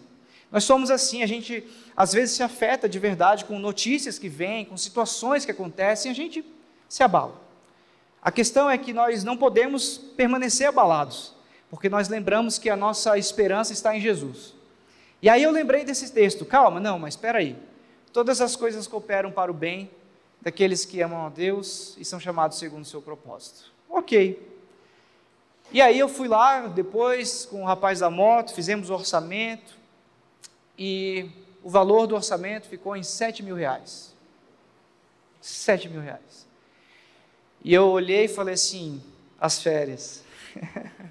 Nós 0.50 0.64
somos 0.64 0.90
assim, 0.90 1.22
a 1.22 1.28
gente 1.28 1.62
às 1.96 2.14
vezes 2.14 2.38
se 2.38 2.42
afeta 2.42 2.88
de 2.88 2.98
verdade 2.98 3.44
com 3.44 3.60
notícias 3.60 4.18
que 4.18 4.30
vêm, 4.30 4.64
com 4.64 4.78
situações 4.78 5.44
que 5.44 5.52
acontecem, 5.52 6.10
a 6.10 6.16
gente 6.16 6.46
se 6.88 7.04
abala. 7.04 7.36
A 8.22 8.32
questão 8.32 8.70
é 8.70 8.78
que 8.78 8.94
nós 8.94 9.26
não 9.26 9.36
podemos 9.36 9.98
permanecer 9.98 10.70
abalados, 10.70 11.34
porque 11.70 11.90
nós 11.90 12.08
lembramos 12.08 12.58
que 12.58 12.70
a 12.70 12.78
nossa 12.78 13.18
esperança 13.18 13.74
está 13.74 13.94
em 13.94 14.00
Jesus. 14.00 14.56
E 15.22 15.30
aí 15.30 15.42
eu 15.42 15.52
lembrei 15.52 15.84
desse 15.84 16.12
texto, 16.12 16.46
calma, 16.46 16.80
não, 16.80 17.00
mas 17.00 17.16
espera 17.16 17.40
aí. 17.40 17.56
Todas 18.14 18.40
as 18.42 18.56
coisas 18.56 18.88
cooperam 18.88 19.32
para 19.32 19.52
o 19.52 19.54
bem 19.54 19.90
daqueles 20.42 20.86
que 20.86 21.02
amam 21.02 21.26
a 21.26 21.30
Deus 21.30 21.96
e 21.98 22.06
são 22.06 22.20
chamados 22.20 22.58
segundo 22.60 22.84
o 22.84 22.88
seu 22.88 23.02
propósito. 23.02 23.72
Ok. 23.90 24.58
E 25.72 25.82
aí 25.82 26.00
eu 26.00 26.08
fui 26.08 26.28
lá 26.28 26.68
depois 26.68 27.46
com 27.46 27.64
o 27.64 27.66
rapaz 27.66 28.00
da 28.00 28.10
moto, 28.10 28.54
fizemos 28.54 28.90
o 28.90 28.94
orçamento 28.94 29.76
e 30.78 31.30
o 31.64 31.70
valor 31.70 32.08
do 32.08 32.16
orçamento 32.16 32.68
ficou 32.68 32.96
em 32.96 33.04
7 33.04 33.44
mil 33.44 33.56
reais. 33.56 34.16
7 35.42 35.90
mil 35.90 36.02
reais. 36.02 36.48
E 37.64 37.74
eu 37.74 37.88
olhei 37.88 38.26
e 38.26 38.30
falei 38.30 38.54
assim, 38.54 39.02
as 39.40 39.62
férias. 39.62 40.24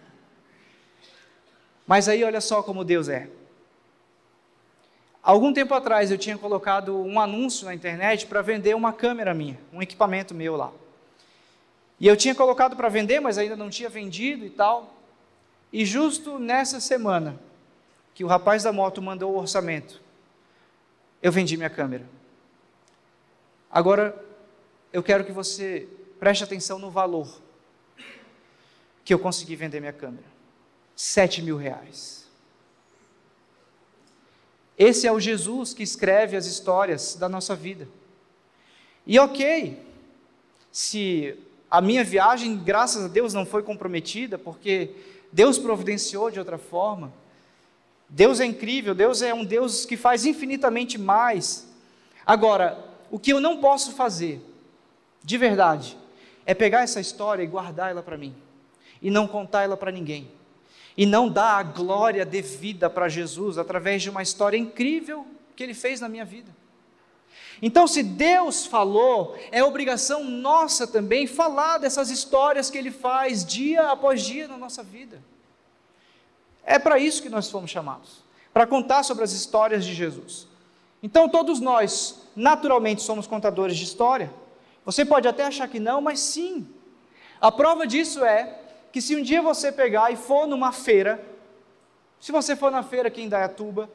Mas 1.87 2.09
aí 2.09 2.25
olha 2.25 2.41
só 2.41 2.63
como 2.63 2.85
Deus 2.85 3.09
é. 3.09 3.29
Algum 5.27 5.53
tempo 5.53 5.75
atrás 5.75 6.13
eu 6.13 6.17
tinha 6.17 6.39
colocado 6.39 6.97
um 6.97 7.19
anúncio 7.19 7.67
na 7.67 7.75
internet 7.75 8.29
para 8.29 8.41
vender 8.41 8.77
uma 8.77 8.93
câmera 8.93 9.35
minha, 9.35 9.59
um 9.73 9.83
equipamento 9.83 10.33
meu 10.33 10.55
lá. 10.55 10.73
E 11.99 12.07
eu 12.07 12.17
tinha 12.17 12.33
colocado 12.33 12.77
para 12.77 12.89
vender, 12.89 13.19
mas 13.19 13.37
ainda 13.37 13.57
não 13.57 13.69
tinha 13.69 13.89
vendido 13.89 14.47
e 14.47 14.51
tal. 14.51 14.95
E 15.73 15.85
justo 15.85 16.39
nessa 16.39 16.79
semana 16.79 17.41
que 18.15 18.23
o 18.23 18.29
rapaz 18.29 18.63
da 18.63 18.73
moto 18.73 19.03
mandou 19.03 19.35
o 19.35 19.39
orçamento, 19.39 20.01
eu 21.21 21.33
vendi 21.33 21.57
minha 21.57 21.69
câmera. 21.69 22.07
Agora 23.69 24.15
eu 24.93 25.03
quero 25.03 25.25
que 25.25 25.33
você 25.33 25.89
preste 26.21 26.45
atenção 26.45 26.79
no 26.79 26.89
valor 26.89 27.43
que 29.05 29.13
eu 29.13 29.19
consegui 29.19 29.57
vender 29.57 29.81
minha 29.81 29.93
câmera. 29.93 30.27
Sete 30.95 31.43
mil 31.43 31.57
reais. 31.57 32.26
Esse 34.79 35.07
é 35.07 35.13
o 35.13 35.19
Jesus 35.19 35.73
que 35.73 35.83
escreve 35.83 36.37
as 36.37 36.47
histórias 36.47 37.15
da 37.15 37.29
nossa 37.29 37.55
vida. 37.55 37.89
E 39.07 39.19
ok, 39.19 39.83
se 40.71 41.39
a 41.71 41.81
minha 41.81 42.05
viagem, 42.05 42.59
graças 42.59 43.05
a 43.05 43.09
Deus, 43.09 43.33
não 43.33 43.47
foi 43.47 43.63
comprometida, 43.63 44.37
porque 44.37 44.91
Deus 45.33 45.59
providenciou 45.59 46.31
de 46.31 46.39
outra 46.39 46.59
forma. 46.59 47.13
Deus 48.09 48.39
é 48.39 48.45
incrível, 48.45 48.95
Deus 48.95 49.23
é 49.23 49.33
um 49.33 49.45
Deus 49.45 49.87
que 49.87 49.97
faz 49.97 50.27
infinitamente 50.27 50.99
mais. 50.99 51.67
Agora, 52.27 52.85
o 53.11 53.19
que 53.19 53.33
eu 53.33 53.41
não 53.41 53.59
posso 53.59 53.93
fazer, 53.93 54.43
de 55.25 55.39
verdade, 55.39 55.97
é 56.45 56.53
pegar 56.53 56.83
essa 56.83 57.01
história 57.01 57.43
e 57.43 57.47
guardar 57.47 57.91
ela 57.91 58.03
para 58.03 58.19
mim, 58.19 58.35
e 59.01 59.11
não 59.11 59.27
contar 59.27 59.63
ela 59.63 59.77
para 59.77 59.91
ninguém 59.91 60.36
e 60.97 61.05
não 61.05 61.29
dá 61.29 61.59
a 61.59 61.63
glória 61.63 62.25
devida 62.25 62.89
para 62.89 63.09
Jesus 63.09 63.59
através 63.59 64.03
de 64.03 64.11
uma 64.11 64.23
história 64.23 64.57
incrível 64.57 65.27
que 65.55 65.63
ele 65.63 65.75
fez 65.75 66.01
na 66.01 66.09
minha 66.09 66.25
vida. 66.25 66.51
Então, 67.61 67.87
se 67.87 68.03
Deus 68.03 68.67
falou, 68.67 69.37
é 69.51 69.65
obrigação 69.65 70.23
nossa 70.25 70.87
também 70.87 71.27
falar 71.27 71.79
dessas 71.79 72.11
histórias 72.11 72.71
que 72.71 72.77
Ele 72.77 72.91
faz 72.91 73.45
dia 73.45 73.91
após 73.91 74.23
dia 74.23 74.47
na 74.47 74.59
nossa 74.59 74.83
vida. 74.83 75.23
É 76.65 76.79
para 76.79 76.99
isso 76.99 77.23
que 77.23 77.31
nós 77.31 77.51
fomos 77.51 77.71
chamados 77.71 78.25
para 78.53 78.67
contar 78.67 79.03
sobre 79.03 79.25
as 79.25 79.33
histórias 79.33 79.85
de 79.85 79.95
Jesus. 79.95 80.47
Então, 81.03 81.29
todos 81.29 81.61
nós, 81.61 82.27
naturalmente, 82.35 83.03
somos 83.03 83.27
contadores 83.27 83.77
de 83.77 83.85
história. 83.85 84.33
Você 84.85 85.05
pode 85.05 85.29
até 85.29 85.45
achar 85.45 85.69
que 85.69 85.79
não, 85.79 86.01
mas 86.01 86.21
sim. 86.21 86.67
A 87.41 87.53
prova 87.53 87.87
disso 87.87 88.25
é 88.25 88.66
que 88.97 89.03
se 89.03 89.15
um 89.15 89.21
dia 89.21 89.43
você 89.43 89.71
pegar 89.71 90.11
e 90.11 90.17
for 90.17 90.47
numa 90.47 90.73
feira, 90.73 91.23
Se 92.19 92.33
você 92.33 92.57
for 92.57 92.71
na 92.71 92.83
feira 92.83 93.09
aqui 93.09 93.21
em 93.21 93.29
Dayatuba, 93.29 93.91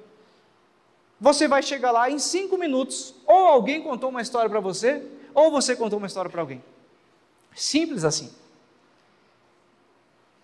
você 1.19 1.47
vai 1.47 1.63
chegar 1.63 1.91
lá 1.91 2.07
em 2.07 2.19
cinco 2.19 2.55
minutos, 2.55 3.15
ou 3.25 3.47
alguém 3.47 3.81
contou 3.81 4.11
uma 4.11 4.21
história 4.21 4.47
para 4.47 4.59
você, 4.59 5.03
ou 5.33 5.49
você 5.49 5.75
contou 5.75 5.97
uma 5.97 6.05
história 6.05 6.29
para 6.29 6.39
alguém. 6.39 6.63
Simples 7.55 8.03
assim. 8.03 8.31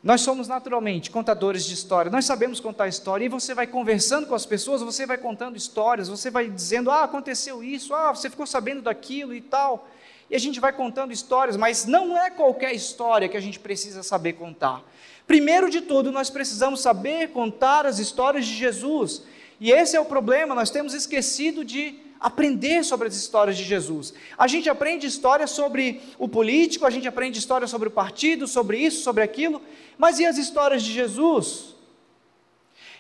Nós 0.02 0.22
somos 0.22 0.48
naturalmente 0.48 1.12
contadores 1.12 1.64
de 1.64 1.76
história, 1.76 2.10
nós 2.10 2.26
sabemos 2.26 2.60
contar 2.60 2.88
história, 2.88 3.26
e 3.26 3.30
você 3.30 3.54
vai 3.54 3.68
conversando 3.68 4.26
com 4.26 4.34
as 4.34 4.48
pessoas, 4.48 4.82
você 4.82 5.06
vai 5.06 5.20
contando 5.20 5.56
histórias, 5.56 6.10
você 6.10 6.32
vai 6.32 6.50
dizendo, 6.50 6.90
ah, 6.90 7.04
aconteceu 7.04 7.64
isso, 7.64 7.94
ah, 7.94 8.12
você 8.12 8.28
ficou 8.28 8.48
sabendo 8.48 8.82
daquilo 8.82 9.36
e 9.36 9.42
tal. 9.42 9.88
E 10.30 10.36
a 10.36 10.40
gente 10.40 10.60
vai 10.60 10.74
contando 10.74 11.14
histórias, 11.14 11.56
mas 11.56 11.86
não 11.86 12.18
é 12.18 12.30
qualquer 12.30 12.74
história 12.74 13.30
que 13.30 13.38
a 13.38 13.42
gente 13.42 13.60
precisa 13.60 14.04
saber 14.04 14.34
contar. 14.34 14.84
Primeiro 15.26 15.70
de 15.70 15.82
tudo, 15.82 16.12
nós 16.12 16.30
precisamos 16.30 16.82
saber 16.82 17.30
contar 17.30 17.86
as 17.86 18.00
histórias 18.00 18.46
de 18.46 18.54
Jesus. 18.54 19.24
E 19.60 19.72
esse 19.72 19.96
é 19.96 20.00
o 20.00 20.06
problema, 20.06 20.54
nós 20.54 20.70
temos 20.70 20.94
esquecido 20.94 21.64
de 21.64 22.00
aprender 22.20 22.84
sobre 22.84 23.08
as 23.08 23.16
histórias 23.16 23.58
de 23.58 23.64
Jesus. 23.64 24.14
A 24.38 24.48
gente 24.48 24.70
aprende 24.70 25.08
histórias 25.08 25.52
sobre 25.52 26.02
o 26.18 26.28
político, 26.28 26.86
a 26.86 26.90
gente 26.90 27.08
aprende 27.08 27.40
histórias 27.40 27.70
sobre 27.70 27.88
o 27.88 27.92
partido, 27.92 28.48
sobre 28.48 28.80
isso, 28.80 29.04
sobre 29.04 29.24
aquilo, 29.24 29.62
mas 29.98 30.20
e 30.20 30.26
as 30.26 30.38
histórias 30.38 30.84
de 30.84 30.92
Jesus? 30.92 31.77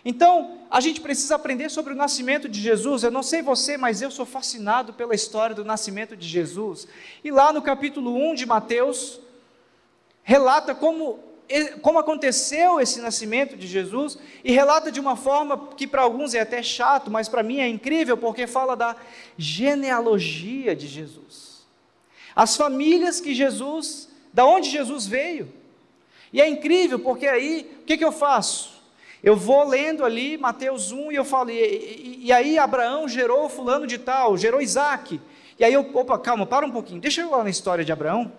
Então, 0.06 0.60
a 0.70 0.80
gente 0.80 1.02
precisa 1.02 1.36
aprender 1.36 1.70
sobre 1.70 1.94
o 1.94 1.96
nascimento 1.96 2.48
de 2.48 2.62
Jesus. 2.62 3.04
Eu 3.04 3.12
não 3.12 3.24
sei 3.24 3.42
você, 3.42 3.78
mas 3.78 4.02
eu 4.02 4.12
sou 4.12 4.26
fascinado 4.26 4.94
pela 4.94 5.16
história 5.16 5.56
do 5.56 5.66
nascimento 5.66 6.16
de 6.16 6.28
Jesus. 6.28 6.88
E 7.24 7.32
lá 7.32 7.52
no 7.52 7.62
capítulo 7.62 8.16
1 8.16 8.36
de 8.36 8.46
Mateus, 8.46 9.20
relata 10.24 10.76
como 10.76 11.26
como 11.82 11.98
aconteceu 11.98 12.80
esse 12.80 13.00
nascimento 13.00 13.56
de 13.56 13.68
Jesus 13.68 14.18
e 14.44 14.52
relata 14.52 14.92
de 14.92 15.00
uma 15.00 15.16
forma 15.16 15.70
que 15.78 15.88
para 15.88 16.02
alguns 16.02 16.34
é 16.34 16.42
até 16.42 16.62
chato, 16.62 17.10
mas 17.10 17.30
para 17.30 17.42
mim 17.42 17.60
é 17.60 17.68
incrível 17.68 18.18
porque 18.18 18.46
fala 18.46 18.76
da 18.76 18.96
genealogia 19.38 20.76
de 20.76 20.88
Jesus. 20.88 21.66
As 22.36 22.56
famílias 22.56 23.22
que 23.22 23.34
Jesus, 23.34 24.10
da 24.34 24.46
onde 24.46 24.70
Jesus 24.70 25.08
veio. 25.08 25.52
E 26.34 26.42
é 26.42 26.48
incrível 26.48 27.00
porque 27.00 27.26
aí, 27.26 27.78
o 27.82 27.86
que, 27.86 27.98
que 27.98 28.06
eu 28.06 28.12
faço? 28.12 28.77
Eu 29.28 29.36
vou 29.36 29.68
lendo 29.68 30.06
ali 30.06 30.38
Mateus 30.38 30.94
1 30.94 31.12
e 31.12 31.16
eu 31.16 31.26
falo, 31.26 31.50
e, 31.50 31.60
e, 31.60 32.20
e 32.28 32.32
aí 32.32 32.58
Abraão 32.58 33.10
gerou 33.10 33.50
fulano 33.50 33.86
de 33.86 33.98
tal, 33.98 34.38
gerou 34.38 34.62
Isaac. 34.62 35.20
E 35.60 35.66
aí 35.66 35.74
eu, 35.74 35.82
opa, 35.94 36.18
calma, 36.18 36.46
para 36.46 36.66
um 36.66 36.72
pouquinho, 36.72 37.02
deixa 37.02 37.20
eu 37.20 37.28
ir 37.28 37.32
lá 37.32 37.44
na 37.44 37.50
história 37.50 37.84
de 37.84 37.92
Abraão. 37.92 38.32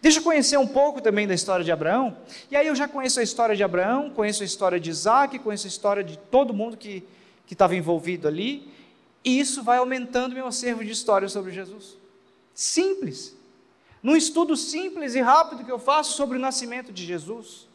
Deixa 0.00 0.20
eu 0.20 0.22
conhecer 0.22 0.56
um 0.56 0.66
pouco 0.66 1.02
também 1.02 1.26
da 1.26 1.34
história 1.34 1.62
de 1.62 1.70
Abraão. 1.70 2.16
E 2.50 2.56
aí 2.56 2.66
eu 2.66 2.74
já 2.74 2.88
conheço 2.88 3.20
a 3.20 3.22
história 3.22 3.54
de 3.54 3.62
Abraão, 3.62 4.08
conheço 4.08 4.42
a 4.42 4.46
história 4.46 4.80
de 4.80 4.88
Isaac, 4.88 5.38
conheço 5.40 5.66
a 5.66 5.68
história 5.68 6.02
de 6.02 6.16
todo 6.16 6.54
mundo 6.54 6.78
que 6.78 7.04
estava 7.50 7.76
envolvido 7.76 8.26
ali. 8.26 8.66
E 9.22 9.38
isso 9.38 9.62
vai 9.62 9.76
aumentando 9.76 10.34
meu 10.34 10.46
acervo 10.46 10.82
de 10.82 10.90
história 10.90 11.28
sobre 11.28 11.52
Jesus. 11.52 11.98
Simples. 12.54 13.36
Num 14.02 14.16
estudo 14.16 14.56
simples 14.56 15.14
e 15.14 15.20
rápido 15.20 15.66
que 15.66 15.70
eu 15.70 15.78
faço 15.78 16.16
sobre 16.16 16.38
o 16.38 16.40
nascimento 16.40 16.94
de 16.94 17.04
Jesus. 17.04 17.73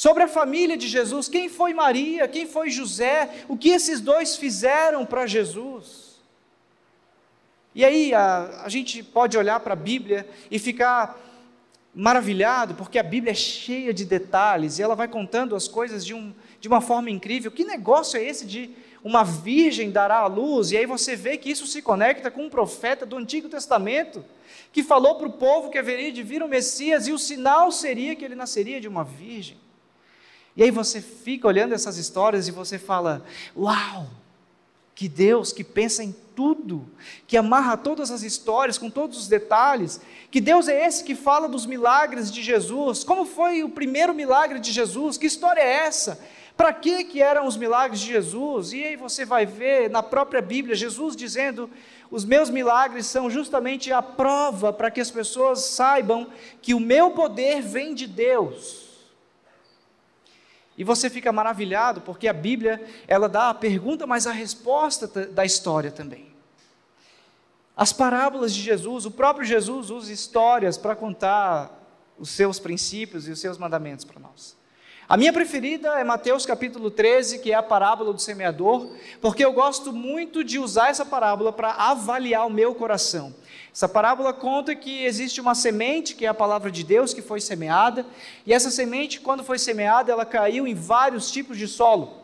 Sobre 0.00 0.22
a 0.22 0.28
família 0.28 0.78
de 0.78 0.88
Jesus, 0.88 1.28
quem 1.28 1.50
foi 1.50 1.74
Maria, 1.74 2.26
quem 2.26 2.46
foi 2.46 2.70
José, 2.70 3.44
o 3.46 3.54
que 3.54 3.68
esses 3.68 4.00
dois 4.00 4.34
fizeram 4.34 5.04
para 5.04 5.26
Jesus. 5.26 6.18
E 7.74 7.84
aí 7.84 8.14
a, 8.14 8.62
a 8.64 8.68
gente 8.70 9.02
pode 9.02 9.36
olhar 9.36 9.60
para 9.60 9.74
a 9.74 9.76
Bíblia 9.76 10.26
e 10.50 10.58
ficar 10.58 11.20
maravilhado, 11.94 12.74
porque 12.76 12.98
a 12.98 13.02
Bíblia 13.02 13.32
é 13.32 13.34
cheia 13.34 13.92
de 13.92 14.06
detalhes 14.06 14.78
e 14.78 14.82
ela 14.82 14.94
vai 14.94 15.06
contando 15.06 15.54
as 15.54 15.68
coisas 15.68 16.02
de, 16.02 16.14
um, 16.14 16.32
de 16.58 16.66
uma 16.66 16.80
forma 16.80 17.10
incrível. 17.10 17.50
Que 17.50 17.62
negócio 17.62 18.18
é 18.18 18.24
esse 18.24 18.46
de 18.46 18.70
uma 19.04 19.22
virgem 19.22 19.90
dará 19.90 20.20
à 20.20 20.26
luz? 20.26 20.70
E 20.70 20.78
aí 20.78 20.86
você 20.86 21.14
vê 21.14 21.36
que 21.36 21.50
isso 21.50 21.66
se 21.66 21.82
conecta 21.82 22.30
com 22.30 22.46
um 22.46 22.48
profeta 22.48 23.04
do 23.04 23.18
Antigo 23.18 23.50
Testamento 23.50 24.24
que 24.72 24.82
falou 24.82 25.16
para 25.16 25.28
o 25.28 25.32
povo 25.32 25.68
que 25.68 25.76
haveria 25.76 26.10
de 26.10 26.22
vir 26.22 26.42
o 26.42 26.48
Messias 26.48 27.06
e 27.06 27.12
o 27.12 27.18
sinal 27.18 27.70
seria 27.70 28.16
que 28.16 28.24
ele 28.24 28.34
nasceria 28.34 28.80
de 28.80 28.88
uma 28.88 29.04
virgem. 29.04 29.59
E 30.56 30.62
aí 30.62 30.70
você 30.70 31.00
fica 31.00 31.46
olhando 31.46 31.74
essas 31.74 31.96
histórias 31.96 32.48
e 32.48 32.50
você 32.50 32.78
fala: 32.78 33.24
Uau! 33.56 34.06
Que 34.94 35.08
Deus 35.08 35.50
que 35.50 35.64
pensa 35.64 36.04
em 36.04 36.14
tudo, 36.36 36.86
que 37.26 37.36
amarra 37.36 37.76
todas 37.76 38.10
as 38.10 38.22
histórias 38.22 38.76
com 38.76 38.90
todos 38.90 39.18
os 39.18 39.28
detalhes, 39.28 39.98
que 40.30 40.40
Deus 40.40 40.68
é 40.68 40.86
esse 40.86 41.04
que 41.04 41.14
fala 41.14 41.48
dos 41.48 41.64
milagres 41.64 42.30
de 42.30 42.42
Jesus. 42.42 43.02
Como 43.02 43.24
foi 43.24 43.64
o 43.64 43.70
primeiro 43.70 44.14
milagre 44.14 44.58
de 44.58 44.70
Jesus? 44.70 45.16
Que 45.16 45.26
história 45.26 45.60
é 45.60 45.86
essa? 45.86 46.20
Para 46.54 46.74
que 46.74 47.04
que 47.04 47.22
eram 47.22 47.46
os 47.46 47.56
milagres 47.56 48.00
de 48.00 48.08
Jesus? 48.08 48.74
E 48.74 48.84
aí 48.84 48.96
você 48.96 49.24
vai 49.24 49.46
ver 49.46 49.88
na 49.88 50.02
própria 50.02 50.42
Bíblia 50.42 50.74
Jesus 50.74 51.16
dizendo: 51.16 51.70
"Os 52.10 52.26
meus 52.26 52.50
milagres 52.50 53.06
são 53.06 53.30
justamente 53.30 53.90
a 53.90 54.02
prova 54.02 54.70
para 54.70 54.90
que 54.90 55.00
as 55.00 55.10
pessoas 55.10 55.60
saibam 55.60 56.26
que 56.60 56.74
o 56.74 56.80
meu 56.80 57.12
poder 57.12 57.62
vem 57.62 57.94
de 57.94 58.06
Deus." 58.06 58.89
E 60.80 60.84
você 60.84 61.10
fica 61.10 61.30
maravilhado 61.30 62.00
porque 62.00 62.26
a 62.26 62.32
Bíblia, 62.32 62.82
ela 63.06 63.28
dá 63.28 63.50
a 63.50 63.54
pergunta, 63.54 64.06
mas 64.06 64.26
a 64.26 64.32
resposta 64.32 65.06
da 65.26 65.44
história 65.44 65.92
também. 65.92 66.34
As 67.76 67.92
parábolas 67.92 68.54
de 68.54 68.62
Jesus, 68.62 69.04
o 69.04 69.10
próprio 69.10 69.44
Jesus 69.44 69.90
usa 69.90 70.10
histórias 70.10 70.78
para 70.78 70.96
contar 70.96 71.70
os 72.18 72.30
seus 72.30 72.58
princípios 72.58 73.28
e 73.28 73.30
os 73.30 73.38
seus 73.38 73.58
mandamentos 73.58 74.06
para 74.06 74.18
nós. 74.18 74.56
A 75.10 75.16
minha 75.16 75.32
preferida 75.32 75.98
é 75.98 76.04
Mateus 76.04 76.46
capítulo 76.46 76.88
13, 76.88 77.40
que 77.40 77.50
é 77.50 77.56
a 77.56 77.62
parábola 77.64 78.12
do 78.12 78.20
semeador, 78.20 78.92
porque 79.20 79.44
eu 79.44 79.52
gosto 79.52 79.92
muito 79.92 80.44
de 80.44 80.56
usar 80.56 80.90
essa 80.90 81.04
parábola 81.04 81.52
para 81.52 81.72
avaliar 81.72 82.46
o 82.46 82.48
meu 82.48 82.76
coração. 82.76 83.34
Essa 83.74 83.88
parábola 83.88 84.32
conta 84.32 84.72
que 84.72 85.02
existe 85.02 85.40
uma 85.40 85.52
semente, 85.52 86.14
que 86.14 86.24
é 86.24 86.28
a 86.28 86.32
palavra 86.32 86.70
de 86.70 86.84
Deus, 86.84 87.12
que 87.12 87.22
foi 87.22 87.40
semeada, 87.40 88.06
e 88.46 88.52
essa 88.52 88.70
semente, 88.70 89.18
quando 89.18 89.42
foi 89.42 89.58
semeada, 89.58 90.12
ela 90.12 90.24
caiu 90.24 90.64
em 90.64 90.76
vários 90.76 91.28
tipos 91.32 91.58
de 91.58 91.66
solo. 91.66 92.22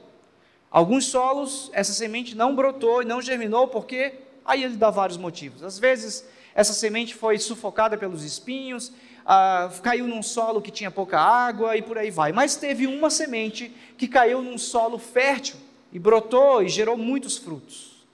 Alguns 0.70 1.06
solos, 1.06 1.72
essa 1.72 1.92
semente 1.92 2.36
não 2.36 2.54
brotou 2.54 3.02
e 3.02 3.04
não 3.04 3.20
germinou, 3.20 3.66
porque 3.66 4.14
aí 4.44 4.62
ele 4.62 4.76
dá 4.76 4.90
vários 4.90 5.18
motivos. 5.18 5.64
Às 5.64 5.76
vezes, 5.76 6.24
essa 6.54 6.72
semente 6.72 7.16
foi 7.16 7.36
sufocada 7.40 7.98
pelos 7.98 8.22
espinhos, 8.22 8.92
ah, 9.26 9.68
caiu 9.82 10.06
num 10.06 10.22
solo 10.22 10.62
que 10.62 10.70
tinha 10.70 10.90
pouca 10.90 11.20
água 11.20 11.76
e 11.76 11.82
por 11.82 11.98
aí 11.98 12.10
vai. 12.10 12.30
Mas 12.30 12.54
teve 12.54 12.86
uma 12.86 13.10
semente 13.10 13.74
que 13.98 14.06
caiu 14.06 14.40
num 14.40 14.56
solo 14.56 14.98
fértil 14.98 15.56
e 15.92 15.98
brotou 15.98 16.62
e 16.62 16.68
gerou 16.68 16.96
muitos 16.96 17.36
frutos. 17.36 18.06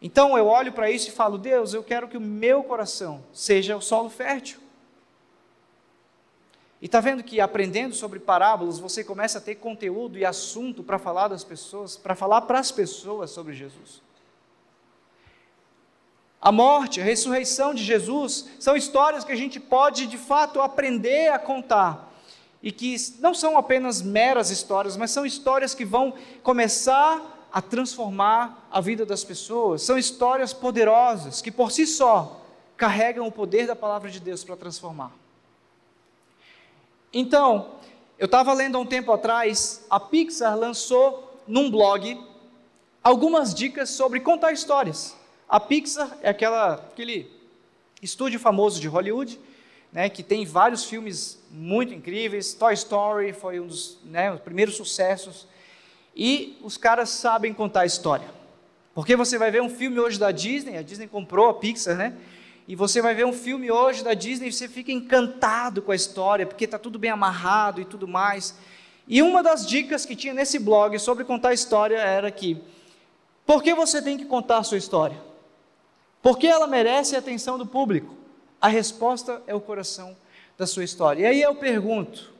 Então 0.00 0.38
eu 0.38 0.46
olho 0.46 0.72
para 0.72 0.88
isso 0.88 1.08
e 1.08 1.12
falo: 1.12 1.36
Deus, 1.36 1.74
eu 1.74 1.82
quero 1.82 2.06
que 2.06 2.16
o 2.16 2.20
meu 2.20 2.62
coração 2.62 3.24
seja 3.32 3.76
o 3.76 3.80
solo 3.80 4.08
fértil. 4.08 4.60
E 6.80 6.86
está 6.86 7.00
vendo 7.00 7.24
que 7.24 7.40
aprendendo 7.40 7.94
sobre 7.94 8.20
parábolas, 8.20 8.78
você 8.78 9.02
começa 9.02 9.38
a 9.38 9.40
ter 9.40 9.54
conteúdo 9.54 10.18
e 10.18 10.24
assunto 10.24 10.84
para 10.84 10.98
falar 10.98 11.28
das 11.28 11.42
pessoas, 11.42 11.96
para 11.96 12.14
falar 12.14 12.42
para 12.42 12.58
as 12.58 12.70
pessoas 12.70 13.30
sobre 13.30 13.54
Jesus. 13.54 14.02
A 16.44 16.52
morte, 16.52 17.00
a 17.00 17.04
ressurreição 17.04 17.72
de 17.72 17.82
Jesus 17.82 18.44
são 18.60 18.76
histórias 18.76 19.24
que 19.24 19.32
a 19.32 19.36
gente 19.36 19.58
pode 19.58 20.06
de 20.06 20.18
fato 20.18 20.60
aprender 20.60 21.32
a 21.32 21.38
contar. 21.38 22.12
E 22.62 22.70
que 22.70 22.94
não 23.18 23.32
são 23.32 23.56
apenas 23.56 24.02
meras 24.02 24.50
histórias, 24.50 24.94
mas 24.94 25.10
são 25.10 25.24
histórias 25.24 25.74
que 25.74 25.86
vão 25.86 26.12
começar 26.42 27.48
a 27.50 27.62
transformar 27.62 28.68
a 28.70 28.78
vida 28.78 29.06
das 29.06 29.24
pessoas. 29.24 29.80
São 29.80 29.96
histórias 29.96 30.52
poderosas 30.52 31.40
que 31.40 31.50
por 31.50 31.72
si 31.72 31.86
só 31.86 32.42
carregam 32.76 33.26
o 33.26 33.32
poder 33.32 33.66
da 33.66 33.74
palavra 33.74 34.10
de 34.10 34.20
Deus 34.20 34.44
para 34.44 34.54
transformar. 34.54 35.12
Então, 37.10 37.70
eu 38.18 38.26
estava 38.26 38.52
lendo 38.52 38.76
há 38.76 38.80
um 38.82 38.86
tempo 38.86 39.10
atrás, 39.12 39.86
a 39.88 39.98
Pixar 39.98 40.58
lançou 40.58 41.40
num 41.48 41.70
blog 41.70 42.22
algumas 43.02 43.54
dicas 43.54 43.88
sobre 43.88 44.20
contar 44.20 44.52
histórias. 44.52 45.23
A 45.48 45.60
Pixar 45.60 46.16
é 46.22 46.30
aquela, 46.30 46.74
aquele 46.74 47.30
estúdio 48.02 48.40
famoso 48.40 48.80
de 48.80 48.88
Hollywood, 48.88 49.38
né, 49.92 50.08
que 50.08 50.22
tem 50.22 50.44
vários 50.44 50.84
filmes 50.84 51.38
muito 51.50 51.94
incríveis. 51.94 52.54
Toy 52.54 52.74
Story 52.74 53.32
foi 53.32 53.60
um 53.60 53.66
dos 53.66 53.98
né, 54.04 54.34
primeiros 54.36 54.76
sucessos 54.76 55.46
e 56.16 56.58
os 56.62 56.76
caras 56.76 57.10
sabem 57.10 57.52
contar 57.54 57.82
a 57.82 57.86
história. 57.86 58.28
Porque 58.94 59.16
você 59.16 59.38
vai 59.38 59.50
ver 59.50 59.62
um 59.62 59.70
filme 59.70 59.98
hoje 59.98 60.18
da 60.18 60.30
Disney, 60.30 60.76
a 60.76 60.82
Disney 60.82 61.06
comprou 61.06 61.48
a 61.48 61.54
Pixar, 61.54 61.96
né? 61.96 62.16
E 62.66 62.74
você 62.74 63.02
vai 63.02 63.14
ver 63.14 63.26
um 63.26 63.32
filme 63.32 63.70
hoje 63.70 64.02
da 64.02 64.14
Disney 64.14 64.48
e 64.48 64.52
você 64.52 64.68
fica 64.68 64.90
encantado 64.90 65.82
com 65.82 65.92
a 65.92 65.94
história, 65.94 66.46
porque 66.46 66.64
está 66.64 66.78
tudo 66.78 66.98
bem 66.98 67.10
amarrado 67.10 67.80
e 67.80 67.84
tudo 67.84 68.08
mais. 68.08 68.56
E 69.06 69.20
uma 69.20 69.42
das 69.42 69.66
dicas 69.66 70.06
que 70.06 70.16
tinha 70.16 70.32
nesse 70.32 70.58
blog 70.58 70.98
sobre 70.98 71.24
contar 71.24 71.50
a 71.50 71.54
história 71.54 71.98
era 71.98 72.30
que, 72.30 72.56
por 73.44 73.62
que 73.62 73.74
você 73.74 74.00
tem 74.00 74.16
que 74.16 74.24
contar 74.24 74.58
a 74.58 74.62
sua 74.62 74.78
história? 74.78 75.33
Porque 76.24 76.46
ela 76.46 76.66
merece 76.66 77.14
a 77.14 77.18
atenção 77.18 77.58
do 77.58 77.66
público? 77.66 78.14
A 78.58 78.66
resposta 78.66 79.42
é 79.46 79.54
o 79.54 79.60
coração 79.60 80.16
da 80.56 80.66
sua 80.66 80.82
história. 80.82 81.20
E 81.20 81.26
aí 81.26 81.42
eu 81.42 81.54
pergunto, 81.54 82.32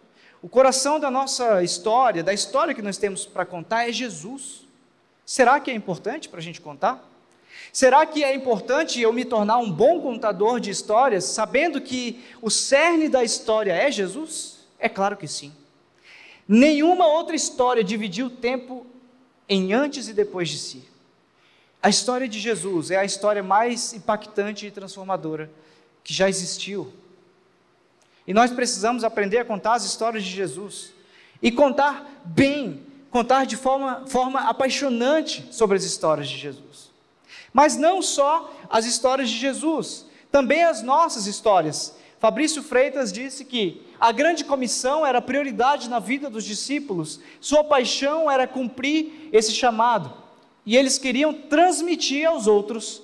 O 0.42 0.48
coração 0.48 1.00
da 1.00 1.10
nossa 1.10 1.62
história, 1.62 2.22
da 2.22 2.32
história 2.32 2.74
que 2.74 2.82
nós 2.82 2.98
temos 2.98 3.24
para 3.24 3.46
contar, 3.46 3.88
é 3.88 3.92
Jesus. 3.92 4.66
Será 5.24 5.58
que 5.58 5.70
é 5.70 5.74
importante 5.74 6.28
para 6.28 6.38
a 6.38 6.42
gente 6.42 6.60
contar? 6.60 7.02
Será 7.72 8.04
que 8.04 8.22
é 8.22 8.34
importante 8.34 9.00
eu 9.00 9.10
me 9.10 9.24
tornar 9.24 9.56
um 9.56 9.72
bom 9.72 10.02
contador 10.02 10.60
de 10.60 10.70
histórias, 10.70 11.24
sabendo 11.24 11.80
que 11.80 12.22
o 12.42 12.50
cerne 12.50 13.08
da 13.08 13.24
história 13.24 13.72
é 13.72 13.90
Jesus? 13.90 14.58
É 14.78 14.86
claro 14.86 15.16
que 15.16 15.26
sim. 15.26 15.50
Nenhuma 16.46 17.06
outra 17.06 17.34
história 17.34 17.82
dividiu 17.82 18.26
o 18.26 18.30
tempo 18.30 18.86
em 19.48 19.72
antes 19.72 20.08
e 20.08 20.12
depois 20.12 20.50
de 20.50 20.58
si. 20.58 20.93
A 21.84 21.90
história 21.90 22.26
de 22.26 22.40
Jesus 22.40 22.90
é 22.90 22.96
a 22.96 23.04
história 23.04 23.42
mais 23.42 23.92
impactante 23.92 24.66
e 24.66 24.70
transformadora 24.70 25.50
que 26.02 26.14
já 26.14 26.30
existiu. 26.30 26.90
E 28.26 28.32
nós 28.32 28.50
precisamos 28.50 29.04
aprender 29.04 29.36
a 29.36 29.44
contar 29.44 29.74
as 29.74 29.84
histórias 29.84 30.24
de 30.24 30.30
Jesus 30.30 30.94
e 31.42 31.52
contar 31.52 32.22
bem, 32.24 32.82
contar 33.10 33.44
de 33.44 33.58
forma, 33.58 34.06
forma 34.06 34.48
apaixonante 34.48 35.46
sobre 35.50 35.76
as 35.76 35.84
histórias 35.84 36.26
de 36.26 36.38
Jesus. 36.38 36.90
Mas 37.52 37.76
não 37.76 38.00
só 38.00 38.50
as 38.70 38.86
histórias 38.86 39.28
de 39.28 39.36
Jesus, 39.36 40.06
também 40.32 40.64
as 40.64 40.80
nossas 40.80 41.26
histórias. 41.26 41.94
Fabrício 42.18 42.62
Freitas 42.62 43.12
disse 43.12 43.44
que 43.44 43.86
a 44.00 44.10
grande 44.10 44.42
comissão 44.42 45.04
era 45.04 45.20
prioridade 45.20 45.90
na 45.90 45.98
vida 45.98 46.30
dos 46.30 46.46
discípulos, 46.46 47.20
sua 47.42 47.62
paixão 47.62 48.30
era 48.30 48.46
cumprir 48.46 49.28
esse 49.30 49.52
chamado, 49.52 50.23
e 50.66 50.76
eles 50.76 50.98
queriam 50.98 51.32
transmitir 51.32 52.26
aos 52.26 52.46
outros 52.46 53.02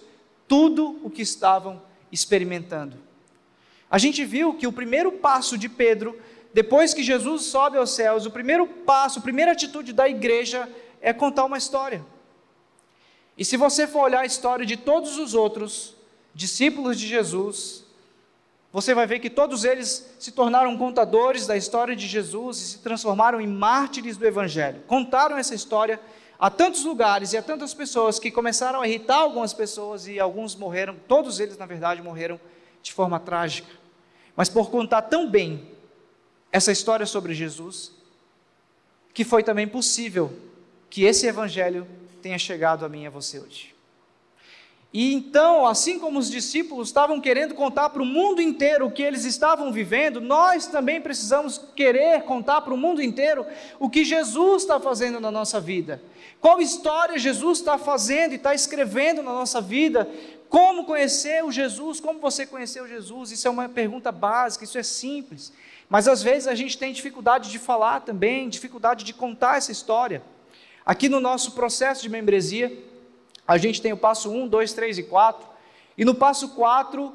tudo 0.49 0.99
o 1.03 1.11
que 1.11 1.23
estavam 1.23 1.81
experimentando. 2.11 2.97
A 3.91 3.99
gente 3.99 4.25
viu 4.25 4.55
que 4.55 4.67
o 4.67 4.73
primeiro 4.73 5.13
passo 5.13 5.59
de 5.59 5.69
Pedro, 5.69 6.19
depois 6.55 6.95
que 6.95 7.03
Jesus 7.03 7.45
sobe 7.45 7.77
aos 7.77 7.91
céus, 7.91 8.25
o 8.25 8.31
primeiro 8.31 8.67
passo, 8.67 9.19
a 9.19 9.23
primeira 9.23 9.53
atitude 9.53 9.93
da 9.93 10.09
igreja 10.09 10.69
é 11.01 11.13
contar 11.13 11.45
uma 11.45 11.59
história. 11.59 12.05
E 13.37 13.45
se 13.45 13.57
você 13.57 13.87
for 13.87 14.03
olhar 14.03 14.21
a 14.21 14.27
história 14.27 14.65
de 14.65 14.77
todos 14.77 15.19
os 15.19 15.35
outros 15.35 15.95
discípulos 16.35 16.99
de 16.99 17.07
Jesus, 17.07 17.85
você 18.73 18.95
vai 18.95 19.07
ver 19.07 19.19
que 19.19 19.31
todos 19.31 19.65
eles 19.65 20.09
se 20.19 20.31
tornaram 20.31 20.77
contadores 20.77 21.47
da 21.47 21.57
história 21.57 21.97
de 21.97 22.07
Jesus 22.07 22.59
e 22.59 22.65
se 22.69 22.79
transformaram 22.79 23.41
em 23.41 23.47
mártires 23.47 24.17
do 24.17 24.27
Evangelho. 24.27 24.83
Contaram 24.87 25.37
essa 25.37 25.55
história 25.55 25.99
a 26.41 26.51
tantos 26.51 26.85
lugares 26.85 27.33
e 27.33 27.37
a 27.37 27.43
tantas 27.43 27.75
pessoas 27.75 28.19
que 28.19 28.31
começaram 28.31 28.81
a 28.81 28.89
irritar 28.89 29.19
algumas 29.19 29.53
pessoas 29.53 30.07
e 30.07 30.19
alguns 30.19 30.57
morreram, 30.57 30.97
todos 31.07 31.39
eles, 31.39 31.59
na 31.59 31.67
verdade, 31.67 32.03
morreram 32.03 32.41
de 32.83 32.93
forma 32.93 33.21
trágica 33.21 33.81
mas 34.41 34.49
por 34.49 34.71
contar 34.71 35.03
tão 35.03 35.31
bem 35.31 35.71
essa 36.51 36.73
história 36.73 37.05
sobre 37.05 37.35
Jesus, 37.35 37.93
que 39.13 39.23
foi 39.23 39.43
também 39.43 39.69
possível 39.69 40.35
que 40.89 41.05
esse 41.05 41.27
evangelho 41.27 41.87
tenha 42.23 42.39
chegado 42.39 42.85
a 42.85 42.89
mim 42.89 43.03
e 43.03 43.07
a 43.07 43.11
você 43.11 43.39
hoje. 43.39 43.75
E 44.93 45.15
então, 45.15 45.67
assim 45.67 46.01
como 46.01 46.19
os 46.19 46.29
discípulos 46.29 46.89
estavam 46.89 47.21
querendo 47.21 47.55
contar 47.55 47.91
para 47.91 48.03
o 48.03 48.07
mundo 48.07 48.43
inteiro 48.43 48.87
o 48.87 48.91
que 48.91 49.03
eles 49.03 49.25
estavam 49.25 49.73
vivendo, 49.73 50.21
nós 50.21 50.67
também 50.67 51.01
precisamos 51.01 51.61
querer 51.77 52.23
contar 52.23 52.61
para 52.63 52.75
o 52.75 52.77
mundo 52.77 53.01
inteiro 53.01 53.47
o 53.79 53.89
que 53.89 54.05
Jesus 54.05 54.63
está 54.63 54.81
fazendo 54.81 55.21
na 55.21 55.31
nossa 55.31 55.61
vida. 55.61 56.03
Qual 56.41 56.61
história 56.61 57.19
Jesus 57.19 57.59
está 57.59 57.79
fazendo 57.79 58.33
e 58.33 58.37
está 58.37 58.53
escrevendo 58.53 59.23
na 59.23 59.33
nossa 59.33 59.61
vida 59.61 60.09
como 60.49 60.85
conhecer 60.85 61.45
o 61.45 61.53
Jesus? 61.53 62.01
Como 62.01 62.19
você 62.19 62.45
conheceu 62.45 62.89
Jesus? 62.89 63.31
Isso 63.31 63.47
é 63.47 63.51
uma 63.51 63.69
pergunta 63.69 64.11
básica, 64.11 64.65
isso 64.65 64.77
é 64.77 64.83
simples. 64.83 65.53
Mas 65.89 66.09
às 66.09 66.21
vezes 66.21 66.49
a 66.49 66.55
gente 66.57 66.77
tem 66.77 66.93
dificuldade 66.93 67.49
de 67.49 67.59
falar 67.61 68.01
também, 68.01 68.49
dificuldade 68.49 69.05
de 69.05 69.15
contar 69.15 69.59
essa 69.59 69.71
história. 69.71 70.21
Aqui 70.85 71.09
no 71.09 71.21
nosso 71.21 71.53
processo 71.53 72.03
de 72.03 72.09
membresia, 72.09 72.77
a 73.51 73.59
gente 73.59 73.83
tem 73.83 73.93
o 73.93 73.97
passo 73.97 74.31
1, 74.31 74.47
2, 74.47 74.73
3 74.73 74.99
e 74.99 75.03
4. 75.03 75.45
E 75.99 76.05
no 76.05 76.15
passo 76.15 76.51
4, 76.51 77.13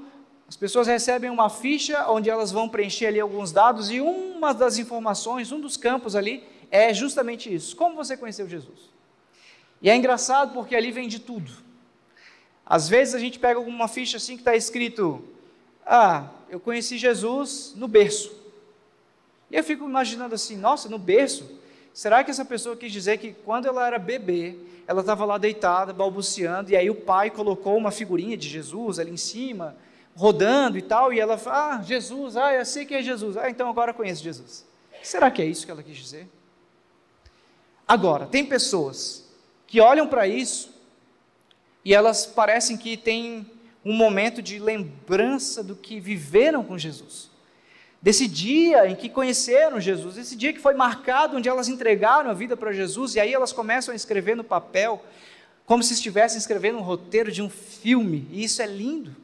as 0.49 0.57
pessoas 0.57 0.85
recebem 0.85 1.29
uma 1.29 1.49
ficha 1.49 2.11
onde 2.11 2.29
elas 2.29 2.51
vão 2.51 2.67
preencher 2.67 3.05
ali 3.05 3.21
alguns 3.21 3.53
dados 3.53 3.89
e 3.89 4.01
uma 4.01 4.53
das 4.53 4.77
informações, 4.77 5.53
um 5.53 5.61
dos 5.61 5.77
campos 5.77 6.13
ali 6.13 6.43
é 6.69 6.93
justamente 6.93 7.53
isso. 7.53 7.73
Como 7.77 7.95
você 7.95 8.17
conheceu 8.17 8.49
Jesus? 8.49 8.89
E 9.81 9.89
é 9.89 9.95
engraçado 9.95 10.53
porque 10.53 10.75
ali 10.75 10.91
vem 10.91 11.07
de 11.07 11.19
tudo. 11.19 11.49
Às 12.65 12.89
vezes 12.89 13.15
a 13.15 13.19
gente 13.19 13.39
pega 13.39 13.57
alguma 13.57 13.87
ficha 13.87 14.17
assim 14.17 14.35
que 14.35 14.41
está 14.41 14.57
escrito: 14.57 15.23
Ah, 15.85 16.27
eu 16.49 16.59
conheci 16.59 16.97
Jesus 16.97 17.71
no 17.77 17.87
berço. 17.87 18.35
E 19.49 19.55
eu 19.55 19.63
fico 19.63 19.85
imaginando 19.85 20.35
assim: 20.35 20.57
Nossa, 20.57 20.89
no 20.89 20.99
berço? 20.99 21.49
Será 21.95 22.25
que 22.25 22.29
essa 22.29 22.43
pessoa 22.43 22.75
quis 22.75 22.91
dizer 22.91 23.17
que 23.19 23.31
quando 23.31 23.69
ela 23.69 23.87
era 23.87 23.97
bebê, 23.97 24.57
ela 24.85 24.99
estava 24.99 25.23
lá 25.23 25.37
deitada, 25.37 25.93
balbuciando, 25.93 26.69
e 26.69 26.75
aí 26.75 26.89
o 26.89 26.95
pai 26.95 27.31
colocou 27.31 27.77
uma 27.77 27.89
figurinha 27.89 28.35
de 28.35 28.49
Jesus 28.49 28.99
ali 28.99 29.11
em 29.11 29.17
cima, 29.17 29.77
rodando 30.13 30.77
e 30.77 30.81
tal, 30.81 31.13
e 31.13 31.21
ela 31.21 31.37
fala: 31.37 31.77
Ah, 31.77 31.81
Jesus, 31.81 32.35
ah, 32.35 32.53
eu 32.53 32.65
sei 32.65 32.85
que 32.85 32.93
é 32.93 33.01
Jesus, 33.01 33.37
ah, 33.37 33.49
então 33.49 33.69
agora 33.69 33.93
conheço 33.93 34.21
Jesus. 34.21 34.65
Será 35.01 35.31
que 35.31 35.41
é 35.41 35.45
isso 35.45 35.65
que 35.65 35.71
ela 35.71 35.81
quis 35.81 35.95
dizer? 35.95 36.27
Agora, 37.87 38.25
tem 38.25 38.45
pessoas 38.45 39.25
que 39.65 39.79
olham 39.79 40.05
para 40.05 40.27
isso 40.27 40.75
e 41.85 41.93
elas 41.93 42.25
parecem 42.25 42.75
que 42.75 42.97
têm 42.97 43.49
um 43.85 43.93
momento 43.93 44.41
de 44.41 44.59
lembrança 44.59 45.63
do 45.63 45.77
que 45.77 46.01
viveram 46.01 46.61
com 46.61 46.77
Jesus. 46.77 47.31
Desse 48.05 48.27
dia 48.27 48.87
em 48.87 48.95
que 48.95 49.09
conheceram 49.09 49.81
Jesus, 49.81 50.19
esse 50.19 50.35
dia 50.35 50.53
que 50.53 50.59
foi 50.59 50.75
marcado, 50.75 51.37
onde 51.37 51.49
elas 51.49 51.67
entregaram 51.67 52.29
a 52.29 52.35
vida 52.35 52.55
para 52.55 52.71
Jesus, 52.71 53.15
e 53.15 53.19
aí 53.19 53.33
elas 53.33 53.51
começam 53.51 53.91
a 53.91 53.95
escrever 53.95 54.35
no 54.35 54.43
papel, 54.43 55.03
como 55.65 55.81
se 55.81 55.95
estivessem 55.95 56.37
escrevendo 56.37 56.77
um 56.77 56.83
roteiro 56.83 57.31
de 57.31 57.41
um 57.41 57.49
filme, 57.49 58.27
e 58.29 58.43
isso 58.43 58.61
é 58.61 58.67
lindo. 58.67 59.15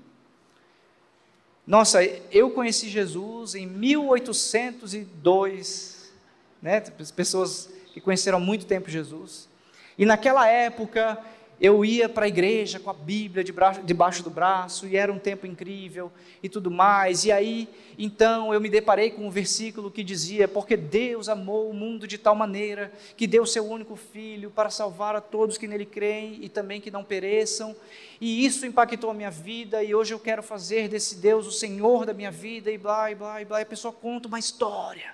Nossa, 1.68 2.04
eu 2.32 2.50
conheci 2.50 2.90
Jesus 2.90 3.54
em 3.54 3.68
1802, 3.68 6.12
né? 6.60 6.82
pessoas 7.16 7.70
que 7.94 8.02
conheceram 8.02 8.40
há 8.40 8.42
muito 8.42 8.66
tempo 8.66 8.90
Jesus, 8.90 9.48
e 9.96 10.08
naquela 10.08 10.48
época 10.48 11.20
eu 11.62 11.86
ia 11.86 12.09
para 12.09 12.26
a 12.26 12.28
igreja 12.28 12.80
com 12.80 12.89
a 12.89 12.93
Bíblia 12.93 13.43
debaixo 13.84 14.24
do 14.24 14.32
braço, 14.32 14.88
e 14.88 14.97
era 14.97 15.14
um 15.14 15.20
tempo 15.20 15.45
incrível 15.45 16.12
e 16.41 16.49
tudo 16.49 16.72
mais. 16.72 17.24
E 17.24 17.32
aí, 17.32 17.70
então, 17.99 18.51
eu 18.51 18.59
me 18.59 18.68
deparei 18.68 19.12
com 19.12 19.28
um 19.28 19.30
versículo 19.30 19.91
que 19.91 20.03
dizia: 20.03 20.47
Porque 20.47 20.76
Deus 20.76 21.30
amou 21.30 21.70
o 21.70 21.74
mundo 21.74 22.07
de 22.07 22.18
tal 22.18 22.34
maneira 22.34 22.91
que 23.16 23.28
deu 23.28 23.45
seu 23.45 23.64
único 23.64 23.95
filho 23.95 24.49
para 24.49 24.72
salvar 24.72 25.16
a 25.16 25.22
todos 25.22 25.55
que 25.55 25.68
nele 25.68 25.86
creem 25.86 26.39
e 26.41 26.49
também 26.49 26.82
que 26.82 26.89
não 26.89 27.03
pereçam. 27.03 27.76
E 28.20 28.43
isso 28.43 28.66
impactou 28.66 29.12
a 29.12 29.14
minha 29.14 29.30
vida, 29.30 29.84
e 29.84 29.93
hoje 29.93 30.16
eu 30.16 30.20
quero 30.20 30.41
fazer 30.41 30.89
desse 30.89 31.18
Deus 31.18 31.45
o 31.45 31.51
Senhor 31.51 32.07
da 32.07 32.14
minha 32.14 32.32
vida, 32.32 32.72
e 32.72 32.78
blá, 32.80 33.12
e 33.12 33.16
blá, 33.16 33.39
e 33.39 33.45
blá. 33.45 33.59
E 33.59 33.64
a 33.64 33.68
pessoa 33.68 33.93
conta 33.93 34.28
uma 34.28 34.39
história 34.39 35.14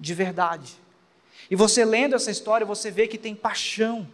de 0.00 0.14
verdade. 0.14 0.74
E 1.50 1.54
você 1.54 1.84
lendo 1.84 2.16
essa 2.16 2.30
história, 2.30 2.64
você 2.64 2.90
vê 2.90 3.06
que 3.06 3.18
tem 3.18 3.34
paixão 3.34 4.08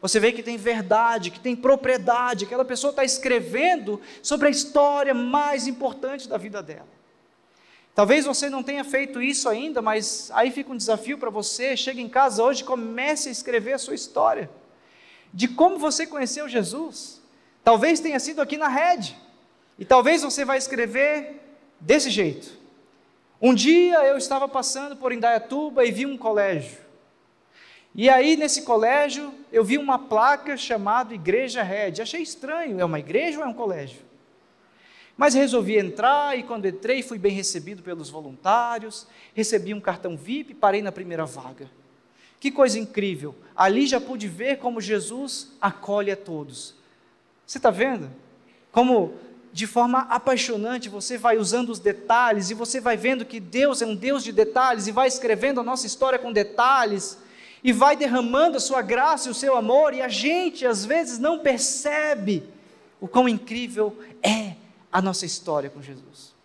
você 0.00 0.20
vê 0.20 0.32
que 0.32 0.42
tem 0.42 0.56
verdade, 0.56 1.30
que 1.30 1.40
tem 1.40 1.56
propriedade, 1.56 2.44
aquela 2.44 2.64
pessoa 2.64 2.90
está 2.90 3.04
escrevendo 3.04 4.00
sobre 4.22 4.48
a 4.48 4.50
história 4.50 5.12
mais 5.12 5.66
importante 5.66 6.28
da 6.28 6.36
vida 6.36 6.62
dela. 6.62 6.88
Talvez 7.94 8.24
você 8.24 8.48
não 8.48 8.62
tenha 8.62 8.84
feito 8.84 9.20
isso 9.20 9.48
ainda, 9.48 9.82
mas 9.82 10.30
aí 10.32 10.52
fica 10.52 10.72
um 10.72 10.76
desafio 10.76 11.18
para 11.18 11.30
você. 11.30 11.76
Chega 11.76 12.00
em 12.00 12.08
casa 12.08 12.44
hoje 12.44 12.62
comece 12.62 13.28
a 13.28 13.32
escrever 13.32 13.72
a 13.72 13.78
sua 13.78 13.94
história 13.94 14.48
de 15.34 15.48
como 15.48 15.78
você 15.78 16.06
conheceu 16.06 16.48
Jesus. 16.48 17.20
Talvez 17.64 18.00
tenha 18.00 18.20
sido 18.20 18.40
aqui 18.40 18.56
na 18.56 18.68
rede, 18.68 19.16
e 19.78 19.84
talvez 19.84 20.22
você 20.22 20.44
vai 20.44 20.58
escrever 20.58 21.40
desse 21.80 22.10
jeito. 22.10 22.56
Um 23.40 23.54
dia 23.54 24.04
eu 24.04 24.16
estava 24.16 24.48
passando 24.48 24.96
por 24.96 25.12
Indaiatuba 25.12 25.84
e 25.84 25.92
vi 25.92 26.06
um 26.06 26.16
colégio. 26.16 26.87
E 28.00 28.08
aí, 28.08 28.36
nesse 28.36 28.62
colégio, 28.62 29.34
eu 29.50 29.64
vi 29.64 29.76
uma 29.76 29.98
placa 29.98 30.56
chamada 30.56 31.12
Igreja 31.12 31.64
Red. 31.64 32.00
Achei 32.00 32.22
estranho, 32.22 32.78
é 32.78 32.84
uma 32.84 33.00
igreja 33.00 33.38
ou 33.38 33.44
é 33.44 33.48
um 33.48 33.52
colégio? 33.52 33.98
Mas 35.16 35.34
resolvi 35.34 35.76
entrar 35.76 36.38
e 36.38 36.44
quando 36.44 36.68
entrei 36.68 37.02
fui 37.02 37.18
bem 37.18 37.32
recebido 37.32 37.82
pelos 37.82 38.08
voluntários, 38.08 39.04
recebi 39.34 39.74
um 39.74 39.80
cartão 39.80 40.16
VIP, 40.16 40.54
parei 40.54 40.80
na 40.80 40.92
primeira 40.92 41.26
vaga. 41.26 41.68
Que 42.38 42.52
coisa 42.52 42.78
incrível! 42.78 43.34
Ali 43.56 43.84
já 43.84 44.00
pude 44.00 44.28
ver 44.28 44.58
como 44.58 44.80
Jesus 44.80 45.56
acolhe 45.60 46.12
a 46.12 46.16
todos. 46.16 46.76
Você 47.44 47.58
está 47.58 47.72
vendo? 47.72 48.08
Como 48.70 49.14
de 49.52 49.66
forma 49.66 50.02
apaixonante 50.02 50.88
você 50.88 51.18
vai 51.18 51.36
usando 51.36 51.70
os 51.70 51.80
detalhes 51.80 52.48
e 52.48 52.54
você 52.54 52.80
vai 52.80 52.96
vendo 52.96 53.24
que 53.24 53.40
Deus 53.40 53.82
é 53.82 53.86
um 53.86 53.96
Deus 53.96 54.22
de 54.22 54.30
detalhes 54.30 54.86
e 54.86 54.92
vai 54.92 55.08
escrevendo 55.08 55.58
a 55.58 55.64
nossa 55.64 55.84
história 55.84 56.16
com 56.16 56.32
detalhes 56.32 57.26
e 57.62 57.72
vai 57.72 57.96
derramando 57.96 58.56
a 58.56 58.60
sua 58.60 58.82
graça 58.82 59.28
e 59.28 59.30
o 59.30 59.34
seu 59.34 59.56
amor, 59.56 59.94
e 59.94 60.00
a 60.00 60.08
gente 60.08 60.66
às 60.66 60.84
vezes 60.84 61.18
não 61.18 61.38
percebe 61.40 62.44
o 63.00 63.08
quão 63.08 63.28
incrível 63.28 63.98
é 64.22 64.54
a 64.90 65.02
nossa 65.02 65.26
história 65.26 65.70
com 65.70 65.82
Jesus. 65.82 66.36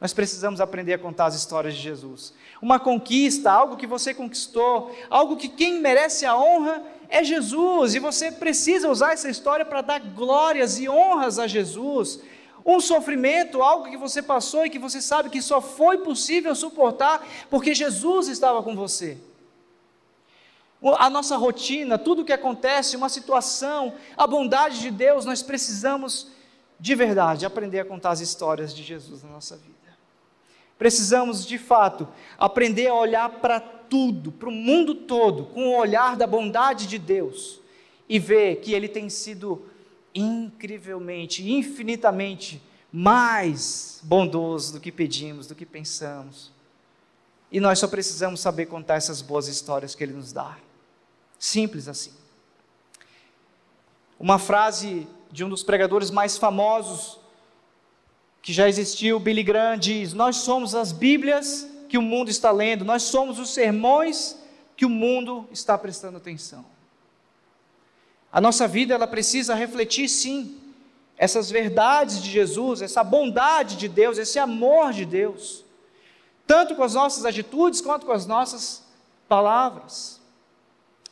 nós 0.00 0.12
precisamos 0.12 0.60
aprender 0.60 0.94
a 0.94 0.98
contar 0.98 1.26
as 1.26 1.36
histórias 1.36 1.74
de 1.74 1.80
Jesus. 1.80 2.34
Uma 2.60 2.80
conquista, 2.80 3.52
algo 3.52 3.76
que 3.76 3.86
você 3.86 4.12
conquistou, 4.12 4.92
algo 5.08 5.36
que 5.36 5.48
quem 5.48 5.80
merece 5.80 6.26
a 6.26 6.36
honra 6.36 6.82
é 7.08 7.22
Jesus, 7.22 7.94
e 7.94 8.00
você 8.00 8.32
precisa 8.32 8.90
usar 8.90 9.12
essa 9.12 9.30
história 9.30 9.64
para 9.64 9.80
dar 9.80 10.00
glórias 10.00 10.80
e 10.80 10.88
honras 10.88 11.38
a 11.38 11.46
Jesus. 11.46 12.20
Um 12.66 12.80
sofrimento, 12.80 13.62
algo 13.62 13.90
que 13.90 13.96
você 13.96 14.20
passou 14.20 14.66
e 14.66 14.70
que 14.70 14.78
você 14.78 15.00
sabe 15.00 15.30
que 15.30 15.40
só 15.40 15.60
foi 15.60 15.98
possível 15.98 16.54
suportar 16.54 17.24
porque 17.48 17.74
Jesus 17.74 18.28
estava 18.28 18.62
com 18.62 18.74
você. 18.74 19.18
A 20.98 21.08
nossa 21.08 21.36
rotina, 21.36 21.96
tudo 21.96 22.22
o 22.22 22.24
que 22.24 22.32
acontece, 22.32 22.96
uma 22.96 23.08
situação, 23.08 23.94
a 24.16 24.26
bondade 24.26 24.80
de 24.80 24.90
Deus, 24.90 25.24
nós 25.24 25.42
precisamos 25.42 26.28
de 26.80 26.94
verdade 26.96 27.46
aprender 27.46 27.78
a 27.78 27.84
contar 27.84 28.10
as 28.10 28.20
histórias 28.20 28.74
de 28.74 28.82
Jesus 28.82 29.22
na 29.22 29.30
nossa 29.30 29.56
vida. 29.56 29.72
Precisamos, 30.76 31.46
de 31.46 31.58
fato, 31.58 32.08
aprender 32.36 32.88
a 32.88 32.94
olhar 32.94 33.28
para 33.28 33.60
tudo, 33.60 34.32
para 34.32 34.48
o 34.48 34.52
mundo 34.52 34.96
todo, 34.96 35.44
com 35.44 35.68
o 35.68 35.76
olhar 35.76 36.16
da 36.16 36.26
bondade 36.26 36.88
de 36.88 36.98
Deus 36.98 37.60
e 38.08 38.18
ver 38.18 38.56
que 38.56 38.72
Ele 38.72 38.88
tem 38.88 39.08
sido 39.08 39.64
incrivelmente, 40.12 41.48
infinitamente 41.48 42.60
mais 42.92 44.00
bondoso 44.02 44.72
do 44.72 44.80
que 44.80 44.90
pedimos, 44.90 45.46
do 45.46 45.54
que 45.54 45.64
pensamos. 45.64 46.50
E 47.52 47.60
nós 47.60 47.78
só 47.78 47.86
precisamos 47.86 48.40
saber 48.40 48.66
contar 48.66 48.96
essas 48.96 49.22
boas 49.22 49.46
histórias 49.46 49.94
que 49.94 50.02
Ele 50.02 50.14
nos 50.14 50.32
dá. 50.32 50.56
Simples 51.42 51.88
assim. 51.88 52.12
Uma 54.16 54.38
frase 54.38 55.08
de 55.28 55.44
um 55.44 55.48
dos 55.48 55.64
pregadores 55.64 56.08
mais 56.08 56.38
famosos 56.38 57.18
que 58.40 58.52
já 58.52 58.68
existiu, 58.68 59.18
Billy 59.18 59.42
Graham 59.42 59.76
diz: 59.76 60.12
Nós 60.12 60.36
somos 60.36 60.72
as 60.72 60.92
Bíblias 60.92 61.66
que 61.88 61.98
o 61.98 62.02
mundo 62.02 62.30
está 62.30 62.52
lendo, 62.52 62.84
nós 62.84 63.02
somos 63.02 63.40
os 63.40 63.50
sermões 63.50 64.38
que 64.76 64.86
o 64.86 64.88
mundo 64.88 65.48
está 65.50 65.76
prestando 65.76 66.16
atenção. 66.16 66.64
A 68.30 68.40
nossa 68.40 68.68
vida 68.68 68.94
ela 68.94 69.08
precisa 69.08 69.52
refletir 69.52 70.08
sim 70.08 70.60
essas 71.18 71.50
verdades 71.50 72.22
de 72.22 72.30
Jesus, 72.30 72.82
essa 72.82 73.02
bondade 73.02 73.74
de 73.74 73.88
Deus, 73.88 74.16
esse 74.16 74.38
amor 74.38 74.92
de 74.92 75.04
Deus, 75.04 75.64
tanto 76.46 76.76
com 76.76 76.84
as 76.84 76.94
nossas 76.94 77.24
atitudes 77.24 77.80
quanto 77.80 78.06
com 78.06 78.12
as 78.12 78.26
nossas 78.26 78.84
palavras. 79.28 80.21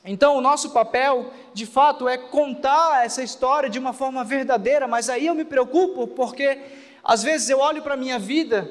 Então, 0.05 0.37
o 0.37 0.41
nosso 0.41 0.71
papel, 0.71 1.33
de 1.53 1.67
fato, 1.67 2.09
é 2.09 2.17
contar 2.17 3.05
essa 3.05 3.23
história 3.23 3.69
de 3.69 3.79
uma 3.79 3.93
forma 3.93 4.25
verdadeira, 4.25 4.89
mas 4.89 5.11
aí 5.11 5.27
eu 5.27 5.35
me 5.35 5.45
preocupo 5.45 6.07
porque 6.07 6.59
às 7.05 7.23
vezes 7.23 7.51
eu 7.51 7.59
olho 7.59 7.83
para 7.83 7.95
a 7.95 7.99
minha 7.99 8.19
vida 8.19 8.71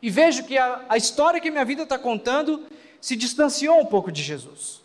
e 0.00 0.08
vejo 0.08 0.44
que 0.44 0.56
a, 0.56 0.84
a 0.88 0.96
história 0.96 1.40
que 1.40 1.50
minha 1.50 1.64
vida 1.64 1.82
está 1.82 1.98
contando 1.98 2.64
se 3.00 3.16
distanciou 3.16 3.80
um 3.80 3.86
pouco 3.86 4.10
de 4.10 4.22
Jesus. 4.22 4.80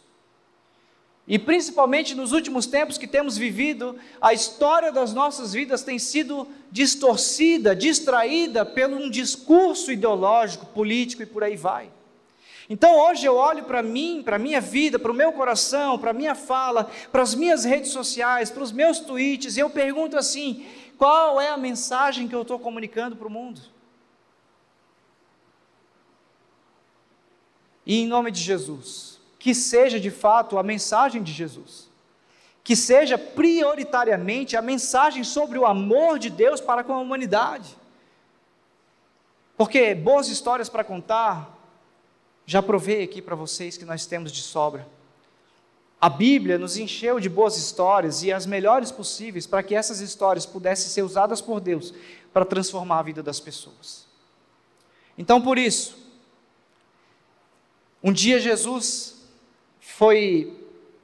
E 1.28 1.40
principalmente 1.40 2.14
nos 2.16 2.34
últimos 2.34 2.66
tempos 2.66 2.98
que 2.98 3.08
temos 3.08 3.38
vivido, 3.38 3.96
a 4.20 4.34
história 4.34 4.92
das 4.92 5.14
nossas 5.14 5.54
vidas 5.54 5.84
tem 5.84 5.98
sido 5.98 6.48
distorcida, 6.70 7.74
distraída 7.74 8.66
pelo 8.66 8.98
um 8.98 9.10
discurso 9.10 9.92
ideológico, 9.92 10.66
político 10.66 11.24
e 11.24 11.26
por 11.26 11.44
aí 11.44 11.56
vai. 11.56 11.90
Então 12.70 12.98
hoje 13.00 13.26
eu 13.26 13.36
olho 13.36 13.64
para 13.64 13.82
mim, 13.82 14.22
para 14.24 14.36
a 14.36 14.40
minha 14.40 14.62
vida, 14.62 14.98
para 14.98 15.12
o 15.12 15.16
meu 15.16 15.34
coração, 15.34 15.98
para 15.98 16.12
a 16.12 16.14
minha 16.14 16.36
fala, 16.36 16.90
para 17.12 17.22
as 17.22 17.36
minhas 17.36 17.64
redes 17.64 17.92
sociais, 17.92 18.50
para 18.50 18.64
os 18.64 18.72
meus 18.72 19.00
tweets, 19.00 19.58
e 19.58 19.60
eu 19.60 19.70
pergunto 19.70 20.18
assim: 20.18 20.66
qual 20.98 21.42
é 21.42 21.50
a 21.50 21.58
mensagem 21.58 22.28
que 22.28 22.36
eu 22.36 22.44
estou 22.44 22.60
comunicando 22.60 23.16
para 23.16 23.28
o 23.28 23.32
mundo? 23.32 23.62
E 27.86 28.02
em 28.02 28.08
nome 28.08 28.32
de 28.32 28.40
Jesus, 28.40 29.20
que 29.40 29.56
seja 29.56 30.00
de 30.00 30.12
fato 30.12 30.58
a 30.58 30.64
mensagem 30.64 31.24
de 31.24 31.34
Jesus, 31.34 31.90
que 32.64 32.76
seja 32.76 33.18
prioritariamente 33.18 34.56
a 34.56 34.62
mensagem 34.62 35.24
sobre 35.24 35.58
o 35.58 35.66
amor 35.66 36.20
de 36.20 36.30
Deus 36.30 36.62
para 36.62 36.84
com 36.84 36.94
a 36.94 37.00
humanidade. 37.00 37.76
Porque 39.58 39.96
boas 39.96 40.28
histórias 40.28 40.70
para 40.70 40.84
contar, 40.84 41.61
já 42.46 42.62
provei 42.62 43.04
aqui 43.04 43.22
para 43.22 43.36
vocês 43.36 43.78
que 43.78 43.86
nós 43.86 44.06
temos 44.06 44.32
de 44.32 44.42
sobra. 44.42 44.88
A 46.00 46.10
Bíblia 46.10 46.58
nos 46.58 46.78
encheu 46.78 47.20
de 47.20 47.30
boas 47.30 47.58
histórias 47.58 48.24
e 48.24 48.32
as 48.32 48.46
melhores 48.46 48.92
possíveis 48.92 49.46
para 49.46 49.62
que 49.62 49.76
essas 49.76 50.00
histórias 50.00 50.46
pudessem 50.46 50.90
ser 50.90 51.04
usadas 51.04 51.42
por 51.42 51.60
Deus 51.60 51.94
para 52.34 52.44
transformar 52.44 53.00
a 53.00 53.04
vida 53.04 53.22
das 53.22 53.40
pessoas. 53.40 54.08
Então, 55.18 55.42
por 55.42 55.58
isso, 55.58 55.98
um 58.02 58.12
dia 58.12 58.40
Jesus 58.40 59.22
foi 59.80 60.58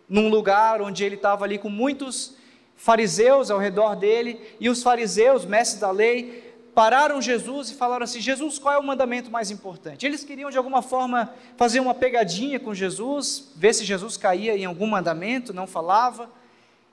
num 0.09 0.29
lugar 0.29 0.81
onde 0.81 1.03
ele 1.03 1.15
estava 1.15 1.45
ali 1.45 1.59
com 1.59 1.69
muitos 1.69 2.35
fariseus 2.75 3.51
ao 3.51 3.59
redor 3.59 3.95
dele, 3.95 4.39
e 4.59 4.69
os 4.69 4.81
fariseus, 4.81 5.45
mestres 5.45 5.81
da 5.81 5.91
lei, 5.91 6.46
pararam 6.77 7.19
Jesus 7.19 7.71
e 7.71 7.73
falaram 7.73 8.03
assim: 8.03 8.21
Jesus, 8.21 8.59
qual 8.59 8.75
é 8.75 8.77
o 8.77 8.83
mandamento 8.83 9.31
mais 9.31 9.49
importante? 9.49 10.05
Eles 10.05 10.23
queriam 10.23 10.51
de 10.51 10.59
alguma 10.59 10.83
forma 10.83 11.33
fazer 11.55 11.79
uma 11.79 11.95
pegadinha 11.95 12.59
com 12.59 12.71
Jesus, 12.71 13.51
ver 13.55 13.73
se 13.73 13.83
Jesus 13.83 14.15
caía 14.15 14.55
em 14.55 14.65
algum 14.65 14.85
mandamento, 14.85 15.51
não 15.51 15.65
falava. 15.65 16.29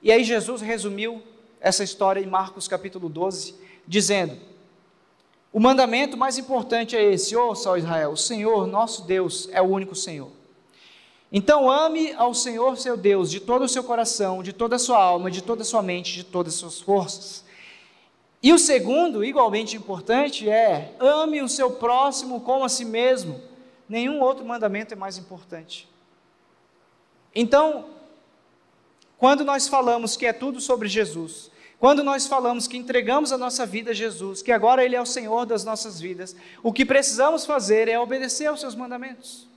E 0.03 0.11
aí 0.11 0.25
Jesus 0.25 0.63
resumiu 0.63 1.23
essa 1.61 1.85
história 1.85 2.19
em 2.19 2.27
Marcos 2.27 2.67
capítulo 2.67 3.11
12, 3.11 3.57
dizendo: 3.87 4.39
O 5.53 5.61
mandamento 5.61 6.17
mais 6.17 6.39
importante 6.39 6.97
é 6.97 7.05
esse: 7.13 7.37
ó 7.37 7.53
Israel, 7.77 8.13
o 8.13 8.17
Senhor, 8.17 8.67
nosso 8.67 9.05
Deus, 9.05 9.51
é 9.53 9.61
o 9.61 9.67
único 9.67 9.95
Senhor. 9.95 10.31
Então 11.31 11.71
ame 11.71 12.11
ao 12.15 12.33
Senhor 12.33 12.79
seu 12.79 12.97
Deus 12.97 13.31
de 13.31 13.39
todo 13.39 13.67
o 13.67 13.69
seu 13.69 13.85
coração, 13.85 14.43
de 14.43 14.55
toda 14.55 14.77
a 14.77 14.79
sua 14.79 14.97
alma, 14.97 15.31
de 15.31 15.43
toda 15.43 15.61
a 15.61 15.65
sua 15.67 15.83
mente, 15.83 16.15
de 16.15 16.25
todas 16.25 16.55
as 16.55 16.61
suas 16.61 16.81
forças. 16.81 17.44
E 18.45 18.53
o 18.53 18.59
segundo, 18.59 19.25
igualmente 19.25 19.75
importante, 19.75 20.51
é 20.51 20.95
ame 21.01 21.41
o 21.41 21.49
seu 21.49 21.71
próximo 21.71 22.43
como 22.43 22.63
a 22.63 22.69
si 22.69 22.85
mesmo. 22.85 23.41
Nenhum 23.89 24.21
outro 24.21 24.45
mandamento 24.45 24.93
é 24.93 24.97
mais 24.97 25.17
importante. 25.17 25.89
Então, 27.35 27.87
quando 29.17 29.47
nós 29.47 29.67
falamos 29.67 30.15
que 30.15 30.27
é 30.27 30.33
tudo 30.35 30.61
sobre 30.61 30.89
Jesus, 30.89 31.51
quando 31.81 32.05
nós 32.05 32.27
falamos 32.27 32.69
que 32.69 32.77
entregamos 32.77 33.33
a 33.33 33.39
nossa 33.39 33.65
vida 33.65 33.93
a 33.93 33.95
Jesus, 33.95 34.43
que 34.43 34.53
agora 34.53 34.85
Ele 34.85 34.95
é 34.95 35.01
o 35.01 35.07
Senhor 35.07 35.47
das 35.47 35.65
nossas 35.65 35.99
vidas, 35.99 36.37
o 36.63 36.71
que 36.71 36.85
precisamos 36.85 37.47
fazer 37.47 37.89
é 37.89 37.99
obedecer 37.99 38.45
aos 38.49 38.61
seus 38.61 38.75
mandamentos. 38.75 39.49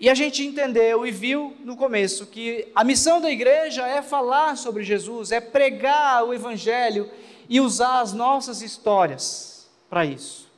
E 0.00 0.08
a 0.08 0.14
gente 0.14 0.42
entendeu 0.42 1.06
e 1.06 1.10
viu 1.10 1.54
no 1.60 1.76
começo 1.76 2.24
que 2.24 2.66
a 2.74 2.82
missão 2.82 3.20
da 3.20 3.30
igreja 3.30 3.86
é 3.86 4.00
falar 4.00 4.56
sobre 4.56 4.82
Jesus, 4.82 5.30
é 5.30 5.42
pregar 5.42 6.24
o 6.24 6.32
Evangelho 6.32 7.10
e 7.46 7.60
usar 7.60 8.00
as 8.00 8.14
nossas 8.14 8.62
histórias 8.62 9.68
para 9.90 10.06
isso. 10.06 10.48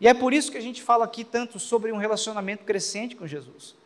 E 0.00 0.08
é 0.08 0.12
por 0.12 0.34
isso 0.34 0.50
que 0.50 0.58
a 0.58 0.60
gente 0.60 0.82
fala 0.82 1.04
aqui 1.04 1.22
tanto 1.22 1.60
sobre 1.60 1.92
um 1.92 1.96
relacionamento 1.96 2.64
crescente 2.64 3.14
com 3.14 3.24
Jesus. 3.24 3.76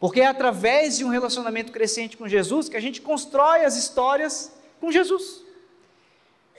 Porque 0.00 0.20
é 0.20 0.26
através 0.26 0.98
de 0.98 1.04
um 1.04 1.10
relacionamento 1.10 1.70
crescente 1.70 2.16
com 2.16 2.26
Jesus 2.26 2.68
que 2.68 2.76
a 2.76 2.80
gente 2.80 3.00
constrói 3.00 3.64
as 3.64 3.76
histórias 3.76 4.52
com 4.80 4.90
Jesus. 4.90 5.42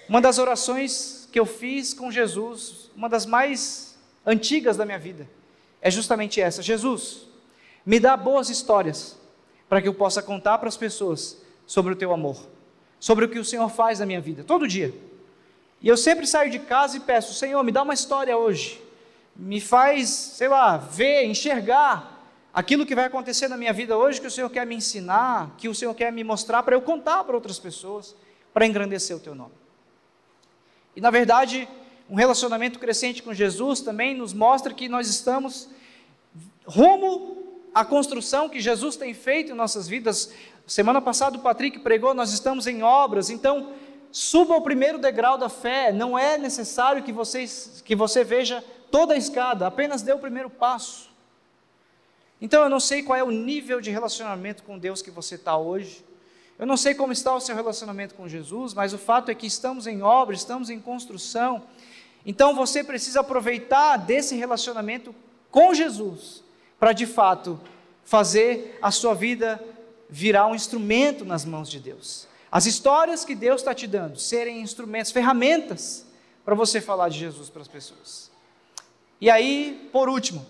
Uma 0.07 0.21
das 0.21 0.39
orações 0.39 1.27
que 1.29 1.37
eu 1.37 1.45
fiz 1.45 1.93
com 1.93 2.09
Jesus, 2.09 2.89
uma 2.95 3.09
das 3.09 3.25
mais 3.25 3.97
antigas 4.25 4.77
da 4.77 4.85
minha 4.85 4.97
vida, 4.97 5.29
é 5.81 5.91
justamente 5.91 6.39
essa: 6.39 6.61
Jesus, 6.61 7.34
me 7.85 7.99
dá 7.99 8.17
boas 8.17 8.49
histórias 8.49 9.17
para 9.69 9.81
que 9.81 9.87
eu 9.87 9.93
possa 9.93 10.21
contar 10.21 10.57
para 10.57 10.67
as 10.67 10.77
pessoas 10.77 11.41
sobre 11.65 11.93
o 11.93 11.95
teu 11.95 12.11
amor, 12.13 12.37
sobre 12.99 13.25
o 13.25 13.29
que 13.29 13.39
o 13.39 13.45
Senhor 13.45 13.69
faz 13.69 13.99
na 13.99 14.05
minha 14.05 14.21
vida, 14.21 14.43
todo 14.43 14.67
dia. 14.67 14.93
E 15.81 15.87
eu 15.87 15.97
sempre 15.97 16.25
saio 16.25 16.49
de 16.49 16.59
casa 16.59 16.97
e 16.97 16.99
peço: 16.99 17.33
Senhor, 17.33 17.61
me 17.63 17.71
dá 17.71 17.83
uma 17.83 17.93
história 17.93 18.35
hoje, 18.35 18.81
me 19.35 19.61
faz, 19.61 20.09
sei 20.09 20.47
lá, 20.47 20.77
ver, 20.77 21.25
enxergar 21.25 22.11
aquilo 22.53 22.85
que 22.85 22.95
vai 22.95 23.05
acontecer 23.05 23.47
na 23.47 23.57
minha 23.57 23.73
vida 23.73 23.97
hoje, 23.97 24.21
que 24.21 24.27
o 24.27 24.31
Senhor 24.31 24.49
quer 24.49 24.65
me 24.65 24.75
ensinar, 24.75 25.53
que 25.57 25.67
o 25.67 25.75
Senhor 25.75 25.93
quer 25.93 26.11
me 26.11 26.23
mostrar 26.23 26.63
para 26.63 26.75
eu 26.75 26.81
contar 26.81 27.23
para 27.23 27.35
outras 27.35 27.59
pessoas, 27.59 28.15
para 28.53 28.65
engrandecer 28.65 29.15
o 29.15 29.19
teu 29.19 29.35
nome. 29.35 29.53
E 30.95 31.01
na 31.01 31.11
verdade, 31.11 31.67
um 32.09 32.15
relacionamento 32.15 32.79
crescente 32.79 33.21
com 33.21 33.33
Jesus 33.33 33.81
também 33.81 34.15
nos 34.15 34.33
mostra 34.33 34.73
que 34.73 34.87
nós 34.87 35.07
estamos 35.07 35.69
rumo 36.65 37.44
a 37.75 37.83
construção 37.83 38.47
que 38.47 38.61
Jesus 38.61 38.95
tem 38.95 39.13
feito 39.13 39.51
em 39.51 39.53
nossas 39.53 39.85
vidas. 39.85 40.31
Semana 40.65 41.01
passada 41.01 41.37
o 41.37 41.41
Patrick 41.41 41.79
pregou, 41.79 42.13
nós 42.13 42.31
estamos 42.31 42.67
em 42.67 42.81
obras, 42.81 43.29
então 43.29 43.73
suba 44.13 44.53
ao 44.53 44.61
primeiro 44.61 44.97
degrau 44.97 45.37
da 45.37 45.49
fé. 45.49 45.91
Não 45.91 46.17
é 46.17 46.37
necessário 46.37 47.03
que, 47.03 47.11
vocês, 47.11 47.83
que 47.83 47.93
você 47.93 48.23
veja 48.23 48.63
toda 48.89 49.13
a 49.13 49.17
escada, 49.17 49.67
apenas 49.67 50.01
dê 50.01 50.13
o 50.13 50.17
primeiro 50.17 50.49
passo. 50.49 51.09
Então 52.39 52.63
eu 52.63 52.69
não 52.69 52.79
sei 52.79 53.03
qual 53.03 53.19
é 53.19 53.23
o 53.23 53.29
nível 53.29 53.81
de 53.81 53.91
relacionamento 53.91 54.63
com 54.63 54.79
Deus 54.79 55.01
que 55.01 55.11
você 55.11 55.35
está 55.35 55.57
hoje. 55.57 56.01
Eu 56.57 56.65
não 56.65 56.77
sei 56.77 56.95
como 56.95 57.11
está 57.11 57.35
o 57.35 57.41
seu 57.41 57.53
relacionamento 57.57 58.15
com 58.15 58.25
Jesus, 58.25 58.73
mas 58.73 58.93
o 58.93 58.97
fato 58.97 59.29
é 59.29 59.35
que 59.35 59.47
estamos 59.47 59.85
em 59.85 60.01
obra, 60.01 60.33
estamos 60.33 60.69
em 60.69 60.79
construção. 60.79 61.63
Então 62.25 62.55
você 62.55 62.85
precisa 62.85 63.19
aproveitar 63.19 63.97
desse 63.97 64.33
relacionamento 64.33 65.13
com 65.51 65.73
Jesus 65.73 66.44
para 66.79 66.93
de 66.93 67.05
fato 67.05 67.59
fazer 68.03 68.77
a 68.81 68.91
sua 68.91 69.13
vida 69.13 69.63
virar 70.09 70.47
um 70.47 70.55
instrumento 70.55 71.25
nas 71.25 71.43
mãos 71.43 71.69
de 71.69 71.79
Deus. 71.79 72.27
As 72.51 72.65
histórias 72.65 73.25
que 73.25 73.35
Deus 73.35 73.61
está 73.61 73.73
te 73.73 73.87
dando 73.87 74.19
serem 74.19 74.61
instrumentos, 74.61 75.11
ferramentas 75.11 76.05
para 76.45 76.55
você 76.55 76.79
falar 76.79 77.09
de 77.09 77.19
Jesus 77.19 77.49
para 77.49 77.61
as 77.61 77.67
pessoas. 77.67 78.31
E 79.19 79.29
aí, 79.29 79.89
por 79.91 80.07
último, 80.07 80.45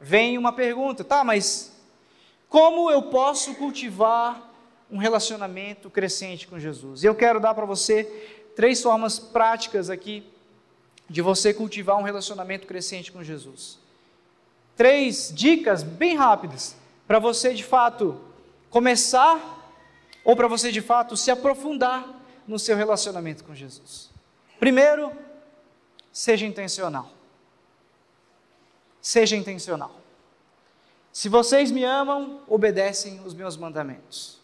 vem 0.00 0.36
uma 0.36 0.52
pergunta, 0.52 1.02
tá, 1.02 1.24
mas 1.24 1.72
como 2.48 2.90
eu 2.90 3.02
posso 3.04 3.54
cultivar 3.54 4.50
um 4.90 4.98
relacionamento 4.98 5.88
crescente 5.88 6.46
com 6.46 6.58
Jesus? 6.58 7.02
Eu 7.02 7.14
quero 7.14 7.40
dar 7.40 7.54
para 7.54 7.64
você 7.64 8.04
três 8.54 8.82
formas 8.82 9.18
práticas 9.18 9.88
aqui 9.88 10.22
de 11.08 11.22
você 11.22 11.54
cultivar 11.54 11.96
um 11.96 12.02
relacionamento 12.02 12.66
crescente 12.66 13.10
com 13.10 13.24
Jesus. 13.24 13.81
Três 14.82 15.30
dicas 15.32 15.84
bem 15.84 16.16
rápidas 16.16 16.74
para 17.06 17.20
você 17.20 17.54
de 17.54 17.62
fato 17.62 18.20
começar 18.68 19.40
ou 20.24 20.34
para 20.34 20.48
você 20.48 20.72
de 20.72 20.80
fato 20.80 21.16
se 21.16 21.30
aprofundar 21.30 22.04
no 22.48 22.58
seu 22.58 22.76
relacionamento 22.76 23.44
com 23.44 23.54
Jesus. 23.54 24.10
Primeiro, 24.58 25.12
seja 26.12 26.44
intencional. 26.46 27.08
Seja 29.00 29.36
intencional. 29.36 29.94
Se 31.12 31.28
vocês 31.28 31.70
me 31.70 31.84
amam, 31.84 32.40
obedecem 32.48 33.20
os 33.24 33.34
meus 33.34 33.56
mandamentos. 33.56 34.40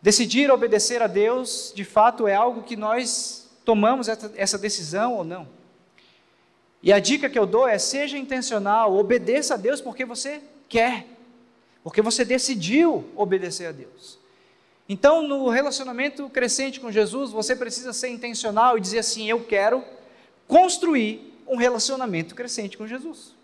Decidir 0.00 0.50
obedecer 0.50 1.02
a 1.02 1.06
Deus, 1.06 1.70
de 1.76 1.84
fato, 1.84 2.26
é 2.26 2.34
algo 2.34 2.62
que 2.62 2.76
nós 2.76 3.46
tomamos 3.62 4.08
essa 4.08 4.56
decisão 4.56 5.12
ou 5.12 5.22
não. 5.22 5.63
E 6.84 6.92
a 6.92 7.00
dica 7.00 7.30
que 7.30 7.38
eu 7.38 7.46
dou 7.46 7.66
é: 7.66 7.78
seja 7.78 8.18
intencional, 8.18 8.94
obedeça 8.94 9.54
a 9.54 9.56
Deus 9.56 9.80
porque 9.80 10.04
você 10.04 10.42
quer, 10.68 11.06
porque 11.82 12.02
você 12.02 12.26
decidiu 12.26 13.06
obedecer 13.16 13.66
a 13.66 13.72
Deus. 13.72 14.18
Então, 14.86 15.26
no 15.26 15.48
relacionamento 15.48 16.28
crescente 16.28 16.78
com 16.78 16.92
Jesus, 16.92 17.30
você 17.30 17.56
precisa 17.56 17.94
ser 17.94 18.08
intencional 18.08 18.76
e 18.76 18.82
dizer 18.82 18.98
assim: 18.98 19.26
eu 19.26 19.42
quero 19.42 19.82
construir 20.46 21.34
um 21.48 21.56
relacionamento 21.56 22.34
crescente 22.34 22.76
com 22.76 22.86
Jesus. 22.86 23.34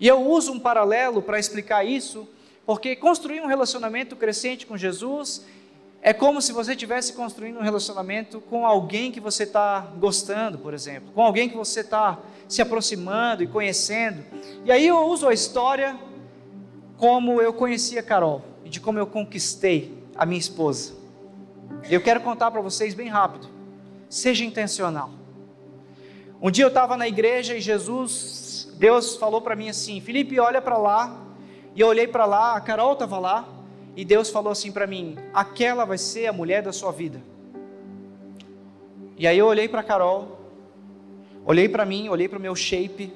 E 0.00 0.08
eu 0.08 0.26
uso 0.26 0.50
um 0.50 0.58
paralelo 0.58 1.20
para 1.20 1.38
explicar 1.38 1.84
isso 1.84 2.26
porque 2.64 2.96
construir 2.96 3.40
um 3.40 3.46
relacionamento 3.46 4.16
crescente 4.16 4.66
com 4.66 4.78
Jesus 4.78 5.44
é 6.04 6.12
como 6.12 6.42
se 6.42 6.52
você 6.52 6.72
estivesse 6.72 7.12
construindo 7.12 7.60
um 7.60 7.62
relacionamento 7.62 8.40
com 8.40 8.66
alguém 8.66 9.12
que 9.12 9.20
você 9.20 9.44
está 9.44 9.92
gostando, 9.98 10.58
por 10.58 10.74
exemplo, 10.74 11.12
com 11.14 11.22
alguém 11.22 11.48
que 11.48 11.56
você 11.56 11.78
está 11.78 12.18
se 12.48 12.60
aproximando 12.60 13.44
e 13.44 13.46
conhecendo. 13.46 14.24
E 14.64 14.72
aí 14.72 14.84
eu 14.84 15.06
uso 15.06 15.28
a 15.28 15.32
história 15.32 15.96
como 16.98 17.40
eu 17.40 17.52
conheci 17.52 17.98
a 18.00 18.02
Carol 18.02 18.42
e 18.64 18.68
de 18.68 18.80
como 18.80 18.98
eu 18.98 19.06
conquistei 19.06 19.96
a 20.16 20.26
minha 20.26 20.40
esposa. 20.40 20.92
Eu 21.88 22.00
quero 22.00 22.20
contar 22.20 22.50
para 22.50 22.60
vocês 22.60 22.94
bem 22.94 23.08
rápido. 23.08 23.48
Seja 24.08 24.44
intencional. 24.44 25.10
Um 26.40 26.50
dia 26.50 26.64
eu 26.64 26.68
estava 26.68 26.96
na 26.96 27.06
igreja 27.06 27.56
e 27.56 27.60
Jesus, 27.60 28.68
Deus 28.74 29.14
falou 29.14 29.40
para 29.40 29.54
mim 29.54 29.68
assim: 29.68 30.00
Felipe, 30.00 30.40
olha 30.40 30.60
para 30.60 30.76
lá 30.76 31.16
e 31.76 31.80
eu 31.80 31.86
olhei 31.86 32.08
para 32.08 32.24
lá, 32.24 32.56
a 32.56 32.60
Carol 32.60 32.94
estava 32.94 33.20
lá, 33.20 33.48
e 33.96 34.04
Deus 34.04 34.30
falou 34.30 34.52
assim 34.52 34.72
para 34.72 34.86
mim: 34.86 35.16
aquela 35.32 35.84
vai 35.84 35.98
ser 35.98 36.26
a 36.26 36.32
mulher 36.32 36.62
da 36.62 36.72
sua 36.72 36.92
vida. 36.92 37.20
E 39.16 39.26
aí 39.26 39.38
eu 39.38 39.46
olhei 39.46 39.68
para 39.68 39.82
Carol, 39.82 40.40
olhei 41.44 41.68
para 41.68 41.84
mim, 41.84 42.08
olhei 42.08 42.28
para 42.28 42.38
o 42.38 42.42
meu 42.42 42.56
shape, 42.56 43.12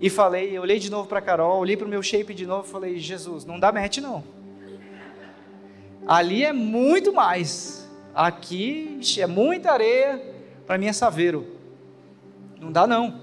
e 0.00 0.08
falei, 0.08 0.56
eu 0.56 0.62
olhei 0.62 0.78
de 0.78 0.90
novo 0.90 1.08
para 1.08 1.20
Carol, 1.20 1.58
olhei 1.58 1.76
para 1.76 1.86
o 1.86 1.90
meu 1.90 2.02
shape 2.02 2.32
de 2.32 2.46
novo 2.46 2.66
falei: 2.66 2.98
Jesus, 2.98 3.44
não 3.44 3.58
dá 3.58 3.72
match 3.72 3.98
não. 3.98 4.22
Ali 6.06 6.44
é 6.44 6.52
muito 6.52 7.12
mais. 7.12 7.86
Aqui 8.14 8.98
é 9.18 9.26
muita 9.26 9.72
areia, 9.72 10.22
para 10.66 10.78
mim 10.78 10.86
é 10.86 10.92
saveiro. 10.92 11.46
Não 12.60 12.72
dá 12.72 12.86
não. 12.86 13.20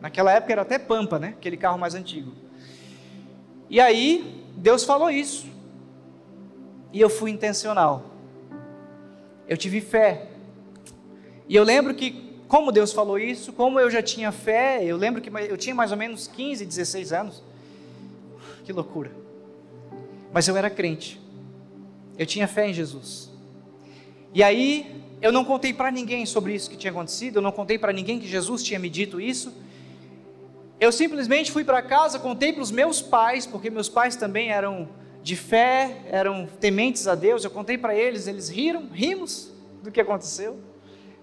Naquela 0.00 0.32
época 0.32 0.52
era 0.52 0.62
até 0.62 0.78
Pampa, 0.78 1.18
né? 1.18 1.28
Aquele 1.28 1.56
carro 1.56 1.78
mais 1.78 1.94
antigo. 1.94 2.32
E 3.70 3.80
aí, 3.80 4.43
Deus 4.56 4.84
falou 4.84 5.10
isso. 5.10 5.46
E 6.92 7.00
eu 7.00 7.10
fui 7.10 7.30
intencional. 7.30 8.04
Eu 9.48 9.56
tive 9.56 9.80
fé. 9.80 10.28
E 11.48 11.54
eu 11.54 11.64
lembro 11.64 11.94
que, 11.94 12.40
como 12.48 12.72
Deus 12.72 12.92
falou 12.92 13.18
isso, 13.18 13.52
como 13.52 13.78
eu 13.78 13.90
já 13.90 14.02
tinha 14.02 14.32
fé, 14.32 14.82
eu 14.84 14.96
lembro 14.96 15.20
que 15.20 15.30
eu 15.50 15.56
tinha 15.56 15.74
mais 15.74 15.90
ou 15.90 15.96
menos 15.96 16.26
15, 16.26 16.64
16 16.64 17.12
anos. 17.12 17.42
Que 18.64 18.72
loucura. 18.72 19.10
Mas 20.32 20.48
eu 20.48 20.56
era 20.56 20.70
crente. 20.70 21.20
Eu 22.16 22.26
tinha 22.26 22.48
fé 22.48 22.68
em 22.68 22.72
Jesus. 22.72 23.30
E 24.32 24.42
aí, 24.42 25.02
eu 25.20 25.32
não 25.32 25.44
contei 25.44 25.72
para 25.72 25.90
ninguém 25.90 26.26
sobre 26.26 26.54
isso 26.54 26.70
que 26.70 26.76
tinha 26.76 26.90
acontecido, 26.90 27.36
eu 27.36 27.42
não 27.42 27.52
contei 27.52 27.78
para 27.78 27.92
ninguém 27.92 28.18
que 28.18 28.26
Jesus 28.26 28.62
tinha 28.62 28.78
me 28.78 28.88
dito 28.88 29.20
isso. 29.20 29.52
Eu 30.84 30.92
simplesmente 30.92 31.50
fui 31.50 31.64
para 31.64 31.80
casa, 31.80 32.18
contei 32.18 32.52
para 32.52 32.60
os 32.60 32.70
meus 32.70 33.00
pais, 33.00 33.46
porque 33.46 33.70
meus 33.70 33.88
pais 33.88 34.16
também 34.16 34.50
eram 34.50 34.86
de 35.22 35.34
fé, 35.34 36.02
eram 36.10 36.46
tementes 36.60 37.08
a 37.08 37.14
Deus. 37.14 37.42
Eu 37.42 37.50
contei 37.50 37.78
para 37.78 37.94
eles, 37.94 38.26
eles 38.26 38.50
riram, 38.50 38.86
rimos 38.92 39.50
do 39.82 39.90
que 39.90 39.98
aconteceu. 39.98 40.58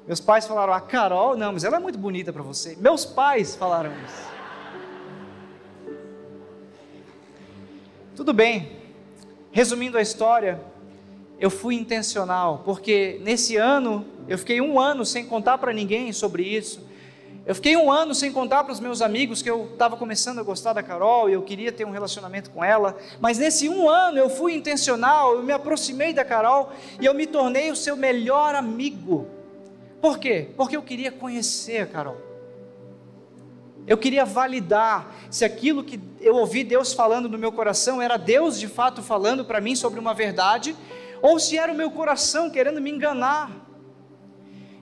Meus 0.07 0.19
pais 0.19 0.47
falaram: 0.47 0.73
"A 0.73 0.81
Carol, 0.81 1.37
não, 1.37 1.53
mas 1.53 1.63
ela 1.63 1.77
é 1.77 1.79
muito 1.79 1.99
bonita 1.99 2.33
para 2.33 2.41
você". 2.41 2.75
Meus 2.79 3.05
pais 3.05 3.55
falaram 3.55 3.91
isso. 4.03 4.31
Tudo 8.15 8.33
bem. 8.33 8.79
Resumindo 9.51 9.95
a 9.95 10.01
história, 10.01 10.59
eu 11.39 11.51
fui 11.51 11.75
intencional, 11.75 12.63
porque 12.65 13.19
nesse 13.21 13.57
ano 13.57 14.07
eu 14.27 14.39
fiquei 14.39 14.59
um 14.59 14.79
ano 14.79 15.05
sem 15.05 15.23
contar 15.23 15.59
para 15.59 15.71
ninguém 15.71 16.11
sobre 16.11 16.41
isso. 16.41 16.89
Eu 17.43 17.55
fiquei 17.55 17.75
um 17.75 17.91
ano 17.91 18.13
sem 18.13 18.31
contar 18.31 18.63
para 18.63 18.71
os 18.71 18.79
meus 18.79 19.01
amigos 19.01 19.41
que 19.41 19.49
eu 19.49 19.69
estava 19.73 19.97
começando 19.97 20.39
a 20.39 20.43
gostar 20.43 20.73
da 20.73 20.83
Carol 20.83 21.27
e 21.27 21.33
eu 21.33 21.41
queria 21.41 21.71
ter 21.71 21.85
um 21.85 21.91
relacionamento 21.91 22.51
com 22.51 22.63
ela, 22.63 22.95
mas 23.19 23.39
nesse 23.39 23.67
um 23.67 23.89
ano 23.89 24.19
eu 24.19 24.29
fui 24.29 24.53
intencional, 24.53 25.35
eu 25.35 25.43
me 25.43 25.51
aproximei 25.51 26.13
da 26.13 26.23
Carol 26.23 26.71
e 26.99 27.05
eu 27.05 27.13
me 27.15 27.25
tornei 27.25 27.71
o 27.71 27.75
seu 27.75 27.97
melhor 27.97 28.53
amigo. 28.53 29.27
Por 29.99 30.19
quê? 30.19 30.49
Porque 30.55 30.77
eu 30.77 30.83
queria 30.83 31.11
conhecer 31.11 31.79
a 31.79 31.87
Carol. 31.87 32.17
Eu 33.87 33.97
queria 33.97 34.23
validar 34.23 35.11
se 35.31 35.43
aquilo 35.43 35.83
que 35.83 35.99
eu 36.19 36.35
ouvi 36.35 36.63
Deus 36.63 36.93
falando 36.93 37.27
no 37.27 37.39
meu 37.39 37.51
coração 37.51 37.99
era 37.99 38.17
Deus 38.17 38.59
de 38.59 38.67
fato 38.67 39.01
falando 39.01 39.43
para 39.43 39.59
mim 39.59 39.75
sobre 39.75 39.99
uma 39.99 40.13
verdade, 40.13 40.75
ou 41.23 41.39
se 41.39 41.57
era 41.57 41.71
o 41.71 41.75
meu 41.75 41.89
coração 41.89 42.51
querendo 42.51 42.79
me 42.79 42.91
enganar. 42.91 43.49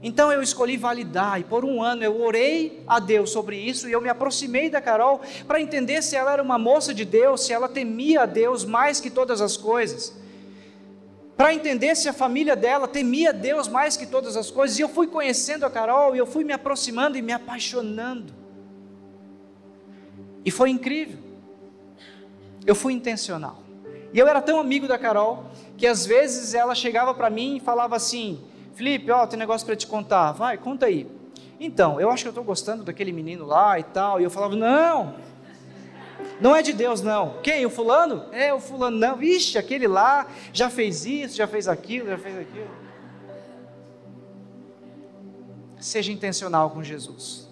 Então 0.01 0.31
eu 0.31 0.41
escolhi 0.41 0.77
validar 0.77 1.41
e 1.41 1.43
por 1.43 1.65
um 1.65 1.83
ano 1.83 2.03
eu 2.03 2.21
orei 2.21 2.83
a 2.87 2.99
Deus 2.99 3.31
sobre 3.31 3.57
isso 3.57 3.87
e 3.89 3.91
eu 3.91 3.99
me 3.99 4.07
aproximei 4.07 4.69
da 4.69 4.79
Carol 4.79 5.19
para 5.45 5.59
entender 5.59 6.01
se 6.01 6.15
ela 6.15 6.31
era 6.31 6.41
uma 6.41 6.57
moça 6.57 6.93
de 6.93 7.03
Deus, 7.03 7.45
se 7.45 7.51
ela 7.51 7.67
temia 7.67 8.21
a 8.21 8.25
Deus 8.25 8.63
mais 8.63 9.01
que 9.01 9.09
todas 9.09 9.41
as 9.41 9.57
coisas. 9.57 10.17
Para 11.35 11.53
entender 11.53 11.95
se 11.95 12.07
a 12.07 12.13
família 12.13 12.55
dela 12.55 12.87
temia 12.87 13.33
Deus 13.33 13.67
mais 13.67 13.97
que 13.97 14.05
todas 14.05 14.37
as 14.37 14.49
coisas. 14.49 14.77
E 14.77 14.81
eu 14.81 14.89
fui 14.89 15.07
conhecendo 15.07 15.65
a 15.65 15.69
Carol 15.69 16.15
e 16.15 16.19
eu 16.19 16.25
fui 16.25 16.43
me 16.43 16.53
aproximando 16.53 17.17
e 17.17 17.21
me 17.21 17.31
apaixonando. 17.33 18.33
E 20.43 20.51
foi 20.51 20.69
incrível. 20.69 21.17
Eu 22.65 22.75
fui 22.75 22.93
intencional. 22.93 23.63
E 24.13 24.19
eu 24.19 24.27
era 24.27 24.41
tão 24.41 24.59
amigo 24.59 24.87
da 24.87 24.97
Carol 24.97 25.45
que 25.77 25.87
às 25.87 26.05
vezes 26.05 26.53
ela 26.53 26.75
chegava 26.75 27.13
para 27.13 27.29
mim 27.29 27.57
e 27.57 27.59
falava 27.59 27.95
assim: 27.95 28.41
Felipe, 28.79 29.11
ó, 29.11 29.27
tem 29.27 29.35
um 29.35 29.41
negócio 29.41 29.67
para 29.67 29.75
te 29.75 29.85
contar. 29.85 30.31
Vai, 30.31 30.57
conta 30.57 30.85
aí. 30.85 31.05
Então, 31.59 31.99
eu 31.99 32.09
acho 32.09 32.23
que 32.23 32.29
eu 32.29 32.31
estou 32.31 32.45
gostando 32.45 32.81
daquele 32.81 33.11
menino 33.11 33.45
lá 33.45 33.77
e 33.77 33.83
tal. 33.83 34.21
E 34.21 34.23
eu 34.23 34.29
falava, 34.29 34.55
não, 34.55 35.15
não 36.39 36.55
é 36.55 36.61
de 36.61 36.71
Deus, 36.71 37.01
não. 37.01 37.41
Quem? 37.43 37.65
O 37.65 37.69
fulano? 37.69 38.23
É, 38.31 38.53
o 38.53 38.59
fulano, 38.61 38.97
não. 38.97 39.17
Vixe, 39.17 39.57
aquele 39.57 39.85
lá 39.85 40.27
já 40.53 40.69
fez 40.69 41.05
isso, 41.05 41.35
já 41.35 41.45
fez 41.45 41.67
aquilo, 41.67 42.07
já 42.07 42.17
fez 42.17 42.37
aquilo. 42.37 42.69
Seja 45.77 46.13
intencional 46.13 46.69
com 46.69 46.81
Jesus. 46.81 47.48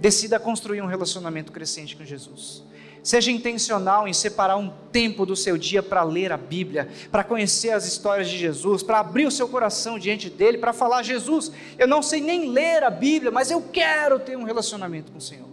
Decida 0.00 0.40
construir 0.40 0.80
um 0.80 0.86
relacionamento 0.86 1.52
crescente 1.52 1.94
com 1.94 2.04
Jesus. 2.04 2.64
Seja 3.02 3.30
intencional 3.30 4.06
em 4.06 4.12
separar 4.12 4.56
um 4.56 4.70
tempo 4.92 5.24
do 5.24 5.34
seu 5.34 5.56
dia 5.56 5.82
para 5.82 6.02
ler 6.02 6.32
a 6.32 6.36
Bíblia, 6.36 6.88
para 7.10 7.24
conhecer 7.24 7.70
as 7.70 7.86
histórias 7.86 8.28
de 8.28 8.36
Jesus, 8.36 8.82
para 8.82 9.00
abrir 9.00 9.26
o 9.26 9.30
seu 9.30 9.48
coração 9.48 9.98
diante 9.98 10.28
dele, 10.28 10.58
para 10.58 10.72
falar: 10.72 11.02
Jesus, 11.02 11.50
eu 11.78 11.86
não 11.86 12.02
sei 12.02 12.20
nem 12.20 12.50
ler 12.50 12.82
a 12.82 12.90
Bíblia, 12.90 13.30
mas 13.30 13.50
eu 13.50 13.62
quero 13.62 14.18
ter 14.18 14.36
um 14.36 14.42
relacionamento 14.42 15.12
com 15.12 15.18
o 15.18 15.20
Senhor. 15.20 15.48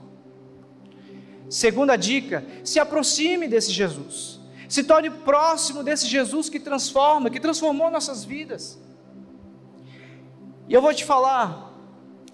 Segunda 1.49 1.95
dica: 1.95 2.45
se 2.63 2.79
aproxime 2.79 3.47
desse 3.47 3.71
Jesus, 3.71 4.39
se 4.67 4.83
torne 4.83 5.09
próximo 5.09 5.83
desse 5.83 6.07
Jesus 6.07 6.49
que 6.49 6.59
transforma, 6.59 7.29
que 7.29 7.39
transformou 7.39 7.89
nossas 7.89 8.25
vidas. 8.25 8.77
E 10.67 10.73
eu 10.73 10.81
vou 10.81 10.93
te 10.93 11.05
falar, 11.05 11.66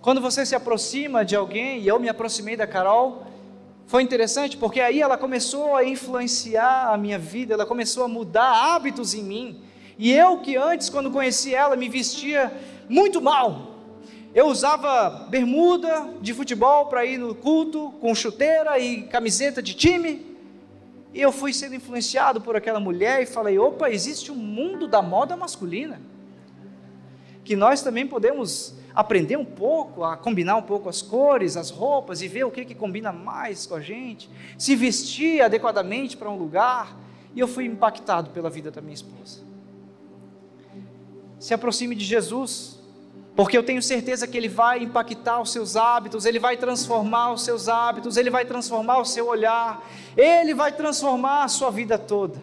quando 0.03 0.19
você 0.19 0.45
se 0.45 0.53
aproxima 0.53 1.23
de 1.23 1.33
alguém, 1.33 1.79
e 1.79 1.87
eu 1.87 1.97
me 1.97 2.09
aproximei 2.09 2.57
da 2.57 2.67
Carol, 2.67 3.25
foi 3.87 4.03
interessante 4.03 4.57
porque 4.57 4.81
aí 4.81 4.99
ela 4.99 5.17
começou 5.17 5.77
a 5.77 5.85
influenciar 5.85 6.93
a 6.93 6.97
minha 6.97 7.17
vida, 7.17 7.53
ela 7.53 7.65
começou 7.65 8.03
a 8.03 8.07
mudar 8.09 8.75
hábitos 8.75 9.13
em 9.13 9.23
mim. 9.23 9.61
E 9.97 10.11
eu 10.11 10.39
que 10.39 10.57
antes, 10.57 10.89
quando 10.89 11.09
conheci 11.09 11.55
ela, 11.55 11.77
me 11.77 11.87
vestia 11.87 12.51
muito 12.89 13.21
mal. 13.21 13.77
Eu 14.35 14.47
usava 14.47 15.25
bermuda 15.29 16.09
de 16.19 16.33
futebol 16.33 16.87
para 16.87 17.05
ir 17.05 17.17
no 17.17 17.33
culto, 17.33 17.93
com 18.01 18.13
chuteira 18.13 18.77
e 18.77 19.03
camiseta 19.03 19.61
de 19.61 19.73
time. 19.73 20.35
E 21.13 21.21
eu 21.21 21.31
fui 21.31 21.53
sendo 21.53 21.75
influenciado 21.75 22.41
por 22.41 22.57
aquela 22.57 22.79
mulher 22.81 23.23
e 23.23 23.25
falei: 23.25 23.57
opa, 23.57 23.89
existe 23.89 24.33
um 24.33 24.35
mundo 24.35 24.85
da 24.85 25.01
moda 25.01 25.37
masculina. 25.37 26.01
Que 27.45 27.55
nós 27.55 27.81
também 27.81 28.05
podemos 28.05 28.82
aprender 28.95 29.37
um 29.37 29.45
pouco, 29.45 30.03
a 30.03 30.15
combinar 30.15 30.55
um 30.55 30.61
pouco 30.61 30.89
as 30.89 31.01
cores, 31.01 31.57
as 31.57 31.69
roupas 31.69 32.21
e 32.21 32.27
ver 32.27 32.43
o 32.43 32.51
que, 32.51 32.65
que 32.65 32.75
combina 32.75 33.11
mais 33.11 33.65
com 33.65 33.75
a 33.75 33.81
gente, 33.81 34.29
se 34.57 34.75
vestir 34.75 35.41
adequadamente 35.41 36.15
para 36.15 36.29
um 36.29 36.37
lugar. 36.37 36.95
E 37.35 37.39
eu 37.39 37.47
fui 37.47 37.65
impactado 37.65 38.29
pela 38.29 38.49
vida 38.49 38.69
da 38.69 38.81
minha 38.81 38.93
esposa. 38.93 39.41
Se 41.39 41.53
aproxime 41.53 41.95
de 41.95 42.05
Jesus, 42.05 42.79
porque 43.35 43.57
eu 43.57 43.63
tenho 43.63 43.81
certeza 43.81 44.27
que 44.27 44.37
Ele 44.37 44.47
vai 44.47 44.83
impactar 44.83 45.41
os 45.41 45.51
seus 45.51 45.75
hábitos, 45.75 46.25
Ele 46.25 46.37
vai 46.37 46.55
transformar 46.55 47.33
os 47.33 47.43
seus 47.43 47.67
hábitos, 47.67 48.15
Ele 48.15 48.29
vai 48.29 48.45
transformar 48.45 48.99
o 48.99 49.05
seu 49.05 49.27
olhar, 49.27 49.83
Ele 50.15 50.53
vai 50.53 50.71
transformar 50.71 51.43
a 51.43 51.47
sua 51.47 51.71
vida 51.71 51.97
toda. 51.97 52.39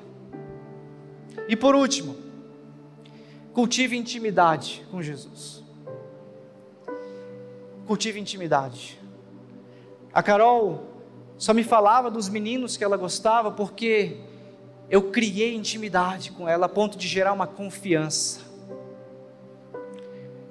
E 1.48 1.54
por 1.54 1.76
último, 1.76 2.16
cultive 3.52 3.96
intimidade 3.96 4.84
com 4.90 5.00
Jesus. 5.00 5.59
Cultive 7.90 8.20
intimidade. 8.20 8.96
A 10.12 10.22
Carol 10.22 10.84
só 11.36 11.52
me 11.52 11.64
falava 11.64 12.08
dos 12.08 12.28
meninos 12.28 12.76
que 12.76 12.84
ela 12.84 12.96
gostava 12.96 13.50
porque 13.50 14.18
eu 14.88 15.10
criei 15.10 15.56
intimidade 15.56 16.30
com 16.30 16.48
ela 16.48 16.66
a 16.66 16.68
ponto 16.68 16.96
de 16.96 17.08
gerar 17.08 17.32
uma 17.32 17.48
confiança. 17.48 18.42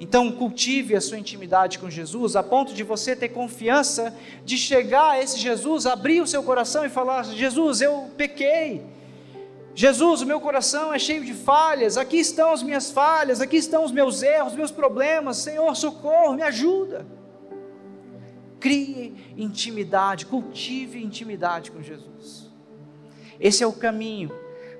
Então, 0.01 0.29
cultive 0.33 0.97
a 0.97 0.99
sua 0.99 1.17
intimidade 1.17 1.79
com 1.79 1.89
Jesus 1.89 2.35
a 2.35 2.43
ponto 2.43 2.73
de 2.73 2.83
você 2.83 3.15
ter 3.15 3.29
confiança 3.29 4.13
de 4.43 4.57
chegar 4.57 5.11
a 5.11 5.23
esse 5.23 5.39
Jesus, 5.39 5.85
abrir 5.85 6.19
o 6.19 6.27
seu 6.27 6.43
coração 6.43 6.85
e 6.85 6.89
falar: 6.89 7.23
Jesus, 7.23 7.79
eu 7.79 8.09
pequei. 8.17 8.83
Jesus, 9.73 10.21
o 10.21 10.25
meu 10.25 10.41
coração 10.41 10.93
é 10.93 10.99
cheio 10.99 11.23
de 11.23 11.33
falhas. 11.33 11.95
Aqui 11.95 12.17
estão 12.17 12.51
as 12.51 12.61
minhas 12.61 12.91
falhas, 12.91 13.39
aqui 13.39 13.55
estão 13.55 13.85
os 13.85 13.93
meus 13.93 14.21
erros, 14.21 14.51
os 14.51 14.57
meus 14.57 14.71
problemas. 14.71 15.37
Senhor, 15.37 15.73
socorro, 15.73 16.33
me 16.33 16.43
ajuda. 16.43 17.17
Crie 18.59 19.33
intimidade, 19.37 20.25
cultive 20.25 21.01
intimidade 21.03 21.71
com 21.71 21.81
Jesus. 21.81 22.49
Esse 23.39 23.63
é 23.63 23.67
o 23.67 23.73
caminho 23.73 24.31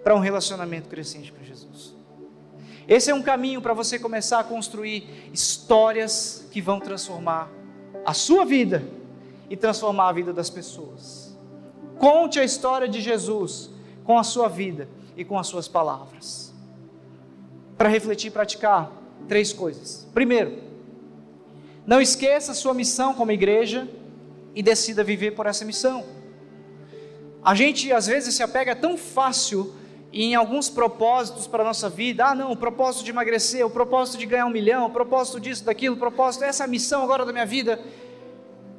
para 0.03 0.15
um 0.15 0.19
relacionamento 0.19 0.89
crescente 0.89 1.31
com 1.31 1.43
Jesus. 1.43 1.95
Esse 2.87 3.11
é 3.11 3.13
um 3.13 3.21
caminho 3.21 3.61
para 3.61 3.73
você 3.73 3.99
começar 3.99 4.39
a 4.39 4.43
construir 4.43 5.29
histórias 5.31 6.47
que 6.51 6.59
vão 6.59 6.79
transformar 6.79 7.49
a 8.05 8.13
sua 8.13 8.43
vida 8.45 8.83
e 9.49 9.55
transformar 9.55 10.09
a 10.09 10.13
vida 10.13 10.33
das 10.33 10.49
pessoas. 10.49 11.37
Conte 11.99 12.39
a 12.39 12.43
história 12.43 12.87
de 12.87 12.99
Jesus 12.99 13.69
com 14.03 14.17
a 14.17 14.23
sua 14.23 14.47
vida 14.47 14.89
e 15.15 15.23
com 15.23 15.37
as 15.37 15.47
suas 15.47 15.67
palavras. 15.67 16.53
Para 17.77 17.89
refletir 17.89 18.27
e 18.27 18.31
praticar 18.31 18.91
três 19.27 19.53
coisas. 19.53 20.07
Primeiro, 20.13 20.68
não 21.89 21.99
esqueça 21.99 22.53
sua 22.53 22.71
missão 22.71 23.15
como 23.15 23.31
igreja 23.31 23.87
e 24.53 24.61
decida 24.61 25.03
viver 25.03 25.31
por 25.31 25.47
essa 25.47 25.65
missão. 25.65 26.05
A 27.43 27.55
gente 27.55 27.91
às 27.91 28.05
vezes 28.05 28.35
se 28.35 28.43
apega 28.43 28.75
tão 28.75 28.95
fácil 28.95 29.73
em 30.13 30.35
alguns 30.35 30.69
propósitos 30.69 31.47
para 31.47 31.63
a 31.63 31.65
nossa 31.65 31.89
vida, 31.89 32.27
ah 32.27 32.35
não, 32.35 32.51
o 32.51 32.55
propósito 32.55 33.03
de 33.03 33.09
emagrecer, 33.09 33.65
o 33.65 33.71
propósito 33.71 34.19
de 34.19 34.27
ganhar 34.27 34.45
um 34.45 34.51
milhão, 34.51 34.85
o 34.85 34.91
propósito 34.91 35.39
disso, 35.39 35.65
daquilo, 35.65 35.95
o 35.95 35.97
propósito, 35.97 36.43
essa 36.43 36.63
é 36.63 36.65
a 36.65 36.67
missão 36.67 37.01
agora 37.01 37.25
da 37.25 37.33
minha 37.33 37.45
vida, 37.45 37.79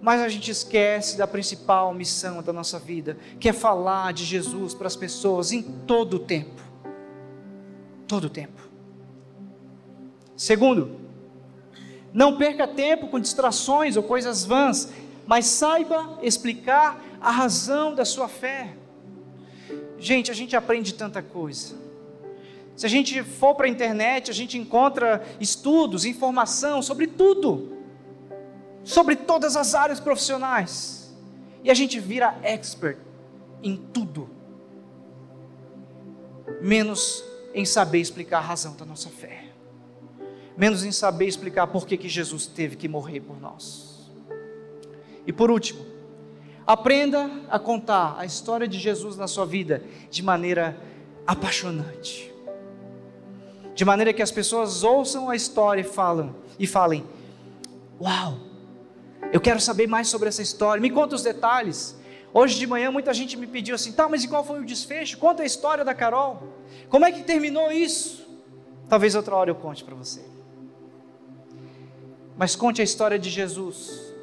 mas 0.00 0.20
a 0.20 0.28
gente 0.28 0.48
esquece 0.48 1.18
da 1.18 1.26
principal 1.26 1.92
missão 1.92 2.40
da 2.44 2.52
nossa 2.52 2.78
vida, 2.78 3.18
que 3.40 3.48
é 3.48 3.52
falar 3.52 4.12
de 4.12 4.24
Jesus 4.24 4.72
para 4.72 4.86
as 4.86 4.94
pessoas 4.94 5.50
em 5.50 5.62
todo 5.62 6.14
o 6.14 6.20
tempo, 6.20 6.62
todo 8.06 8.26
o 8.26 8.30
tempo. 8.30 8.70
Segundo, 10.36 10.99
não 12.12 12.36
perca 12.36 12.66
tempo 12.66 13.08
com 13.08 13.20
distrações 13.20 13.96
ou 13.96 14.02
coisas 14.02 14.44
vãs, 14.44 14.92
mas 15.26 15.46
saiba 15.46 16.18
explicar 16.22 17.00
a 17.20 17.30
razão 17.30 17.94
da 17.94 18.04
sua 18.04 18.28
fé. 18.28 18.74
Gente, 19.98 20.30
a 20.30 20.34
gente 20.34 20.56
aprende 20.56 20.94
tanta 20.94 21.22
coisa. 21.22 21.76
Se 22.74 22.86
a 22.86 22.88
gente 22.88 23.22
for 23.22 23.54
para 23.54 23.66
a 23.66 23.68
internet, 23.68 24.30
a 24.30 24.34
gente 24.34 24.56
encontra 24.56 25.22
estudos, 25.38 26.06
informação 26.06 26.80
sobre 26.80 27.06
tudo, 27.06 27.76
sobre 28.82 29.14
todas 29.14 29.54
as 29.54 29.74
áreas 29.74 30.00
profissionais, 30.00 31.14
e 31.62 31.70
a 31.70 31.74
gente 31.74 32.00
vira 32.00 32.38
expert 32.42 32.98
em 33.62 33.76
tudo, 33.76 34.30
menos 36.62 37.22
em 37.52 37.66
saber 37.66 37.98
explicar 38.00 38.38
a 38.38 38.42
razão 38.42 38.74
da 38.74 38.86
nossa 38.86 39.11
fé, 39.11 39.39
menos 40.61 40.84
em 40.84 40.92
saber 40.92 41.26
explicar 41.26 41.66
por 41.66 41.86
que, 41.86 42.08
Jesus 42.08 42.46
teve 42.46 42.76
que 42.76 42.86
morrer 42.86 43.20
por 43.20 43.40
nós. 43.40 44.11
E 45.26 45.32
por 45.32 45.50
último, 45.50 45.90
Aprenda 46.70 47.28
a 47.50 47.58
contar 47.58 48.14
a 48.16 48.24
história 48.24 48.68
de 48.68 48.78
Jesus 48.78 49.16
na 49.16 49.26
sua 49.26 49.44
vida 49.44 49.82
de 50.08 50.22
maneira 50.22 50.76
apaixonante. 51.26 52.32
De 53.74 53.84
maneira 53.84 54.12
que 54.12 54.22
as 54.22 54.30
pessoas 54.30 54.84
ouçam 54.84 55.28
a 55.28 55.34
história 55.34 55.80
e 55.80 55.84
falam 55.84 56.32
e 56.61 56.68
falem: 56.68 57.04
"Uau! 58.00 58.36
Eu 59.32 59.40
quero 59.40 59.61
saber 59.61 59.88
mais 59.88 60.06
sobre 60.06 60.28
essa 60.28 60.42
história. 60.42 60.80
Me 60.80 60.90
conta 60.90 61.16
os 61.16 61.24
detalhes." 61.24 61.98
Hoje 62.32 62.56
de 62.56 62.68
manhã 62.68 62.92
muita 62.92 63.12
gente 63.12 63.36
me 63.36 63.48
pediu 63.48 63.74
assim: 63.74 63.90
"Tá, 63.90 64.08
mas 64.08 64.22
e 64.22 64.28
qual 64.28 64.44
foi 64.44 64.61
o 64.61 64.64
desfecho? 64.64 65.18
Conta 65.18 65.42
a 65.42 65.46
história 65.46 65.84
da 65.84 65.92
Carol. 65.92 66.54
Como 66.88 67.04
é 67.04 67.11
que 67.11 67.24
terminou 67.24 67.72
isso?" 67.72 68.24
Talvez 68.88 69.16
outra 69.16 69.34
hora 69.34 69.50
eu 69.50 69.56
conte 69.56 69.82
para 69.82 69.96
você. 69.96 70.20
Mas 72.41 72.57
conte 72.57 72.80
a 72.80 72.84
história 72.84 73.18
de 73.18 73.28
Jesus 73.28 74.14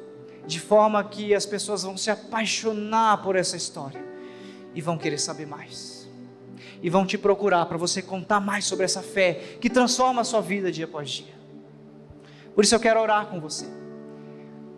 de 0.44 0.58
forma 0.58 1.04
que 1.04 1.32
as 1.36 1.46
pessoas 1.46 1.84
vão 1.84 1.96
se 1.96 2.10
apaixonar 2.10 3.22
por 3.22 3.36
essa 3.36 3.56
história 3.56 4.04
e 4.74 4.80
vão 4.80 4.98
querer 4.98 5.18
saber 5.18 5.46
mais. 5.46 6.08
E 6.82 6.90
vão 6.90 7.06
te 7.06 7.16
procurar 7.16 7.64
para 7.66 7.76
você 7.78 8.02
contar 8.02 8.40
mais 8.40 8.64
sobre 8.64 8.84
essa 8.84 9.02
fé 9.02 9.56
que 9.60 9.70
transforma 9.70 10.22
a 10.22 10.24
sua 10.24 10.40
vida 10.40 10.72
dia 10.72 10.86
após 10.86 11.10
dia. 11.10 11.32
Por 12.56 12.64
isso 12.64 12.74
eu 12.74 12.80
quero 12.80 13.00
orar 13.00 13.26
com 13.26 13.38
você, 13.38 13.66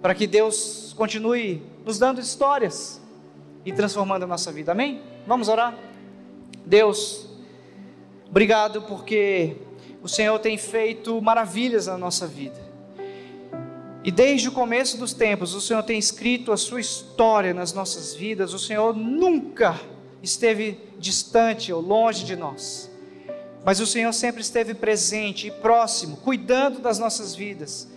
para 0.03 0.15
que 0.15 0.27
Deus 0.27 0.93
continue 0.95 1.63
nos 1.83 1.99
dando 1.99 2.21
histórias 2.21 3.01
e 3.65 3.73
transformando 3.73 4.25
a 4.25 4.27
nossa 4.27 4.53
vida. 4.53 4.73
Amém? 4.73 5.01
Vamos 5.27 5.49
orar? 5.49 5.75
Deus, 6.67 7.27
obrigado 8.29 8.83
porque 8.83 9.57
o 10.03 10.09
Senhor 10.11 10.39
tem 10.41 10.59
feito 10.59 11.23
maravilhas 11.23 11.87
na 11.87 11.97
nossa 11.97 12.27
vida. 12.27 12.70
E 14.03 14.11
desde 14.11 14.49
o 14.49 14.53
começo 14.53 14.97
dos 14.97 15.13
tempos, 15.13 15.55
o 15.55 15.61
Senhor 15.61 15.83
tem 15.83 15.99
escrito 15.99 16.53
a 16.53 16.57
sua 16.57 16.81
história 16.81 17.53
nas 17.53 17.73
nossas 17.73 18.15
vidas. 18.15 18.55
O 18.55 18.59
Senhor 18.59 18.97
nunca 18.97 19.79
esteve 20.23 20.81
distante 20.99 21.73
ou 21.73 21.81
longe 21.81 22.25
de 22.25 22.35
nós. 22.35 22.91
Mas 23.63 23.79
o 23.79 23.87
Senhor 23.87 24.13
sempre 24.15 24.41
esteve 24.41 24.73
presente 24.73 25.49
e 25.49 25.51
próximo, 25.51 26.17
cuidando 26.17 26.79
das 26.81 26.99
nossas 26.99 27.35
vidas, 27.35 27.89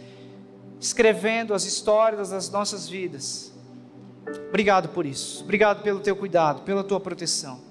escrevendo 0.79 1.53
as 1.53 1.63
histórias 1.63 2.31
das 2.31 2.49
nossas 2.49 2.89
vidas. 2.89 3.53
Obrigado 4.49 4.89
por 4.89 5.05
isso. 5.05 5.43
Obrigado 5.43 5.83
pelo 5.83 6.01
teu 6.01 6.17
cuidado, 6.17 6.63
pela 6.63 6.83
tua 6.83 6.99
proteção. 6.99 7.61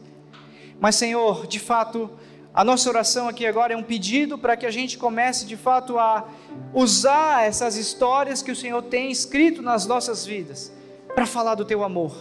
Mas, 0.80 0.96
Senhor, 0.96 1.46
de 1.46 1.60
fato, 1.60 2.10
a 2.54 2.62
nossa 2.62 2.88
oração 2.90 3.28
aqui 3.28 3.46
agora 3.46 3.72
é 3.72 3.76
um 3.76 3.82
pedido 3.82 4.36
para 4.36 4.56
que 4.58 4.66
a 4.66 4.70
gente 4.70 4.98
comece 4.98 5.46
de 5.46 5.56
fato 5.56 5.98
a 5.98 6.28
usar 6.74 7.46
essas 7.46 7.76
histórias 7.76 8.42
que 8.42 8.52
o 8.52 8.56
Senhor 8.56 8.82
tem 8.82 9.10
escrito 9.10 9.62
nas 9.62 9.86
nossas 9.86 10.26
vidas 10.26 10.70
para 11.14 11.24
falar 11.24 11.54
do 11.54 11.64
teu 11.64 11.82
amor, 11.82 12.14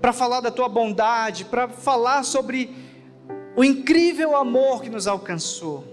para 0.00 0.14
falar 0.14 0.40
da 0.40 0.50
tua 0.50 0.68
bondade, 0.68 1.44
para 1.44 1.68
falar 1.68 2.22
sobre 2.22 2.74
o 3.54 3.62
incrível 3.62 4.34
amor 4.34 4.82
que 4.82 4.88
nos 4.88 5.06
alcançou. 5.06 5.84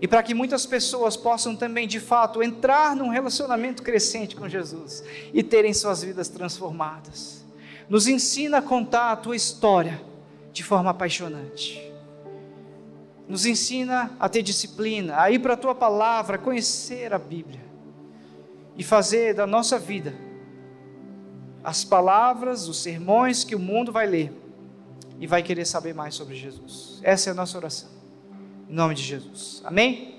E 0.00 0.06
para 0.06 0.22
que 0.22 0.34
muitas 0.34 0.64
pessoas 0.64 1.16
possam 1.16 1.54
também, 1.54 1.86
de 1.86 2.00
fato, 2.00 2.42
entrar 2.42 2.94
num 2.94 3.08
relacionamento 3.08 3.82
crescente 3.82 4.34
com 4.34 4.48
Jesus 4.48 5.02
e 5.32 5.44
terem 5.44 5.72
suas 5.72 6.02
vidas 6.02 6.28
transformadas. 6.28 7.44
Nos 7.88 8.08
ensina 8.08 8.58
a 8.58 8.62
contar 8.62 9.12
a 9.12 9.16
tua 9.16 9.36
história 9.36 10.00
de 10.52 10.64
forma 10.64 10.90
apaixonante 10.90 11.91
Nos 13.28 13.46
ensina 13.46 14.10
a 14.18 14.28
ter 14.28 14.42
disciplina, 14.42 15.20
a 15.20 15.30
ir 15.30 15.38
para 15.38 15.54
a 15.54 15.56
tua 15.56 15.74
palavra, 15.74 16.38
conhecer 16.38 17.12
a 17.12 17.18
Bíblia 17.18 17.60
e 18.76 18.82
fazer 18.82 19.34
da 19.34 19.46
nossa 19.46 19.78
vida 19.78 20.14
as 21.64 21.84
palavras, 21.84 22.66
os 22.68 22.78
sermões 22.78 23.44
que 23.44 23.54
o 23.54 23.58
mundo 23.58 23.92
vai 23.92 24.06
ler 24.06 24.32
e 25.20 25.26
vai 25.26 25.42
querer 25.42 25.64
saber 25.64 25.94
mais 25.94 26.14
sobre 26.14 26.34
Jesus. 26.34 26.98
Essa 27.02 27.30
é 27.30 27.32
a 27.32 27.34
nossa 27.34 27.56
oração. 27.56 27.88
Em 28.68 28.74
nome 28.74 28.94
de 28.94 29.02
Jesus. 29.02 29.62
Amém? 29.64 30.11